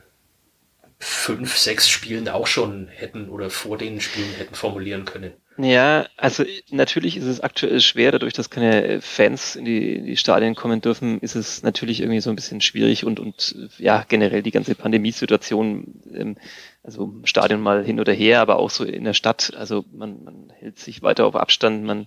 fünf, 1.00 1.58
sechs 1.58 1.88
Spielen 1.90 2.28
auch 2.28 2.48
schon 2.48 2.88
hätten 2.88 3.30
oder 3.30 3.50
vor 3.50 3.78
den 3.78 4.02
Spielen 4.02 4.34
hätten 4.34 4.56
formulieren 4.56 5.06
können. 5.06 5.34
Ja, 5.60 6.08
also 6.18 6.44
natürlich 6.70 7.18
ist 7.18 7.26
es 7.26 7.40
aktuell 7.42 7.82
schwer, 7.82 8.12
dadurch, 8.12 8.34
dass 8.34 8.52
keine 8.52 9.02
Fans 9.02 9.56
in 9.56 9.66
die, 9.66 9.96
in 9.96 10.06
die 10.06 10.16
Stadien 10.16 10.54
kommen 10.54 10.82
dürfen, 10.82 11.20
ist 11.22 11.36
es 11.36 11.64
natürlich 11.64 12.00
irgendwie 12.02 12.22
so 12.22 12.30
ein 12.30 12.36
bisschen 12.36 12.62
schwierig 12.62 13.06
und, 13.06 13.20
und 13.20 13.56
ja, 13.80 14.06
generell 14.08 14.44
die 14.44 14.52
ganze 14.52 14.76
Pandemiesituation, 14.76 16.00
ähm, 16.14 16.38
also 16.84 17.12
Stadion 17.24 17.60
mal 17.60 17.84
hin 17.84 18.00
oder 18.00 18.14
her, 18.14 18.40
aber 18.42 18.58
auch 18.60 18.70
so 18.70 18.84
in 18.84 19.04
der 19.04 19.16
Stadt, 19.16 19.54
also 19.58 19.84
man, 19.92 20.24
man 20.24 20.54
hält 20.60 20.78
sich 20.78 21.02
weiter 21.02 21.26
auf 21.26 21.36
Abstand, 21.36 21.84
man 21.84 22.06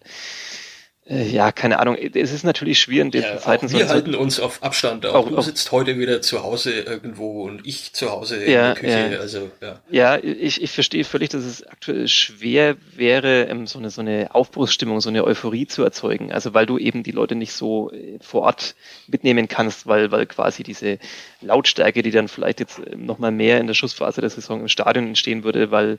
ja, 1.11 1.51
keine 1.51 1.81
Ahnung. 1.81 1.97
Es 1.97 2.31
ist 2.31 2.45
natürlich 2.45 2.79
schwierig 2.79 3.07
in 3.07 3.11
diesen 3.11 3.31
ja, 3.31 3.39
Zeiten. 3.39 3.69
wir 3.71 3.87
so 3.87 3.93
halten 3.93 4.15
uns 4.15 4.39
auf 4.39 4.63
Abstand. 4.63 5.05
Auch, 5.07 5.15
auch 5.15 5.29
du 5.29 5.39
auch, 5.39 5.43
sitzt 5.43 5.73
heute 5.73 5.99
wieder 5.99 6.23
zu 6.23 6.45
Hause 6.45 6.73
irgendwo 6.73 7.43
und 7.43 7.67
ich 7.67 7.93
zu 7.93 8.13
Hause 8.13 8.37
in 8.37 8.53
ja, 8.53 8.75
der 8.75 8.75
Küche. 8.75 9.13
Ja. 9.15 9.19
Also, 9.19 9.51
ja. 9.61 9.81
ja, 9.91 10.19
ich, 10.23 10.63
ich 10.63 10.71
verstehe 10.71 11.03
völlig, 11.03 11.31
dass 11.31 11.43
es 11.43 11.67
aktuell 11.67 12.07
schwer 12.07 12.77
wäre, 12.95 13.49
ähm, 13.49 13.67
so 13.67 13.81
eine, 13.81 13.91
so 13.91 14.03
eine 14.03 14.33
Aufbruchsstimmung, 14.33 15.01
so 15.01 15.09
eine 15.09 15.25
Euphorie 15.25 15.67
zu 15.67 15.83
erzeugen. 15.83 16.31
Also 16.31 16.55
weil 16.55 16.67
du 16.67 16.79
eben 16.79 17.03
die 17.03 17.11
Leute 17.11 17.35
nicht 17.35 17.55
so 17.55 17.91
äh, 17.91 18.19
vor 18.21 18.43
Ort 18.43 18.77
mitnehmen 19.09 19.49
kannst, 19.49 19.89
weil, 19.89 20.13
weil 20.13 20.27
quasi 20.27 20.63
diese 20.63 21.01
Lautstärke, 21.41 22.03
die 22.03 22.13
dann 22.13 22.29
vielleicht 22.29 22.61
jetzt 22.61 22.81
ähm, 22.87 23.05
nochmal 23.05 23.33
mehr 23.33 23.59
in 23.59 23.67
der 23.67 23.75
Schussphase 23.75 24.21
der 24.21 24.31
Saison 24.31 24.61
im 24.61 24.69
Stadion 24.69 25.09
entstehen 25.09 25.43
würde, 25.43 25.73
weil 25.73 25.99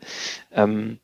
ähm, 0.54 1.00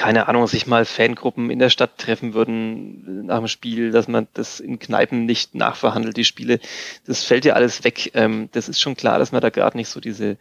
keine 0.00 0.28
Ahnung, 0.28 0.46
sich 0.46 0.66
mal 0.66 0.86
Fangruppen 0.86 1.50
in 1.50 1.58
der 1.58 1.68
Stadt 1.68 1.98
treffen 1.98 2.32
würden 2.32 3.26
nach 3.26 3.36
dem 3.36 3.48
Spiel, 3.48 3.90
dass 3.90 4.08
man 4.08 4.28
das 4.32 4.58
in 4.58 4.78
Kneipen 4.78 5.26
nicht 5.26 5.54
nachverhandelt, 5.54 6.16
die 6.16 6.24
Spiele, 6.24 6.58
das 7.04 7.22
fällt 7.22 7.44
ja 7.44 7.52
alles 7.52 7.84
weg. 7.84 8.12
Ähm, 8.14 8.48
das 8.52 8.70
ist 8.70 8.80
schon 8.80 8.96
klar, 8.96 9.18
dass 9.18 9.30
man 9.30 9.42
da 9.42 9.50
gerade 9.50 9.76
nicht 9.76 9.90
so 9.90 10.00
diese, 10.00 10.38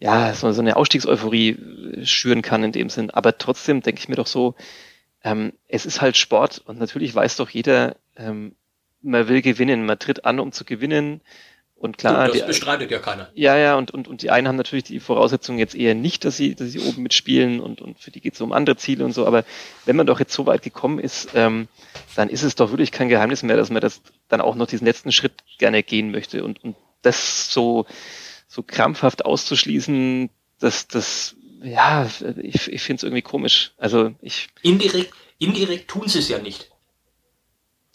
ja, 0.00 0.34
so, 0.34 0.48
eine 0.48 0.76
Ausstiegseuphorie 0.76 1.48
äh, 2.02 2.04
schüren 2.04 2.42
kann 2.42 2.62
in 2.62 2.72
dem 2.72 2.90
Sinn. 2.90 3.10
Aber 3.10 3.38
trotzdem 3.38 3.80
denke 3.80 4.00
ich 4.02 4.10
mir 4.10 4.16
doch 4.16 4.26
so, 4.26 4.54
ähm, 5.24 5.54
es 5.66 5.86
ist 5.86 6.02
halt 6.02 6.18
Sport 6.18 6.60
und 6.66 6.78
natürlich 6.78 7.14
weiß 7.14 7.36
doch 7.36 7.48
jeder, 7.48 7.96
ähm, 8.16 8.54
man 9.00 9.28
will 9.28 9.40
gewinnen, 9.40 9.86
man 9.86 9.98
tritt 9.98 10.26
an, 10.26 10.40
um 10.40 10.52
zu 10.52 10.66
gewinnen. 10.66 11.22
Und 11.80 11.96
klar, 11.96 12.26
das 12.26 12.36
die, 12.36 12.42
bestreitet 12.42 12.90
ja 12.90 12.98
keiner. 12.98 13.30
Ja, 13.32 13.56
ja, 13.56 13.74
und, 13.74 13.90
und, 13.90 14.06
und 14.06 14.20
die 14.20 14.30
einen 14.30 14.46
haben 14.46 14.56
natürlich 14.56 14.84
die 14.84 15.00
Voraussetzungen 15.00 15.58
jetzt 15.58 15.74
eher 15.74 15.94
nicht, 15.94 16.26
dass 16.26 16.36
sie, 16.36 16.54
dass 16.54 16.68
sie 16.68 16.78
oben 16.78 17.02
mitspielen 17.02 17.58
und, 17.58 17.80
und 17.80 17.98
für 17.98 18.10
die 18.10 18.20
geht 18.20 18.34
es 18.34 18.40
um 18.42 18.52
andere 18.52 18.76
Ziele 18.76 19.02
und 19.02 19.12
so. 19.12 19.26
Aber 19.26 19.44
wenn 19.86 19.96
man 19.96 20.06
doch 20.06 20.20
jetzt 20.20 20.34
so 20.34 20.44
weit 20.44 20.60
gekommen 20.60 20.98
ist, 20.98 21.30
ähm, 21.34 21.68
dann 22.16 22.28
ist 22.28 22.42
es 22.42 22.54
doch 22.54 22.70
wirklich 22.70 22.92
kein 22.92 23.08
Geheimnis 23.08 23.42
mehr, 23.42 23.56
dass 23.56 23.70
man 23.70 23.80
das 23.80 24.02
dann 24.28 24.42
auch 24.42 24.56
noch 24.56 24.66
diesen 24.66 24.84
letzten 24.84 25.10
Schritt 25.10 25.32
gerne 25.56 25.82
gehen 25.82 26.10
möchte. 26.10 26.44
Und, 26.44 26.62
und 26.62 26.76
das 27.00 27.50
so, 27.50 27.86
so 28.46 28.62
krampfhaft 28.62 29.24
auszuschließen, 29.24 30.28
dass 30.58 30.86
das, 30.86 31.34
ja, 31.62 32.06
ich, 32.42 32.70
ich 32.70 32.82
finde 32.82 32.98
es 32.98 33.04
irgendwie 33.04 33.22
komisch. 33.22 33.72
Also 33.78 34.12
ich. 34.20 34.48
Indirekt, 34.60 35.14
indirekt 35.38 35.88
tun 35.88 36.08
sie 36.08 36.18
es 36.18 36.28
ja 36.28 36.40
nicht. 36.40 36.69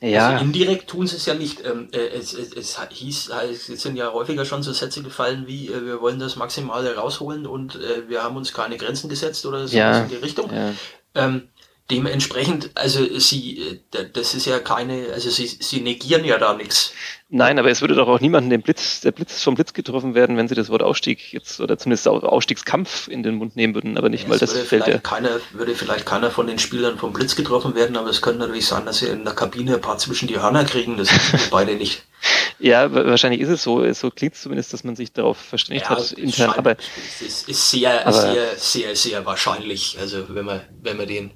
Ja. 0.02 0.30
Also 0.30 0.44
indirekt 0.44 0.90
tun 0.90 1.08
sie 1.08 1.16
es 1.16 1.26
ja 1.26 1.34
nicht. 1.34 1.64
Ähm, 1.66 1.88
äh, 1.94 2.08
es, 2.08 2.34
es, 2.34 2.54
es 2.54 2.80
hieß, 2.90 3.32
es 3.50 3.66
sind 3.66 3.96
ja 3.96 4.12
häufiger 4.12 4.46
schon 4.46 4.62
so 4.62 4.74
Sätze 4.74 5.02
gefallen 5.02 5.48
wie, 5.48 5.68
äh, 5.68 5.86
wir 5.86 6.02
wollen 6.02 6.20
das 6.20 6.36
Maximale 6.36 6.96
rausholen 6.96 7.48
und 7.48 7.76
äh, 7.76 8.10
wir 8.10 8.22
haben 8.24 8.36
uns 8.36 8.54
keine 8.54 8.78
Grenzen 8.78 9.10
gesetzt 9.10 9.46
oder 9.46 9.68
so 9.68 9.78
ja. 9.78 10.00
in 10.00 10.10
die 10.10 10.16
Richtung. 10.16 10.54
Ja. 10.54 10.74
Ähm, 11.16 11.48
dementsprechend, 11.90 12.72
also 12.76 13.20
sie, 13.20 13.82
das 14.14 14.34
ist 14.34 14.46
ja 14.46 14.60
keine, 14.60 15.14
also 15.14 15.30
sie, 15.30 15.48
sie 15.48 15.82
negieren 15.82 16.26
ja 16.26 16.38
da 16.38 16.54
nichts. 16.54 16.94
Nein, 17.30 17.58
aber 17.58 17.72
es 17.72 17.82
würde 17.82 17.96
doch 17.96 18.08
auch 18.08 18.20
niemanden 18.20 18.52
den 18.52 18.62
Blitz, 18.62 19.02
der 19.02 19.12
Blitz 19.12 19.42
vom 19.42 19.56
Blitz 19.56 19.74
getroffen 19.74 20.14
werden, 20.14 20.38
wenn 20.38 20.48
sie 20.48 20.54
das 20.54 20.70
Wort 20.70 20.84
Ausstieg 20.84 21.34
jetzt 21.34 21.60
oder 21.60 21.76
zumindest 21.78 22.08
Ausstiegskampf 22.08 23.08
in 23.08 23.24
den 23.24 23.36
Mund 23.36 23.56
nehmen 23.56 23.74
würden, 23.74 23.98
aber 23.98 24.10
nicht 24.10 24.24
ja, 24.24 24.30
mal 24.30 24.38
das 24.38 24.54
fällt 24.54 24.86
ja. 24.86 25.00
Keiner, 25.00 25.40
würde 25.52 25.74
vielleicht 25.74 26.06
keiner 26.06 26.30
von 26.30 26.46
den 26.46 26.60
Spielern 26.60 27.00
vom 27.00 27.14
Blitz 27.14 27.36
getroffen 27.36 27.74
werden, 27.74 27.98
aber 27.98 28.10
es 28.10 28.22
könnte 28.22 28.42
natürlich 28.42 28.68
sein, 28.68 28.86
dass 28.86 29.00
sie 29.00 29.08
in 29.08 29.26
der 29.26 29.34
Kabine 29.34 29.76
ein 29.76 29.82
paar 29.82 29.98
zwischen 29.98 30.28
die 30.28 30.40
Hörner 30.40 30.66
kriegen, 30.66 30.98
das 30.98 31.10
beide 31.50 31.76
nicht. 31.76 32.04
Ja, 32.58 32.92
wahrscheinlich 32.94 33.42
ist 33.42 33.50
es 33.50 33.64
so. 33.64 33.92
So 33.94 34.10
klingt 34.10 34.34
es 34.34 34.42
zumindest, 34.42 34.72
dass 34.72 34.84
man 34.84 34.96
sich 34.96 35.12
darauf 35.12 35.38
verständigt 35.38 35.88
ja, 35.90 35.98
hat 35.98 36.14
intern. 36.14 36.52
Aber 36.52 36.78
es 37.22 37.44
ist 37.44 37.70
sehr, 37.70 38.08
aber 38.08 38.14
sehr, 38.14 38.56
sehr, 38.56 38.96
sehr 38.96 39.26
wahrscheinlich. 39.26 39.98
Also 40.00 40.24
wenn 40.30 40.46
man, 40.46 40.62
wenn 40.82 40.98
man 40.98 41.06
den, 41.06 41.32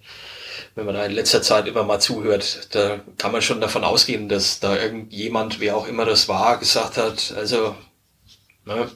wenn 0.76 0.86
man 0.86 0.96
da 0.96 1.06
in 1.06 1.12
letzter 1.12 1.42
Zeit 1.42 1.68
immer 1.68 1.84
mal 1.84 2.00
zuhört, 2.00 2.74
da 2.76 3.00
kann 3.18 3.32
man 3.32 3.42
schon 3.42 3.62
davon 3.62 3.84
ausgehen, 3.84 4.30
dass 4.30 4.60
da 4.60 4.78
irgendjemand, 4.78 5.60
wer 5.60 5.76
auch 5.76 5.88
immer 5.88 6.06
das 6.06 6.28
war, 6.30 6.58
gesagt 6.58 6.98
hat, 6.98 7.34
also 7.36 7.76
ne, 8.66 8.90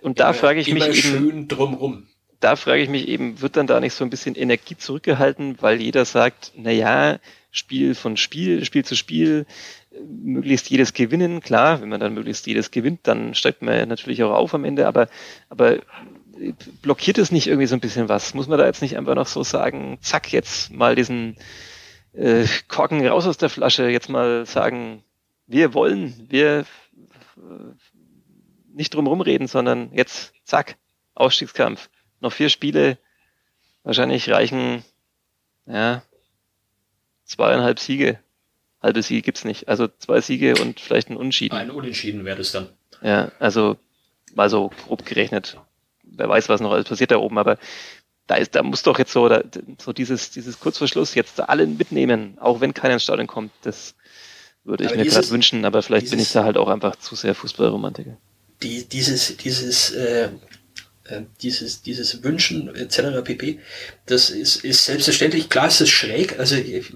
und 0.00 0.20
da 0.20 0.30
immer, 0.30 0.34
frage 0.34 0.60
ich 0.60 0.72
mich 0.72 1.02
schön 1.02 1.48
drumrum. 1.48 2.08
Da 2.40 2.56
frage 2.56 2.82
ich 2.82 2.88
mich 2.88 3.08
eben, 3.08 3.40
wird 3.40 3.56
dann 3.56 3.66
da 3.66 3.80
nicht 3.80 3.94
so 3.94 4.04
ein 4.04 4.10
bisschen 4.10 4.34
Energie 4.34 4.76
zurückgehalten, 4.76 5.56
weil 5.60 5.80
jeder 5.80 6.04
sagt, 6.04 6.52
na 6.56 6.70
ja, 6.70 7.18
Spiel 7.50 7.94
von 7.94 8.16
Spiel, 8.16 8.64
Spiel 8.64 8.84
zu 8.84 8.96
Spiel, 8.96 9.46
möglichst 10.00 10.70
jedes 10.70 10.92
gewinnen. 10.94 11.40
Klar, 11.40 11.80
wenn 11.80 11.88
man 11.88 12.00
dann 12.00 12.14
möglichst 12.14 12.46
jedes 12.46 12.70
gewinnt, 12.70 13.00
dann 13.04 13.34
steigt 13.34 13.62
man 13.62 13.88
natürlich 13.88 14.22
auch 14.22 14.32
auf 14.32 14.54
am 14.54 14.64
Ende, 14.64 14.86
aber, 14.86 15.08
aber 15.50 15.78
blockiert 16.82 17.18
es 17.18 17.30
nicht 17.30 17.46
irgendwie 17.46 17.66
so 17.66 17.74
ein 17.74 17.80
bisschen 17.80 18.08
was? 18.08 18.34
Muss 18.34 18.48
man 18.48 18.58
da 18.58 18.66
jetzt 18.66 18.82
nicht 18.82 18.96
einfach 18.96 19.14
noch 19.14 19.26
so 19.26 19.42
sagen, 19.42 19.98
zack, 20.00 20.32
jetzt 20.32 20.72
mal 20.72 20.94
diesen 20.94 21.36
äh, 22.12 22.46
Korken 22.68 23.06
raus 23.06 23.26
aus 23.26 23.38
der 23.38 23.48
Flasche, 23.48 23.88
jetzt 23.88 24.08
mal 24.08 24.46
sagen, 24.46 25.04
wir 25.46 25.74
wollen, 25.74 26.26
wir 26.28 26.60
äh, 27.36 27.74
nicht 28.74 28.94
drum 28.94 29.06
rumreden, 29.06 29.46
sondern 29.46 29.92
jetzt, 29.92 30.32
zack, 30.44 30.76
Ausstiegskampf. 31.14 31.88
Noch 32.20 32.32
vier 32.32 32.48
Spiele, 32.48 32.98
wahrscheinlich 33.82 34.30
reichen, 34.30 34.84
ja, 35.66 36.02
zweieinhalb 37.24 37.78
Siege. 37.78 38.18
Halbe 38.80 39.02
Siege 39.02 39.22
gibt's 39.22 39.44
nicht. 39.44 39.68
Also 39.68 39.88
zwei 39.88 40.20
Siege 40.20 40.54
und 40.60 40.80
vielleicht 40.80 41.08
ein 41.08 41.16
Unschieden. 41.16 41.56
Ein 41.56 41.70
Unentschieden 41.70 42.24
wäre 42.24 42.38
das 42.38 42.52
dann. 42.52 42.68
Ja, 43.00 43.30
also 43.38 43.76
mal 44.34 44.50
so 44.50 44.70
grob 44.86 45.04
gerechnet. 45.04 45.60
Wer 46.16 46.28
weiß, 46.28 46.48
was 46.48 46.60
noch 46.60 46.72
alles 46.72 46.88
passiert 46.88 47.10
da 47.10 47.16
oben, 47.16 47.38
aber 47.38 47.58
da 48.26 48.36
ist, 48.36 48.54
da 48.54 48.62
muss 48.62 48.82
doch 48.82 48.98
jetzt 48.98 49.12
so, 49.12 49.28
da, 49.28 49.42
so 49.80 49.92
dieses, 49.92 50.30
dieses 50.30 50.60
Kurzverschluss 50.60 51.14
jetzt 51.14 51.40
alle 51.40 51.66
mitnehmen, 51.66 52.38
auch 52.40 52.60
wenn 52.60 52.74
keiner 52.74 52.94
ins 52.94 53.04
Stadion 53.04 53.26
kommt. 53.26 53.52
Das 53.62 53.94
würde 54.64 54.84
ich 54.84 54.90
aber 54.90 54.98
mir 54.98 55.10
gerade 55.10 55.30
wünschen, 55.30 55.64
aber 55.64 55.82
vielleicht 55.82 56.04
dieses, 56.04 56.16
bin 56.16 56.22
ich 56.22 56.32
da 56.32 56.44
halt 56.44 56.56
auch 56.56 56.68
einfach 56.68 56.96
zu 56.96 57.14
sehr 57.16 57.34
Fußballromantiker. 57.34 58.16
Die, 58.62 58.84
dieses, 58.88 59.36
dieses 59.38 59.90
äh, 59.90 60.28
dieses, 61.42 61.82
dieses 61.82 62.22
Wünschen 62.22 62.74
etc. 62.74 63.22
pp. 63.24 63.58
Das 64.06 64.30
ist, 64.30 64.64
ist 64.64 64.84
selbstverständlich, 64.84 65.48
klar 65.48 65.66
ist 65.68 65.80
es 65.80 65.90
schräg, 65.90 66.38
also 66.38 66.54
ich 66.56 66.92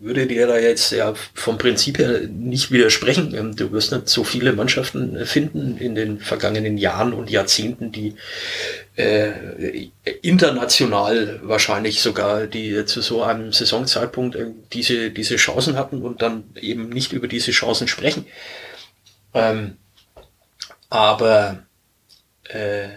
würde 0.00 0.26
dir 0.26 0.46
da 0.46 0.58
jetzt 0.58 0.92
ja 0.92 1.14
vom 1.34 1.58
Prinzip 1.58 1.98
her 1.98 2.20
nicht 2.28 2.70
widersprechen. 2.70 3.34
Ähm, 3.34 3.56
du 3.56 3.72
wirst 3.72 3.92
nicht 3.92 4.08
so 4.08 4.24
viele 4.24 4.52
Mannschaften 4.52 5.26
finden 5.26 5.76
in 5.76 5.94
den 5.94 6.20
vergangenen 6.20 6.78
Jahren 6.78 7.12
und 7.12 7.30
Jahrzehnten, 7.30 7.90
die 7.92 8.14
äh, 8.96 9.88
international 10.22 11.40
wahrscheinlich 11.42 12.00
sogar, 12.00 12.46
die 12.46 12.84
zu 12.84 13.00
so 13.00 13.22
einem 13.22 13.52
Saisonzeitpunkt 13.52 14.36
äh, 14.36 14.46
diese, 14.72 15.10
diese 15.10 15.36
Chancen 15.36 15.76
hatten 15.76 16.02
und 16.02 16.22
dann 16.22 16.44
eben 16.60 16.88
nicht 16.88 17.12
über 17.12 17.28
diese 17.28 17.50
Chancen 17.50 17.88
sprechen. 17.88 18.26
Ähm, 19.34 19.76
aber 20.90 21.64
äh, 22.44 22.88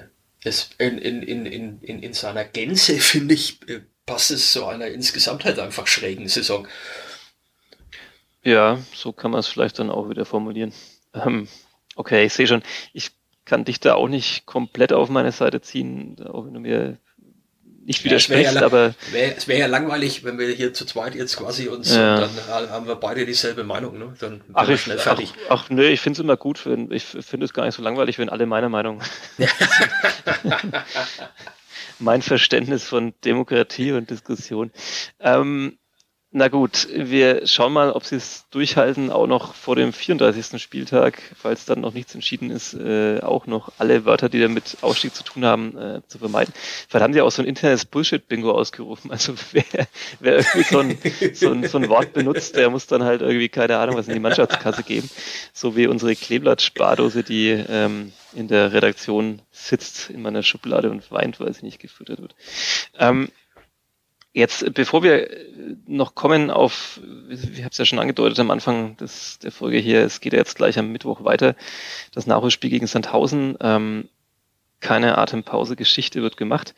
es 0.45 0.69
in, 0.77 0.97
in, 0.97 1.23
in, 1.23 1.45
in, 1.45 1.81
in, 1.81 2.03
in 2.03 2.13
seiner 2.13 2.43
Gänze, 2.43 2.93
finde 2.99 3.33
ich, 3.33 3.59
äh, 3.69 3.81
passt 4.05 4.31
es 4.31 4.51
zu 4.51 4.65
einer 4.65 4.87
insgesamt 4.87 5.45
halt 5.45 5.59
einfach 5.59 5.87
schrägen 5.87 6.27
Saison. 6.27 6.67
Ja, 8.43 8.79
so 8.93 9.11
kann 9.11 9.31
man 9.31 9.39
es 9.39 9.47
vielleicht 9.47 9.79
dann 9.79 9.89
auch 9.89 10.09
wieder 10.09 10.25
formulieren. 10.25 10.71
Ähm, 11.13 11.47
okay, 11.95 12.25
ich 12.25 12.33
sehe 12.33 12.45
schon, 12.45 12.61
ich 12.93 13.11
kann 13.43 13.65
dich 13.65 13.79
da 13.79 13.95
auch 13.95 14.07
nicht 14.07 14.45
komplett 14.45 14.93
auf 14.93 15.09
meine 15.09 15.31
Seite 15.31 15.61
ziehen, 15.61 16.15
auch 16.27 16.45
wenn 16.45 16.53
du 16.53 16.59
mir 16.59 16.99
nicht 17.85 18.03
widersprichst, 18.03 18.55
ja, 18.55 18.65
aber. 18.65 18.95
Wär, 19.11 19.37
es 19.37 19.47
wäre 19.47 19.59
ja 19.59 19.67
langweilig, 19.67 20.23
wenn 20.23 20.39
wir 20.39 20.47
hier 20.49 20.73
zu 20.73 20.85
zweit 20.85 21.15
jetzt 21.15 21.37
quasi 21.37 21.67
uns, 21.67 21.95
ja. 21.95 22.19
dann 22.19 22.31
haben 22.71 22.87
wir 22.87 22.95
beide 22.95 23.25
dieselbe 23.25 23.63
Meinung, 23.63 23.99
ne? 23.99 24.13
Dann 24.19 24.41
ach, 24.53 24.67
wir 24.67 24.77
schnell 24.77 24.97
fertig. 24.97 25.33
Ach, 25.49 25.65
ach 25.65 25.69
nö, 25.69 25.85
ich 25.87 26.01
finde 26.01 26.17
es 26.17 26.23
immer 26.23 26.35
gut, 26.35 26.65
wenn, 26.65 26.91
ich 26.91 27.03
finde 27.03 27.45
es 27.45 27.53
gar 27.53 27.65
nicht 27.65 27.75
so 27.75 27.83
langweilig, 27.83 28.17
wenn 28.17 28.29
alle 28.29 28.47
meiner 28.47 28.69
Meinung. 28.69 29.01
mein 31.99 32.21
Verständnis 32.21 32.83
von 32.83 33.13
Demokratie 33.23 33.91
und 33.91 34.09
Diskussion. 34.09 34.71
Ähm, 35.19 35.77
na 36.37 36.49
gut, 36.49 36.89
wir 36.93 37.47
schauen 37.47 37.71
mal, 37.71 37.93
ob 37.93 38.03
sie 38.03 38.17
es 38.17 38.43
durchhalten, 38.51 39.09
auch 39.09 39.25
noch 39.25 39.53
vor 39.55 39.77
dem 39.77 39.93
34. 39.93 40.61
Spieltag, 40.61 41.21
falls 41.33 41.63
dann 41.63 41.79
noch 41.79 41.93
nichts 41.93 42.13
entschieden 42.13 42.51
ist, 42.51 42.73
äh, 42.73 43.21
auch 43.21 43.47
noch 43.47 43.71
alle 43.77 44.03
Wörter, 44.03 44.27
die 44.27 44.41
damit 44.41 44.79
Ausstieg 44.81 45.15
zu 45.15 45.23
tun 45.23 45.45
haben, 45.45 45.77
äh, 45.77 46.01
zu 46.09 46.19
vermeiden. 46.19 46.53
Vielleicht 46.89 47.03
haben 47.03 47.13
sie 47.13 47.21
auch 47.21 47.31
so 47.31 47.41
ein 47.41 47.47
internes 47.47 47.85
Bullshit-Bingo 47.85 48.51
ausgerufen. 48.51 49.11
Also 49.11 49.33
wer, 49.53 49.63
wer 50.19 50.39
irgendwie 50.39 50.63
so 50.63 50.79
ein, 50.79 50.97
so, 51.33 51.51
ein, 51.51 51.67
so 51.69 51.77
ein 51.77 51.87
Wort 51.87 52.11
benutzt, 52.11 52.57
der 52.57 52.69
muss 52.69 52.85
dann 52.85 53.03
halt 53.03 53.21
irgendwie, 53.21 53.47
keine 53.47 53.77
Ahnung, 53.77 53.95
was 53.95 54.09
in 54.09 54.13
die 54.13 54.19
Mannschaftskasse 54.19 54.83
geben. 54.83 55.09
So 55.53 55.77
wie 55.77 55.87
unsere 55.87 56.17
Kleeblatt-Spardose, 56.17 57.23
die 57.23 57.51
ähm, 57.51 58.11
in 58.33 58.49
der 58.49 58.73
Redaktion 58.73 59.41
sitzt 59.53 60.09
in 60.09 60.21
meiner 60.21 60.43
Schublade 60.43 60.91
und 60.91 61.09
weint, 61.11 61.39
weil 61.39 61.53
sie 61.53 61.63
nicht 61.63 61.79
gefüttert 61.79 62.21
wird. 62.21 62.35
Ähm, 62.99 63.29
Jetzt, 64.35 64.73
bevor 64.73 65.01
wir 65.01 65.29
noch 65.87 66.13
kommen 66.13 66.51
auf, 66.51 66.99
ich 67.29 67.59
habe 67.59 67.69
es 67.71 67.77
ja 67.77 67.85
schon 67.85 67.99
angedeutet 67.99 68.37
am 68.37 68.51
Anfang 68.51 68.97
des, 68.97 69.39
der 69.39 69.49
Folge 69.49 69.77
hier, 69.77 70.01
es 70.01 70.19
geht 70.19 70.33
ja 70.33 70.39
jetzt 70.39 70.57
gleich 70.57 70.77
am 70.77 70.91
Mittwoch 70.91 71.23
weiter, 71.23 71.55
das 72.11 72.27
Nachholspiel 72.27 72.69
gegen 72.69 72.85
Sandhausen. 72.85 73.55
Ähm, 73.61 74.09
keine 74.81 75.17
Atempause-Geschichte 75.17 76.21
wird 76.21 76.35
gemacht. 76.35 76.75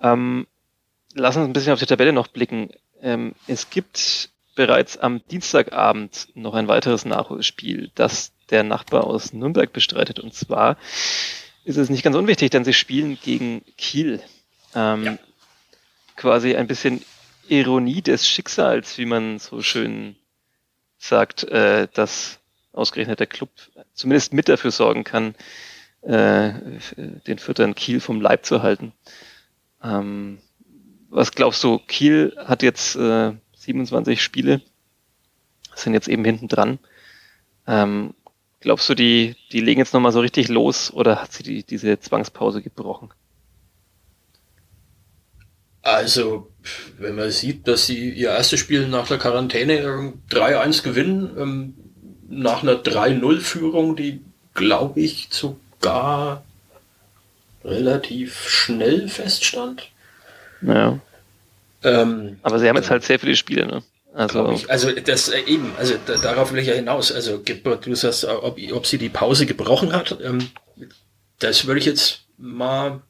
Ähm, 0.00 0.46
lass 1.14 1.36
uns 1.36 1.48
ein 1.48 1.52
bisschen 1.52 1.72
auf 1.72 1.80
die 1.80 1.86
Tabelle 1.86 2.12
noch 2.12 2.28
blicken. 2.28 2.70
Ähm, 3.02 3.34
es 3.48 3.70
gibt 3.70 4.30
bereits 4.54 4.96
am 4.96 5.20
Dienstagabend 5.26 6.28
noch 6.34 6.54
ein 6.54 6.68
weiteres 6.68 7.04
Nachholspiel, 7.04 7.90
das 7.96 8.30
der 8.50 8.62
Nachbar 8.62 9.02
aus 9.02 9.32
Nürnberg 9.32 9.72
bestreitet. 9.72 10.20
Und 10.20 10.32
zwar 10.32 10.76
ist 11.64 11.76
es 11.76 11.90
nicht 11.90 12.04
ganz 12.04 12.14
unwichtig, 12.14 12.50
denn 12.50 12.64
sie 12.64 12.72
spielen 12.72 13.18
gegen 13.20 13.64
Kiel. 13.76 14.20
Ähm, 14.76 15.04
ja 15.04 15.18
quasi 16.16 16.54
ein 16.56 16.66
bisschen 16.66 17.02
Ironie 17.48 18.02
des 18.02 18.28
Schicksals, 18.28 18.98
wie 18.98 19.06
man 19.06 19.38
so 19.38 19.62
schön 19.62 20.16
sagt, 20.98 21.44
äh, 21.44 21.88
dass 21.92 22.40
ausgerechnet 22.72 23.20
der 23.20 23.26
Club 23.26 23.50
zumindest 23.92 24.32
mit 24.32 24.48
dafür 24.48 24.70
sorgen 24.70 25.04
kann, 25.04 25.34
äh, 26.02 26.52
den 27.26 27.38
Füttern 27.38 27.74
Kiel 27.74 28.00
vom 28.00 28.20
Leib 28.20 28.44
zu 28.44 28.62
halten. 28.62 28.92
Ähm, 29.82 30.38
was 31.10 31.32
glaubst 31.32 31.62
du, 31.62 31.78
Kiel 31.78 32.36
hat 32.44 32.62
jetzt 32.62 32.96
äh, 32.96 33.32
27 33.56 34.22
Spiele, 34.22 34.60
sind 35.74 35.94
jetzt 35.94 36.08
eben 36.08 36.24
hinten 36.24 36.48
dran. 36.48 36.78
Ähm, 37.66 38.14
glaubst 38.60 38.88
du, 38.88 38.94
die, 38.94 39.36
die 39.52 39.60
legen 39.60 39.80
jetzt 39.80 39.94
nochmal 39.94 40.12
so 40.12 40.20
richtig 40.20 40.48
los 40.48 40.92
oder 40.92 41.22
hat 41.22 41.32
sie 41.32 41.42
die, 41.42 41.62
diese 41.62 41.98
Zwangspause 42.00 42.62
gebrochen? 42.62 43.12
Also, 45.84 46.50
wenn 46.98 47.14
man 47.14 47.30
sieht, 47.30 47.68
dass 47.68 47.84
sie 47.84 48.08
ihr 48.08 48.30
erstes 48.30 48.58
Spiel 48.58 48.88
nach 48.88 49.06
der 49.06 49.18
Quarantäne 49.18 50.14
3-1 50.30 50.82
gewinnen, 50.82 51.30
ähm, 51.38 51.74
nach 52.26 52.62
einer 52.62 52.82
3-0-Führung, 52.82 53.94
die, 53.94 54.22
glaube 54.54 55.00
ich, 55.00 55.28
sogar 55.30 56.42
relativ 57.62 58.48
schnell 58.48 59.08
feststand. 59.08 59.90
Naja. 60.62 60.98
Ähm, 61.82 62.38
Aber 62.42 62.58
sie 62.58 62.66
haben 62.66 62.76
jetzt 62.76 62.90
halt 62.90 63.04
sehr 63.04 63.18
viele 63.18 63.36
Spiele, 63.36 63.66
ne? 63.66 63.82
Also, 64.14 64.52
ich, 64.52 64.70
also 64.70 64.90
das 64.92 65.28
äh, 65.28 65.40
eben, 65.40 65.72
also 65.76 65.96
da, 66.06 66.16
darauf 66.16 66.52
will 66.52 66.60
ich 66.60 66.68
ja 66.68 66.74
hinaus. 66.74 67.12
Also 67.12 67.38
du 67.38 67.94
sagst, 67.94 68.24
ob, 68.24 68.58
ob 68.72 68.86
sie 68.86 68.96
die 68.96 69.08
Pause 69.10 69.44
gebrochen 69.44 69.92
hat, 69.92 70.16
ähm, 70.22 70.50
das 71.40 71.66
würde 71.66 71.80
ich 71.80 71.84
jetzt 71.84 72.24
mal 72.38 73.02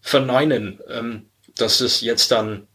verneinen. 0.00 0.78
Ähm, 0.88 1.26
dass 1.56 1.80
es 1.80 2.00
jetzt 2.00 2.30
dann, 2.30 2.66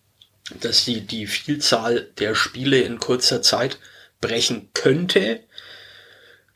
dass 0.61 0.85
die, 0.85 1.01
die 1.01 1.27
Vielzahl 1.27 2.09
der 2.17 2.35
Spiele 2.35 2.79
in 2.79 2.99
kurzer 2.99 3.41
Zeit 3.41 3.77
brechen 4.21 4.69
könnte. 4.73 5.41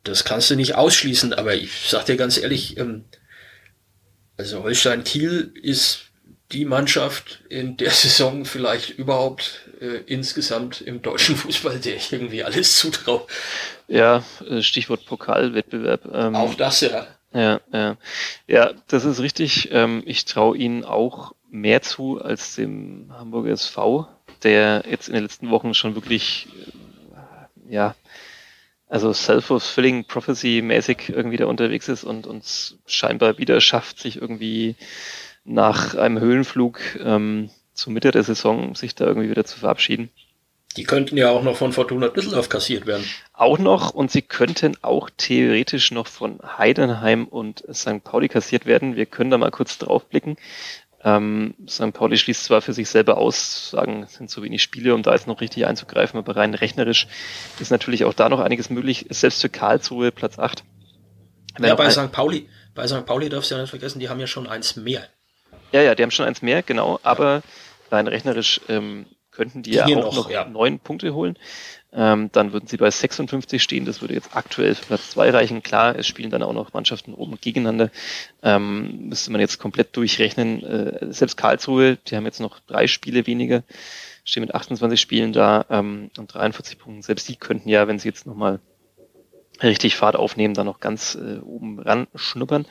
Das 0.03 0.23
kannst 0.23 0.49
du 0.49 0.55
nicht 0.55 0.75
ausschließen, 0.75 1.33
aber 1.33 1.55
ich 1.55 1.89
sag 1.89 2.05
dir 2.05 2.17
ganz 2.17 2.37
ehrlich, 2.37 2.77
ähm, 2.77 3.05
also 4.37 4.63
Holstein 4.63 5.03
Kiel 5.03 5.53
ist 5.61 6.05
die 6.51 6.65
Mannschaft 6.65 7.41
in 7.49 7.77
der 7.77 7.91
Saison 7.91 8.45
vielleicht 8.45 8.91
überhaupt 8.91 9.69
äh, 9.79 10.01
insgesamt 10.05 10.81
im 10.81 11.01
deutschen 11.01 11.35
Fußball, 11.35 11.79
der 11.79 11.95
ich 11.95 12.11
irgendwie 12.11 12.43
alles 12.43 12.77
zutraue. 12.77 13.25
Ja, 13.87 14.23
äh, 14.47 14.61
Stichwort 14.61 15.05
Pokalwettbewerb. 15.05 16.05
Ähm, 16.13 16.35
auch 16.35 16.53
das, 16.55 16.81
ja. 16.81 17.07
Ja, 17.33 17.61
ja. 17.71 17.97
Ja, 18.47 18.73
das 18.87 19.05
ist 19.05 19.19
richtig. 19.19 19.69
Ähm, 19.71 20.03
ich 20.05 20.25
traue 20.25 20.55
ihnen 20.55 20.85
auch 20.85 21.33
mehr 21.53 21.81
zu 21.81 22.19
als 22.21 22.55
dem 22.55 23.13
Hamburger 23.15 23.51
SV, 23.51 24.07
der 24.41 24.83
jetzt 24.89 25.07
in 25.07 25.13
den 25.13 25.23
letzten 25.23 25.51
Wochen 25.51 25.73
schon 25.73 25.95
wirklich, 25.95 26.47
äh, 27.69 27.73
ja, 27.73 27.95
also 28.89 29.13
self-fulfilling 29.13 30.05
prophecy-mäßig 30.05 31.09
irgendwie 31.09 31.37
da 31.37 31.45
unterwegs 31.45 31.87
ist 31.87 32.03
und 32.03 32.27
uns 32.27 32.77
scheinbar 32.85 33.37
wieder 33.37 33.61
schafft, 33.61 33.99
sich 33.99 34.21
irgendwie 34.21 34.75
nach 35.45 35.95
einem 35.95 36.19
Höhlenflug 36.19 36.79
ähm, 37.03 37.49
zur 37.73 37.93
Mitte 37.93 38.11
der 38.11 38.23
Saison 38.23 38.75
sich 38.75 38.95
da 38.95 39.05
irgendwie 39.05 39.29
wieder 39.29 39.45
zu 39.45 39.59
verabschieden. 39.59 40.09
Die 40.77 40.83
könnten 40.83 41.17
ja 41.17 41.29
auch 41.29 41.43
noch 41.43 41.55
von 41.55 41.71
Fortuna 41.71 42.07
Düsseldorf 42.07 42.49
kassiert 42.49 42.87
werden. 42.87 43.05
Auch 43.31 43.59
noch 43.59 43.93
und 43.93 44.11
sie 44.11 44.23
könnten 44.23 44.75
auch 44.81 45.09
theoretisch 45.15 45.91
noch 45.91 46.07
von 46.07 46.39
Heidenheim 46.57 47.25
und 47.25 47.63
St. 47.71 48.03
Pauli 48.03 48.27
kassiert 48.27 48.65
werden. 48.65 48.95
Wir 48.95 49.05
können 49.05 49.29
da 49.29 49.37
mal 49.37 49.51
kurz 49.51 49.77
drauf 49.77 50.05
blicken. 50.05 50.37
Ähm, 51.05 51.53
St. 51.67 51.91
Pauli 51.93 52.17
schließt 52.17 52.45
zwar 52.45 52.61
für 52.61 52.73
sich 52.73 52.89
selber 52.89 53.17
aus, 53.17 53.71
sagen, 53.71 54.03
es 54.03 54.13
sind 54.13 54.29
zu 54.29 54.41
wenig 54.41 54.63
Spiele, 54.63 54.95
um 54.95 55.03
da 55.03 55.11
jetzt 55.13 55.27
noch 55.27 55.41
richtig 55.41 55.65
einzugreifen, 55.65 56.17
aber 56.17 56.35
rein 56.35 56.53
rechnerisch 56.53 57.07
ist 57.59 57.71
natürlich 57.71 58.05
auch 58.05 58.13
da 58.13 58.29
noch 58.29 58.39
einiges 58.39 58.69
möglich, 58.69 59.05
selbst 59.09 59.41
für 59.41 59.49
Karlsruhe 59.49 60.11
Platz 60.11 60.39
8. 60.39 60.63
Wenn 61.57 61.69
ja, 61.69 61.75
bei 61.75 61.89
St. 61.89 62.11
Pauli, 62.11 62.47
bei 62.73 62.87
St. 62.87 63.05
Pauli 63.05 63.29
darfst 63.29 63.51
du 63.51 63.55
ja 63.55 63.61
nicht 63.61 63.69
vergessen, 63.69 63.99
die 63.99 64.09
haben 64.09 64.19
ja 64.19 64.27
schon 64.27 64.47
eins 64.47 64.77
mehr. 64.77 65.03
Ja, 65.73 65.81
ja, 65.81 65.93
die 65.93 66.03
haben 66.03 66.11
schon 66.11 66.25
eins 66.25 66.41
mehr, 66.41 66.63
genau, 66.63 66.99
aber 67.03 67.41
rein 67.91 68.07
rechnerisch 68.07 68.61
ähm, 68.69 69.05
könnten 69.31 69.61
die, 69.61 69.71
die 69.71 69.77
ja 69.77 69.85
auch 69.85 70.15
noch, 70.15 70.29
ja. 70.29 70.45
neun 70.45 70.79
Punkte 70.79 71.13
holen. 71.13 71.37
Ähm, 71.95 72.29
dann 72.31 72.53
würden 72.53 72.67
sie 72.67 72.77
bei 72.77 72.89
56 72.89 73.61
stehen. 73.61 73.85
Das 73.85 74.01
würde 74.01 74.15
jetzt 74.15 74.35
aktuell 74.35 74.73
für 74.73 74.85
Platz 74.85 75.11
zwei 75.11 75.29
reichen. 75.29 75.61
Klar, 75.61 75.95
es 75.95 76.07
spielen 76.07 76.31
dann 76.31 76.41
auch 76.41 76.53
noch 76.53 76.73
Mannschaften 76.73 77.13
oben 77.13 77.37
gegeneinander. 77.39 77.91
Ähm, 78.41 79.09
müsste 79.09 79.31
man 79.31 79.41
jetzt 79.41 79.59
komplett 79.59 79.95
durchrechnen. 79.95 80.63
Äh, 80.63 81.13
selbst 81.13 81.37
Karlsruhe, 81.37 81.97
die 81.97 82.15
haben 82.15 82.25
jetzt 82.25 82.39
noch 82.39 82.59
drei 82.61 82.87
Spiele 82.87 83.27
weniger, 83.27 83.63
stehen 84.25 84.41
mit 84.41 84.55
28 84.55 84.99
Spielen 84.99 85.33
da 85.33 85.65
ähm, 85.69 86.09
und 86.17 86.33
43 86.33 86.79
Punkten. 86.79 87.03
Selbst 87.03 87.29
die 87.29 87.35
könnten 87.35 87.69
ja, 87.69 87.87
wenn 87.87 87.99
sie 87.99 88.07
jetzt 88.07 88.25
nochmal 88.25 88.59
richtig 89.61 89.95
Fahrt 89.95 90.15
aufnehmen, 90.15 90.55
dann 90.55 90.65
noch 90.65 90.79
ganz 90.79 91.15
äh, 91.15 91.39
oben 91.39 91.79
ran 91.79 92.07
schnuppern. 92.15 92.65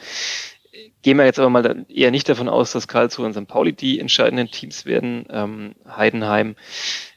Gehen 1.03 1.19
wir 1.19 1.27
jetzt 1.27 1.39
aber 1.39 1.51
mal 1.51 1.85
eher 1.89 2.11
nicht 2.11 2.29
davon 2.29 2.49
aus, 2.49 2.73
dass 2.73 2.89
Karlsruhe 2.89 3.27
und 3.27 3.35
St. 3.35 3.47
Pauli 3.47 3.73
die 3.73 4.01
entscheidenden 4.01 4.51
Teams 4.51 4.87
werden. 4.87 5.27
Ähm, 5.31 5.75
Heidenheim 5.87 6.57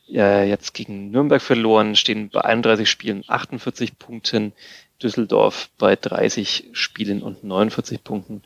äh, 0.09 0.47
jetzt 0.47 0.73
gegen 0.73 1.11
Nürnberg 1.11 1.41
verloren, 1.41 1.95
stehen 1.95 2.29
bei 2.29 2.41
31 2.41 2.89
Spielen 2.89 3.23
48 3.27 3.97
Punkten, 3.97 4.53
Düsseldorf 5.01 5.69
bei 5.77 5.95
30 5.95 6.69
Spielen 6.71 7.21
und 7.21 7.43
49 7.43 8.03
Punkten, 8.03 8.43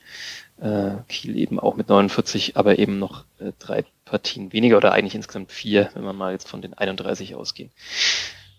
äh, 0.59 0.91
Kiel 1.07 1.37
eben 1.37 1.59
auch 1.59 1.75
mit 1.75 1.89
49, 1.89 2.57
aber 2.57 2.79
eben 2.79 2.97
noch 2.97 3.23
äh, 3.39 3.51
drei 3.59 3.85
Partien 4.05 4.51
weniger 4.51 4.77
oder 4.77 4.91
eigentlich 4.93 5.15
insgesamt 5.15 5.51
vier, 5.51 5.91
wenn 5.93 6.03
man 6.03 6.15
mal 6.15 6.31
jetzt 6.31 6.47
von 6.47 6.61
den 6.61 6.73
31 6.73 7.35
ausgehen. 7.35 7.71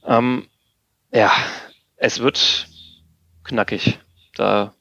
Ähm, 0.07 0.47
ja, 1.13 1.33
es 1.97 2.21
wird 2.21 2.69
knackig. 3.43 3.99
Da, 4.37 4.73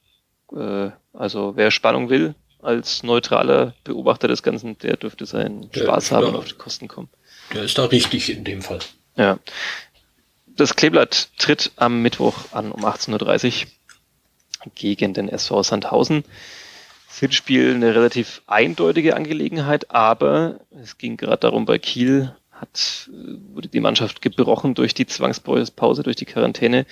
äh, 0.52 0.90
also 1.12 1.56
wer 1.56 1.70
Spannung 1.70 2.08
will, 2.08 2.34
als 2.62 3.02
neutraler 3.02 3.74
Beobachter 3.84 4.28
des 4.28 4.42
Ganzen, 4.42 4.78
der 4.78 4.96
dürfte 4.96 5.26
seinen 5.26 5.70
Spaß 5.72 6.12
haben 6.12 6.28
und 6.28 6.36
auf 6.36 6.48
die 6.48 6.54
Kosten 6.54 6.88
kommen. 6.88 7.08
Der 7.52 7.64
ist 7.64 7.78
da 7.78 7.86
richtig 7.86 8.30
in 8.30 8.44
dem 8.44 8.62
Fall. 8.62 8.80
Ja. 9.16 9.38
Das 10.46 10.76
Kleeblatt 10.76 11.30
tritt 11.38 11.72
am 11.76 12.02
Mittwoch 12.02 12.52
an 12.52 12.70
um 12.72 12.84
18.30 12.84 13.64
Uhr 13.64 14.72
gegen 14.74 15.14
den 15.14 15.28
SV 15.28 15.62
Sandhausen. 15.62 16.24
Sinnspiel 17.08 17.74
eine 17.74 17.94
relativ 17.94 18.42
eindeutige 18.46 19.16
Angelegenheit, 19.16 19.90
aber 19.90 20.60
es 20.82 20.96
ging 20.96 21.16
gerade 21.16 21.38
darum, 21.38 21.64
bei 21.64 21.78
Kiel 21.78 22.34
hat, 22.52 23.10
wurde 23.52 23.68
die 23.68 23.80
Mannschaft 23.80 24.22
gebrochen 24.22 24.74
durch 24.74 24.94
die 24.94 25.06
Zwangspause, 25.06 26.02
durch 26.02 26.16
die 26.16 26.26
Quarantäne. 26.26 26.86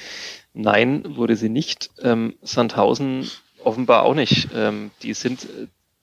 Nein, 0.54 1.16
wurde 1.16 1.36
sie 1.36 1.50
nicht. 1.50 1.90
Ähm, 2.02 2.34
Sandhausen 2.42 3.30
offenbar 3.62 4.02
auch 4.02 4.14
nicht. 4.14 4.48
Ähm, 4.54 4.90
die 5.02 5.14
sind 5.14 5.46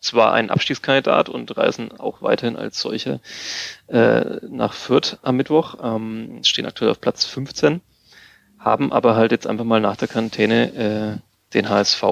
zwar 0.05 0.33
ein 0.33 0.49
Abstiegskandidat 0.49 1.29
und 1.29 1.55
reisen 1.57 1.91
auch 1.99 2.21
weiterhin 2.21 2.55
als 2.55 2.79
solche 2.79 3.19
äh, 3.87 4.37
nach 4.47 4.73
Fürth 4.73 5.17
am 5.21 5.37
Mittwoch, 5.37 5.77
ähm, 5.81 6.43
stehen 6.43 6.65
aktuell 6.65 6.91
auf 6.91 7.01
Platz 7.01 7.25
15, 7.25 7.81
haben 8.59 8.91
aber 8.91 9.15
halt 9.15 9.31
jetzt 9.31 9.47
einfach 9.47 9.65
mal 9.65 9.81
nach 9.81 9.97
der 9.97 10.07
Quarantäne 10.07 11.21
äh, 11.21 11.53
den 11.53 11.69
HSV 11.69 12.03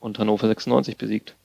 und 0.00 0.18
Hannover 0.18 0.48
96 0.48 0.96
besiegt. 0.96 1.36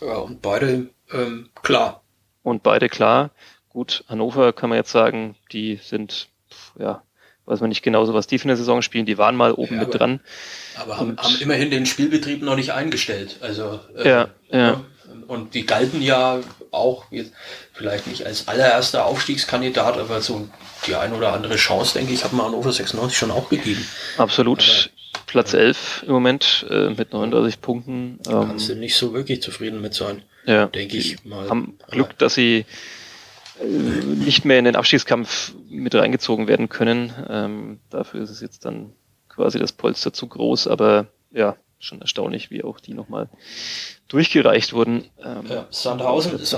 Ja, 0.00 0.16
und 0.16 0.40
beide 0.40 0.90
ähm, 1.12 1.50
klar. 1.62 2.02
Und 2.42 2.62
beide 2.62 2.88
klar. 2.88 3.30
Gut, 3.68 4.04
Hannover 4.08 4.52
kann 4.52 4.70
man 4.70 4.78
jetzt 4.78 4.92
sagen, 4.92 5.36
die 5.52 5.76
sind, 5.82 6.28
ja, 6.78 7.02
weiß 7.46 7.60
man 7.60 7.68
nicht 7.68 7.82
genauso, 7.82 8.14
was 8.14 8.26
die 8.26 8.38
für 8.38 8.44
eine 8.44 8.56
Saison 8.56 8.82
spielen. 8.82 9.06
Die 9.06 9.18
waren 9.18 9.36
mal 9.36 9.52
oben 9.52 9.74
ja, 9.74 9.80
aber, 9.80 9.86
mit 9.86 9.98
dran. 9.98 10.20
Aber 10.80 10.98
haben, 10.98 11.16
haben 11.16 11.36
immerhin 11.40 11.70
den 11.70 11.86
Spielbetrieb 11.86 12.42
noch 12.42 12.56
nicht 12.56 12.72
eingestellt. 12.72 13.38
Also 13.40 13.80
äh, 13.96 14.08
ja, 14.08 14.28
ja. 14.50 14.84
Und 15.26 15.54
die 15.54 15.66
galten 15.66 16.02
ja 16.02 16.40
auch 16.70 17.04
jetzt 17.10 17.32
vielleicht 17.72 18.06
nicht 18.06 18.26
als 18.26 18.48
allererster 18.48 19.06
Aufstiegskandidat, 19.06 19.98
aber 19.98 20.20
so 20.20 20.48
die 20.86 20.94
ein 20.94 21.12
oder 21.12 21.32
andere 21.32 21.56
Chance, 21.56 21.94
denke 21.94 22.12
ich, 22.12 22.24
hat 22.24 22.32
man 22.32 22.46
Hannover 22.46 22.72
96 22.72 23.16
schon 23.16 23.30
auch 23.30 23.48
gegeben. 23.48 23.86
Absolut. 24.18 24.62
Aber, 24.62 24.90
Platz 25.26 25.52
11 25.52 26.04
im 26.06 26.12
Moment 26.12 26.64
äh, 26.70 26.90
mit 26.90 27.12
39 27.12 27.60
Punkten. 27.60 28.20
Ähm, 28.28 28.48
kannst 28.48 28.68
du 28.68 28.76
nicht 28.76 28.96
so 28.96 29.14
wirklich 29.14 29.42
zufrieden 29.42 29.80
mit 29.80 29.92
sein, 29.92 30.22
ja, 30.46 30.66
denke 30.66 30.96
ich 30.96 31.24
mal. 31.24 31.48
Haben 31.48 31.76
Glück, 31.90 32.16
dass 32.18 32.34
sie 32.34 32.66
äh, 33.60 33.64
nicht 33.64 34.44
mehr 34.44 34.60
in 34.60 34.64
den 34.64 34.76
Abstiegskampf 34.76 35.52
mit 35.68 35.94
reingezogen 35.94 36.46
werden 36.46 36.68
können. 36.68 37.12
Ähm, 37.28 37.80
dafür 37.90 38.22
ist 38.22 38.30
es 38.30 38.40
jetzt 38.40 38.64
dann 38.64 38.92
quasi 39.28 39.58
das 39.58 39.72
Polster 39.72 40.12
zu 40.12 40.28
groß, 40.28 40.68
aber 40.68 41.06
ja, 41.32 41.56
schon 41.84 42.00
erstaunlich, 42.00 42.50
wie 42.50 42.64
auch 42.64 42.80
die 42.80 42.94
nochmal 42.94 43.28
durchgereicht 44.08 44.72
wurden. 44.72 45.04
Ähm, 45.22 45.44
ja, 45.48 45.66
Sandhausen, 45.70 46.36
ist, 46.38 46.56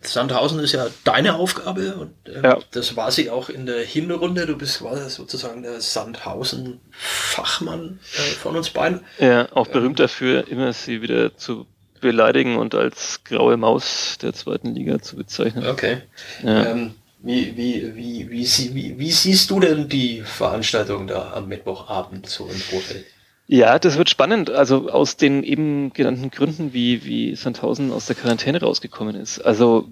Sandhausen 0.00 0.58
ist 0.60 0.72
ja 0.72 0.86
deine 1.04 1.34
Aufgabe 1.36 1.96
und 1.96 2.14
ähm, 2.26 2.42
ja. 2.42 2.58
das 2.72 2.96
war 2.96 3.10
sie 3.10 3.28
auch 3.30 3.48
in 3.48 3.64
der 3.66 3.84
Hinrunde. 3.84 4.46
Du 4.46 4.56
bist 4.56 4.80
quasi 4.80 5.08
sozusagen 5.10 5.62
der 5.62 5.80
Sandhausen-Fachmann 5.80 8.00
äh, 8.14 8.18
von 8.18 8.56
uns 8.56 8.70
beiden. 8.70 9.00
Ja, 9.18 9.52
auch 9.52 9.66
berühmt 9.66 10.00
ähm, 10.00 10.06
dafür, 10.06 10.48
immer 10.48 10.72
sie 10.72 11.02
wieder 11.02 11.36
zu 11.36 11.66
beleidigen 12.00 12.56
und 12.56 12.74
als 12.74 13.22
graue 13.24 13.56
Maus 13.56 14.18
der 14.20 14.34
zweiten 14.34 14.74
Liga 14.74 15.00
zu 15.00 15.16
bezeichnen. 15.16 15.66
Okay. 15.66 16.02
Ja. 16.42 16.66
Ähm, 16.66 16.94
wie, 17.20 17.56
wie, 17.56 17.96
wie, 17.96 18.30
wie, 18.30 18.74
wie, 18.74 18.98
wie, 18.98 19.10
siehst 19.10 19.50
du 19.50 19.58
denn 19.58 19.88
die 19.88 20.20
Veranstaltung 20.20 21.06
da 21.06 21.32
am 21.32 21.48
Mittwochabend 21.48 22.28
so 22.28 22.46
im 22.46 22.56
Vorfeld? 22.56 23.06
Ja, 23.46 23.78
das 23.78 23.98
wird 23.98 24.08
spannend. 24.08 24.50
Also 24.50 24.90
aus 24.90 25.16
den 25.16 25.42
eben 25.42 25.92
genannten 25.92 26.30
Gründen, 26.30 26.72
wie, 26.72 27.04
wie 27.04 27.36
Sandhausen 27.36 27.92
aus 27.92 28.06
der 28.06 28.16
Quarantäne 28.16 28.60
rausgekommen 28.60 29.16
ist. 29.16 29.40
Also 29.40 29.88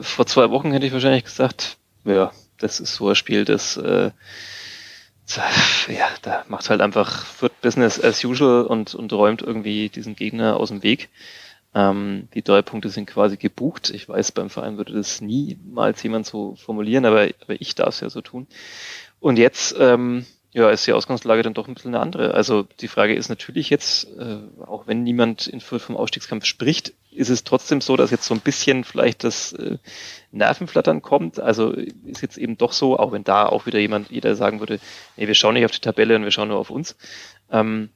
vor 0.00 0.26
zwei 0.26 0.50
Wochen 0.50 0.72
hätte 0.72 0.86
ich 0.86 0.92
wahrscheinlich 0.92 1.24
gesagt, 1.24 1.76
ja, 2.04 2.32
das 2.58 2.80
ist 2.80 2.94
so 2.94 3.08
ein 3.08 3.14
Spiel, 3.14 3.44
das 3.44 3.76
äh, 3.76 4.10
ja, 5.88 6.08
da 6.22 6.44
macht 6.48 6.70
halt 6.70 6.80
einfach 6.80 7.24
wird 7.40 7.60
Business 7.60 8.02
as 8.02 8.24
usual 8.24 8.64
und, 8.64 8.94
und 8.94 9.12
räumt 9.12 9.42
irgendwie 9.42 9.88
diesen 9.88 10.14
Gegner 10.14 10.56
aus 10.56 10.68
dem 10.68 10.82
Weg. 10.82 11.08
Ähm, 11.74 12.28
die 12.34 12.42
drei 12.42 12.62
Punkte 12.62 12.88
sind 12.88 13.06
quasi 13.06 13.36
gebucht. 13.36 13.90
Ich 13.90 14.08
weiß, 14.08 14.32
beim 14.32 14.50
Verein 14.50 14.76
würde 14.76 14.92
das 14.94 15.20
niemals 15.20 16.02
jemand 16.02 16.26
so 16.26 16.54
formulieren, 16.56 17.04
aber, 17.04 17.28
aber 17.42 17.60
ich 17.60 17.74
darf 17.74 17.88
es 17.88 18.00
ja 18.00 18.08
so 18.08 18.20
tun. 18.20 18.46
Und 19.20 19.36
jetzt 19.38 19.74
ähm, 19.78 20.24
ja, 20.56 20.70
ist 20.70 20.86
die 20.86 20.94
Ausgangslage 20.94 21.42
dann 21.42 21.52
doch 21.52 21.68
ein 21.68 21.74
bisschen 21.74 21.94
eine 21.94 22.02
andere. 22.02 22.32
Also 22.32 22.66
die 22.80 22.88
Frage 22.88 23.14
ist 23.14 23.28
natürlich 23.28 23.68
jetzt, 23.68 24.06
äh, 24.16 24.38
auch 24.64 24.86
wenn 24.86 25.02
niemand 25.02 25.46
in 25.46 25.60
vom 25.60 25.98
Ausstiegskampf 25.98 26.46
spricht, 26.46 26.94
ist 27.10 27.28
es 27.28 27.44
trotzdem 27.44 27.82
so, 27.82 27.94
dass 27.94 28.10
jetzt 28.10 28.24
so 28.24 28.32
ein 28.32 28.40
bisschen 28.40 28.82
vielleicht 28.82 29.22
das 29.22 29.52
äh, 29.52 29.76
Nervenflattern 30.32 31.02
kommt. 31.02 31.38
Also 31.38 31.72
ist 31.72 32.22
jetzt 32.22 32.38
eben 32.38 32.56
doch 32.56 32.72
so, 32.72 32.98
auch 32.98 33.12
wenn 33.12 33.22
da 33.22 33.44
auch 33.44 33.66
wieder 33.66 33.78
jemand, 33.78 34.10
jeder 34.10 34.34
sagen 34.34 34.60
würde, 34.60 34.80
nee, 35.18 35.26
wir 35.26 35.34
schauen 35.34 35.52
nicht 35.52 35.66
auf 35.66 35.72
die 35.72 35.80
Tabelle 35.80 36.16
und 36.16 36.24
wir 36.24 36.30
schauen 36.30 36.48
nur 36.48 36.58
auf 36.58 36.70
uns. 36.70 36.96
Ähm, 37.50 37.90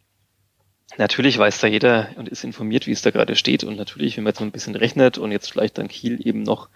natürlich 0.99 1.39
weiß 1.39 1.61
da 1.61 1.67
jeder 1.67 2.11
und 2.17 2.29
ist 2.29 2.45
informiert, 2.45 2.87
wie 2.87 2.93
es 2.93 3.01
da 3.01 3.11
gerade 3.11 3.37
steht. 3.37 3.65
Und 3.65 3.77
natürlich, 3.77 4.19
wenn 4.19 4.25
man 4.25 4.33
jetzt 4.33 4.39
so 4.41 4.45
ein 4.45 4.53
bisschen 4.53 4.77
rechnet 4.77 5.17
und 5.17 5.33
jetzt 5.33 5.51
vielleicht 5.51 5.79
dann 5.79 5.89
Kiel 5.89 6.21
eben 6.27 6.43
noch 6.43 6.69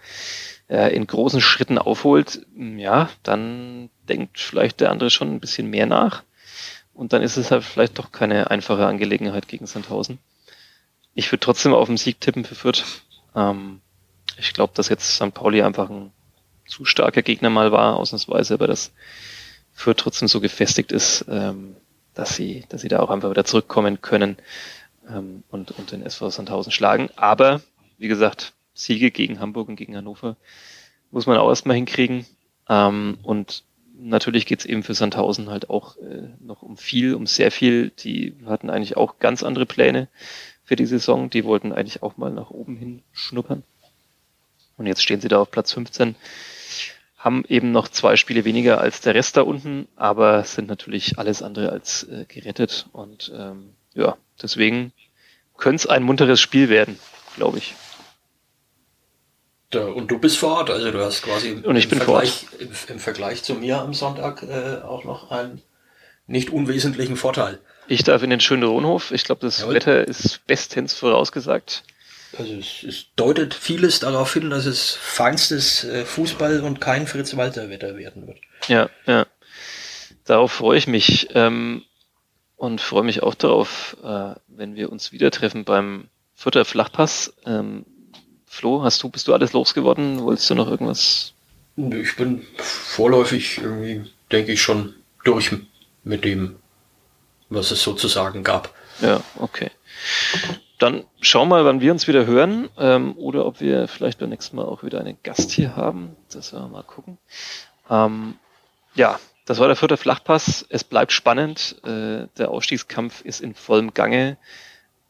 äh, 0.67 0.95
in 0.95 1.05
großen 1.05 1.41
Schritten 1.41 1.77
aufholt, 1.77 2.41
ja, 2.55 3.11
dann 3.21 3.91
denkt 4.09 4.39
vielleicht 4.39 4.79
der 4.79 4.91
andere 4.91 5.09
schon 5.09 5.33
ein 5.33 5.39
bisschen 5.39 5.69
mehr 5.69 5.85
nach. 5.85 6.23
Und 6.93 7.13
dann 7.13 7.21
ist 7.21 7.37
es 7.37 7.51
halt 7.51 7.63
vielleicht 7.63 7.99
doch 7.99 8.11
keine 8.11 8.51
einfache 8.51 8.85
Angelegenheit 8.85 9.47
gegen 9.47 9.67
Sandhausen. 9.67 10.19
Ich 11.13 11.31
würde 11.31 11.41
trotzdem 11.41 11.73
auf 11.73 11.87
den 11.87 11.97
Sieg 11.97 12.21
tippen 12.21 12.45
für 12.45 12.55
Fürth. 12.55 12.83
Ähm, 13.35 13.81
ich 14.37 14.53
glaube, 14.53 14.73
dass 14.75 14.89
jetzt 14.89 15.15
St. 15.15 15.33
Pauli 15.33 15.61
einfach 15.61 15.89
ein 15.89 16.11
zu 16.67 16.85
starker 16.85 17.21
Gegner 17.21 17.49
mal 17.49 17.71
war, 17.71 17.97
ausnahmsweise, 17.97 18.55
aber 18.55 18.67
dass 18.67 18.91
Fürth 19.73 19.97
trotzdem 19.97 20.27
so 20.27 20.39
gefestigt 20.39 20.91
ist, 20.91 21.25
ähm, 21.29 21.75
dass 22.13 22.35
sie, 22.35 22.65
dass 22.69 22.81
sie 22.81 22.87
da 22.87 23.01
auch 23.01 23.09
einfach 23.09 23.29
wieder 23.29 23.45
zurückkommen 23.45 24.01
können 24.01 24.37
ähm, 25.09 25.43
und, 25.49 25.71
und 25.71 25.91
den 25.91 26.01
SV 26.01 26.29
Sandhausen 26.29 26.71
schlagen. 26.71 27.09
Aber, 27.17 27.61
wie 27.97 28.07
gesagt, 28.07 28.53
Siege 28.73 29.11
gegen 29.11 29.39
Hamburg 29.39 29.67
und 29.67 29.75
gegen 29.75 29.95
Hannover 29.95 30.37
muss 31.11 31.27
man 31.27 31.37
auch 31.37 31.49
erstmal 31.49 31.75
hinkriegen. 31.75 32.25
Ähm, 32.69 33.17
und 33.21 33.63
natürlich 33.99 34.45
geht's 34.45 34.65
eben 34.65 34.83
für 34.83 34.93
Sandhausen 34.93 35.49
halt 35.49 35.69
auch 35.69 35.97
äh, 35.97 36.29
noch 36.39 36.61
um 36.61 36.77
viel, 36.77 37.15
um 37.15 37.27
sehr 37.27 37.51
viel. 37.51 37.89
Die 37.89 38.35
hatten 38.45 38.69
eigentlich 38.69 38.97
auch 38.97 39.19
ganz 39.19 39.43
andere 39.43 39.65
Pläne 39.65 40.07
für 40.63 40.75
die 40.75 40.85
Saison. 40.85 41.29
Die 41.29 41.45
wollten 41.45 41.71
eigentlich 41.71 42.03
auch 42.03 42.17
mal 42.17 42.31
nach 42.31 42.49
oben 42.49 42.75
hin 42.77 43.01
schnuppern. 43.13 43.63
Und 44.77 44.87
jetzt 44.87 45.01
stehen 45.01 45.21
sie 45.21 45.27
da 45.27 45.39
auf 45.39 45.51
Platz 45.51 45.71
15, 45.73 46.15
haben 47.17 47.45
eben 47.47 47.71
noch 47.71 47.87
zwei 47.87 48.17
Spiele 48.17 48.43
weniger 48.43 48.81
als 48.81 49.01
der 49.01 49.15
Rest 49.15 49.37
da 49.37 49.41
unten, 49.41 49.87
aber 49.95 50.43
sind 50.43 50.67
natürlich 50.67 51.17
alles 51.17 51.41
andere 51.41 51.71
als 51.71 52.03
äh, 52.03 52.25
gerettet. 52.27 52.87
Und 52.91 53.31
ähm, 53.35 53.69
ja, 53.93 54.17
deswegen 54.41 54.91
könnte 55.57 55.75
es 55.77 55.87
ein 55.87 56.03
munteres 56.03 56.41
Spiel 56.41 56.69
werden, 56.69 56.99
glaube 57.37 57.59
ich. 57.59 57.75
Und 59.83 60.09
du 60.09 60.19
bist 60.19 60.37
vor 60.37 60.57
Ort, 60.57 60.69
also 60.69 60.91
du 60.91 61.03
hast 61.03 61.21
quasi 61.21 61.51
und 61.51 61.75
ich 61.75 61.89
bin 61.89 61.99
Vergleich, 61.99 62.45
im, 62.59 62.69
im, 62.87 62.99
Vergleich 62.99 63.43
zu 63.43 63.55
mir 63.55 63.79
am 63.79 63.93
Sonntag 63.93 64.43
äh, 64.43 64.81
auch 64.83 65.03
noch 65.03 65.31
einen 65.31 65.61
nicht 66.27 66.49
unwesentlichen 66.49 67.17
Vorteil. 67.17 67.59
Ich 67.87 68.03
darf 68.03 68.23
in 68.23 68.29
den 68.29 68.39
schönen 68.39 68.63
Rohnhof. 68.63 69.11
Ich 69.11 69.23
glaube, 69.23 69.41
das 69.41 69.59
Jawohl. 69.59 69.75
Wetter 69.75 70.07
ist 70.07 70.45
bestens 70.47 70.93
vorausgesagt. 70.93 71.83
Also 72.37 72.53
es, 72.55 72.83
es, 72.83 73.05
deutet 73.15 73.53
vieles 73.53 73.99
darauf 73.99 74.33
hin, 74.33 74.49
dass 74.49 74.65
es 74.65 74.91
feinstes 74.91 75.83
äh, 75.83 76.03
Fußball 76.05 76.61
und 76.61 76.81
kein 76.81 77.07
Fritz-Walter-Wetter 77.07 77.95
werden 77.97 78.27
wird. 78.27 78.39
Ja, 78.67 78.89
ja. 79.05 79.25
Darauf 80.25 80.51
freue 80.51 80.77
ich 80.77 80.87
mich 80.87 81.29
ähm, 81.33 81.83
und 82.55 82.81
freue 82.81 83.03
mich 83.03 83.23
auch 83.23 83.35
darauf, 83.35 83.95
äh, 84.03 84.33
wenn 84.47 84.75
wir 84.75 84.91
uns 84.91 85.11
wieder 85.11 85.31
treffen 85.31 85.63
beim 85.63 86.09
Futter 86.33 86.65
Flachpass. 86.65 87.33
Ähm, 87.45 87.85
Flo, 88.55 88.83
hast 88.83 89.03
du, 89.03 89.09
bist 89.09 89.27
du 89.27 89.33
alles 89.33 89.51
losgeworden? 89.51 90.21
Wolltest 90.21 90.49
du 90.49 90.55
noch 90.55 90.69
irgendwas? 90.69 91.33
Ich 91.75 92.15
bin 92.15 92.41
vorläufig 92.55 93.57
irgendwie, 93.57 94.09
denke 94.31 94.53
ich, 94.53 94.61
schon 94.61 94.93
durch 95.25 95.51
mit 96.05 96.23
dem, 96.23 96.55
was 97.49 97.71
es 97.71 97.83
sozusagen 97.83 98.45
gab. 98.45 98.73
Ja, 99.01 99.19
okay. 99.39 99.71
Dann 100.79 101.03
schauen 101.19 101.49
wir 101.49 101.57
mal, 101.57 101.65
wann 101.65 101.81
wir 101.81 101.91
uns 101.91 102.07
wieder 102.07 102.25
hören 102.25 102.69
ähm, 102.77 103.17
oder 103.17 103.45
ob 103.45 103.59
wir 103.59 103.89
vielleicht 103.89 104.19
beim 104.19 104.29
nächsten 104.29 104.55
Mal 104.55 104.63
auch 104.63 104.83
wieder 104.83 105.01
einen 105.01 105.17
Gast 105.21 105.51
hier 105.51 105.75
haben. 105.75 106.15
Das 106.31 106.53
werden 106.53 106.67
wir 106.67 106.77
mal 106.77 106.83
gucken. 106.83 107.17
Ähm, 107.89 108.35
ja, 108.93 109.19
das 109.43 109.59
war 109.59 109.67
der 109.67 109.75
vierte 109.75 109.97
Flachpass. 109.97 110.65
Es 110.69 110.85
bleibt 110.85 111.11
spannend. 111.11 111.75
Äh, 111.83 112.27
der 112.37 112.51
Ausstiegskampf 112.51 113.19
ist 113.19 113.41
in 113.41 113.53
vollem 113.53 113.93
Gange. 113.93 114.37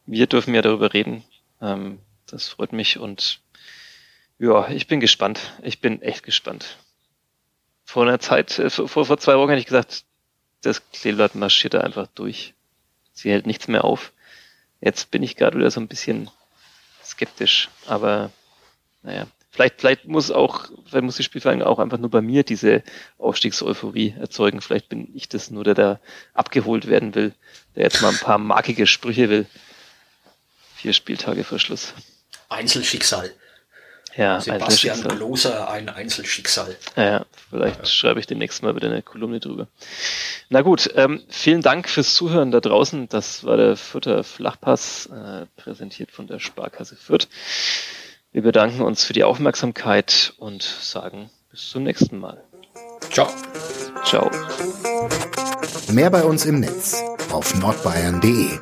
Wir 0.08 0.26
dürfen 0.26 0.56
ja 0.56 0.64
darüber 0.64 0.96
reden. 0.96 1.24
Ähm, 1.62 2.00
das 2.36 2.50
freut 2.50 2.74
mich 2.74 3.00
und 3.00 3.40
ja, 4.40 4.68
ich 4.68 4.88
bin 4.88 5.00
gespannt. 5.00 5.54
Ich 5.64 5.80
bin 5.80 6.02
echt 6.02 6.22
gespannt. 6.22 6.78
Vor 7.86 8.04
einer 8.04 8.20
Zeit, 8.20 8.60
äh, 8.60 8.70
vor, 8.70 9.06
vor 9.06 9.18
zwei 9.18 9.38
Wochen 9.38 9.52
hätte 9.52 9.62
ich 9.62 9.68
gesagt, 9.68 10.04
das 10.62 10.82
Kleeblatt 10.92 11.36
marschiert 11.36 11.76
da 11.76 11.80
einfach 11.80 12.08
durch. 12.08 12.54
Sie 13.14 13.32
hält 13.32 13.48
nichts 13.48 13.70
mehr 13.70 13.86
auf. 13.86 14.12
Jetzt 14.82 15.12
bin 15.12 15.24
ich 15.24 15.38
gerade 15.38 15.58
wieder 15.58 15.72
so 15.72 15.80
ein 15.80 15.88
bisschen 15.88 16.30
skeptisch, 17.02 17.70
aber 17.86 18.32
naja, 19.02 19.28
vielleicht, 19.52 19.80
vielleicht 19.80 20.06
muss 20.06 20.30
auch, 20.30 20.66
vielleicht 20.88 21.06
muss 21.06 21.16
die 21.16 21.24
Spielvereinigung 21.24 21.72
auch 21.72 21.80
einfach 21.80 22.00
nur 22.00 22.10
bei 22.10 22.22
mir 22.22 22.44
diese 22.44 22.84
Aufstiegseuphorie 23.18 24.16
erzeugen. 24.20 24.60
Vielleicht 24.60 24.90
bin 24.90 25.08
ich 25.16 25.30
das 25.30 25.52
nur, 25.52 25.64
der 25.64 25.76
da 25.76 26.00
abgeholt 26.34 26.88
werden 26.88 27.16
will, 27.16 27.34
der 27.78 27.84
jetzt 27.84 28.02
mal 28.02 28.10
ein 28.10 28.20
paar 28.20 28.40
markige 28.40 28.88
Sprüche 28.88 29.30
will. 29.30 29.46
Vier 30.76 30.92
Spieltage 30.92 31.46
vor 31.46 31.60
Schluss. 31.60 31.94
Einzelschicksal. 32.50 33.32
Ja, 34.16 34.40
Sebastian 34.40 35.02
Gloser, 35.02 35.70
ein 35.70 35.90
Einzelschicksal. 35.90 36.78
Ja, 36.96 37.26
vielleicht 37.50 37.80
ja. 37.80 37.86
schreibe 37.86 38.20
ich 38.22 38.28
demnächst 38.28 38.64
mal 38.64 38.76
wieder 38.76 38.90
eine 38.90 39.02
Kolumne 39.02 39.42
drüber. 39.42 39.68
Na 40.50 40.62
gut, 40.62 40.90
ähm, 40.96 41.22
vielen 41.28 41.62
Dank 41.62 41.90
fürs 41.90 42.14
Zuhören 42.14 42.52
da 42.52 42.62
draußen. 42.62 43.10
Das 43.10 43.44
war 43.44 43.58
der 43.58 43.76
Fürther 43.76 44.24
Flachpass, 44.24 45.08
äh, 45.08 45.46
präsentiert 45.58 46.12
von 46.12 46.28
der 46.28 46.40
Sparkasse 46.40 46.96
Fürth. 46.96 47.28
Wir 48.32 48.42
bedanken 48.42 48.82
uns 48.82 49.04
für 49.04 49.14
die 49.14 49.24
Aufmerksamkeit 49.24 50.34
und 50.38 50.64
sagen 50.64 51.30
bis 51.52 51.70
zum 51.70 51.84
nächsten 51.84 52.18
Mal. 52.18 52.42
Ciao. 53.12 53.28
Ciao. 54.06 54.32
Mehr 55.92 56.10
bei 56.10 56.24
uns 56.24 56.46
im 56.46 56.60
Netz 56.60 57.02
auf 57.32 57.56
nordbayern.de 57.56 58.60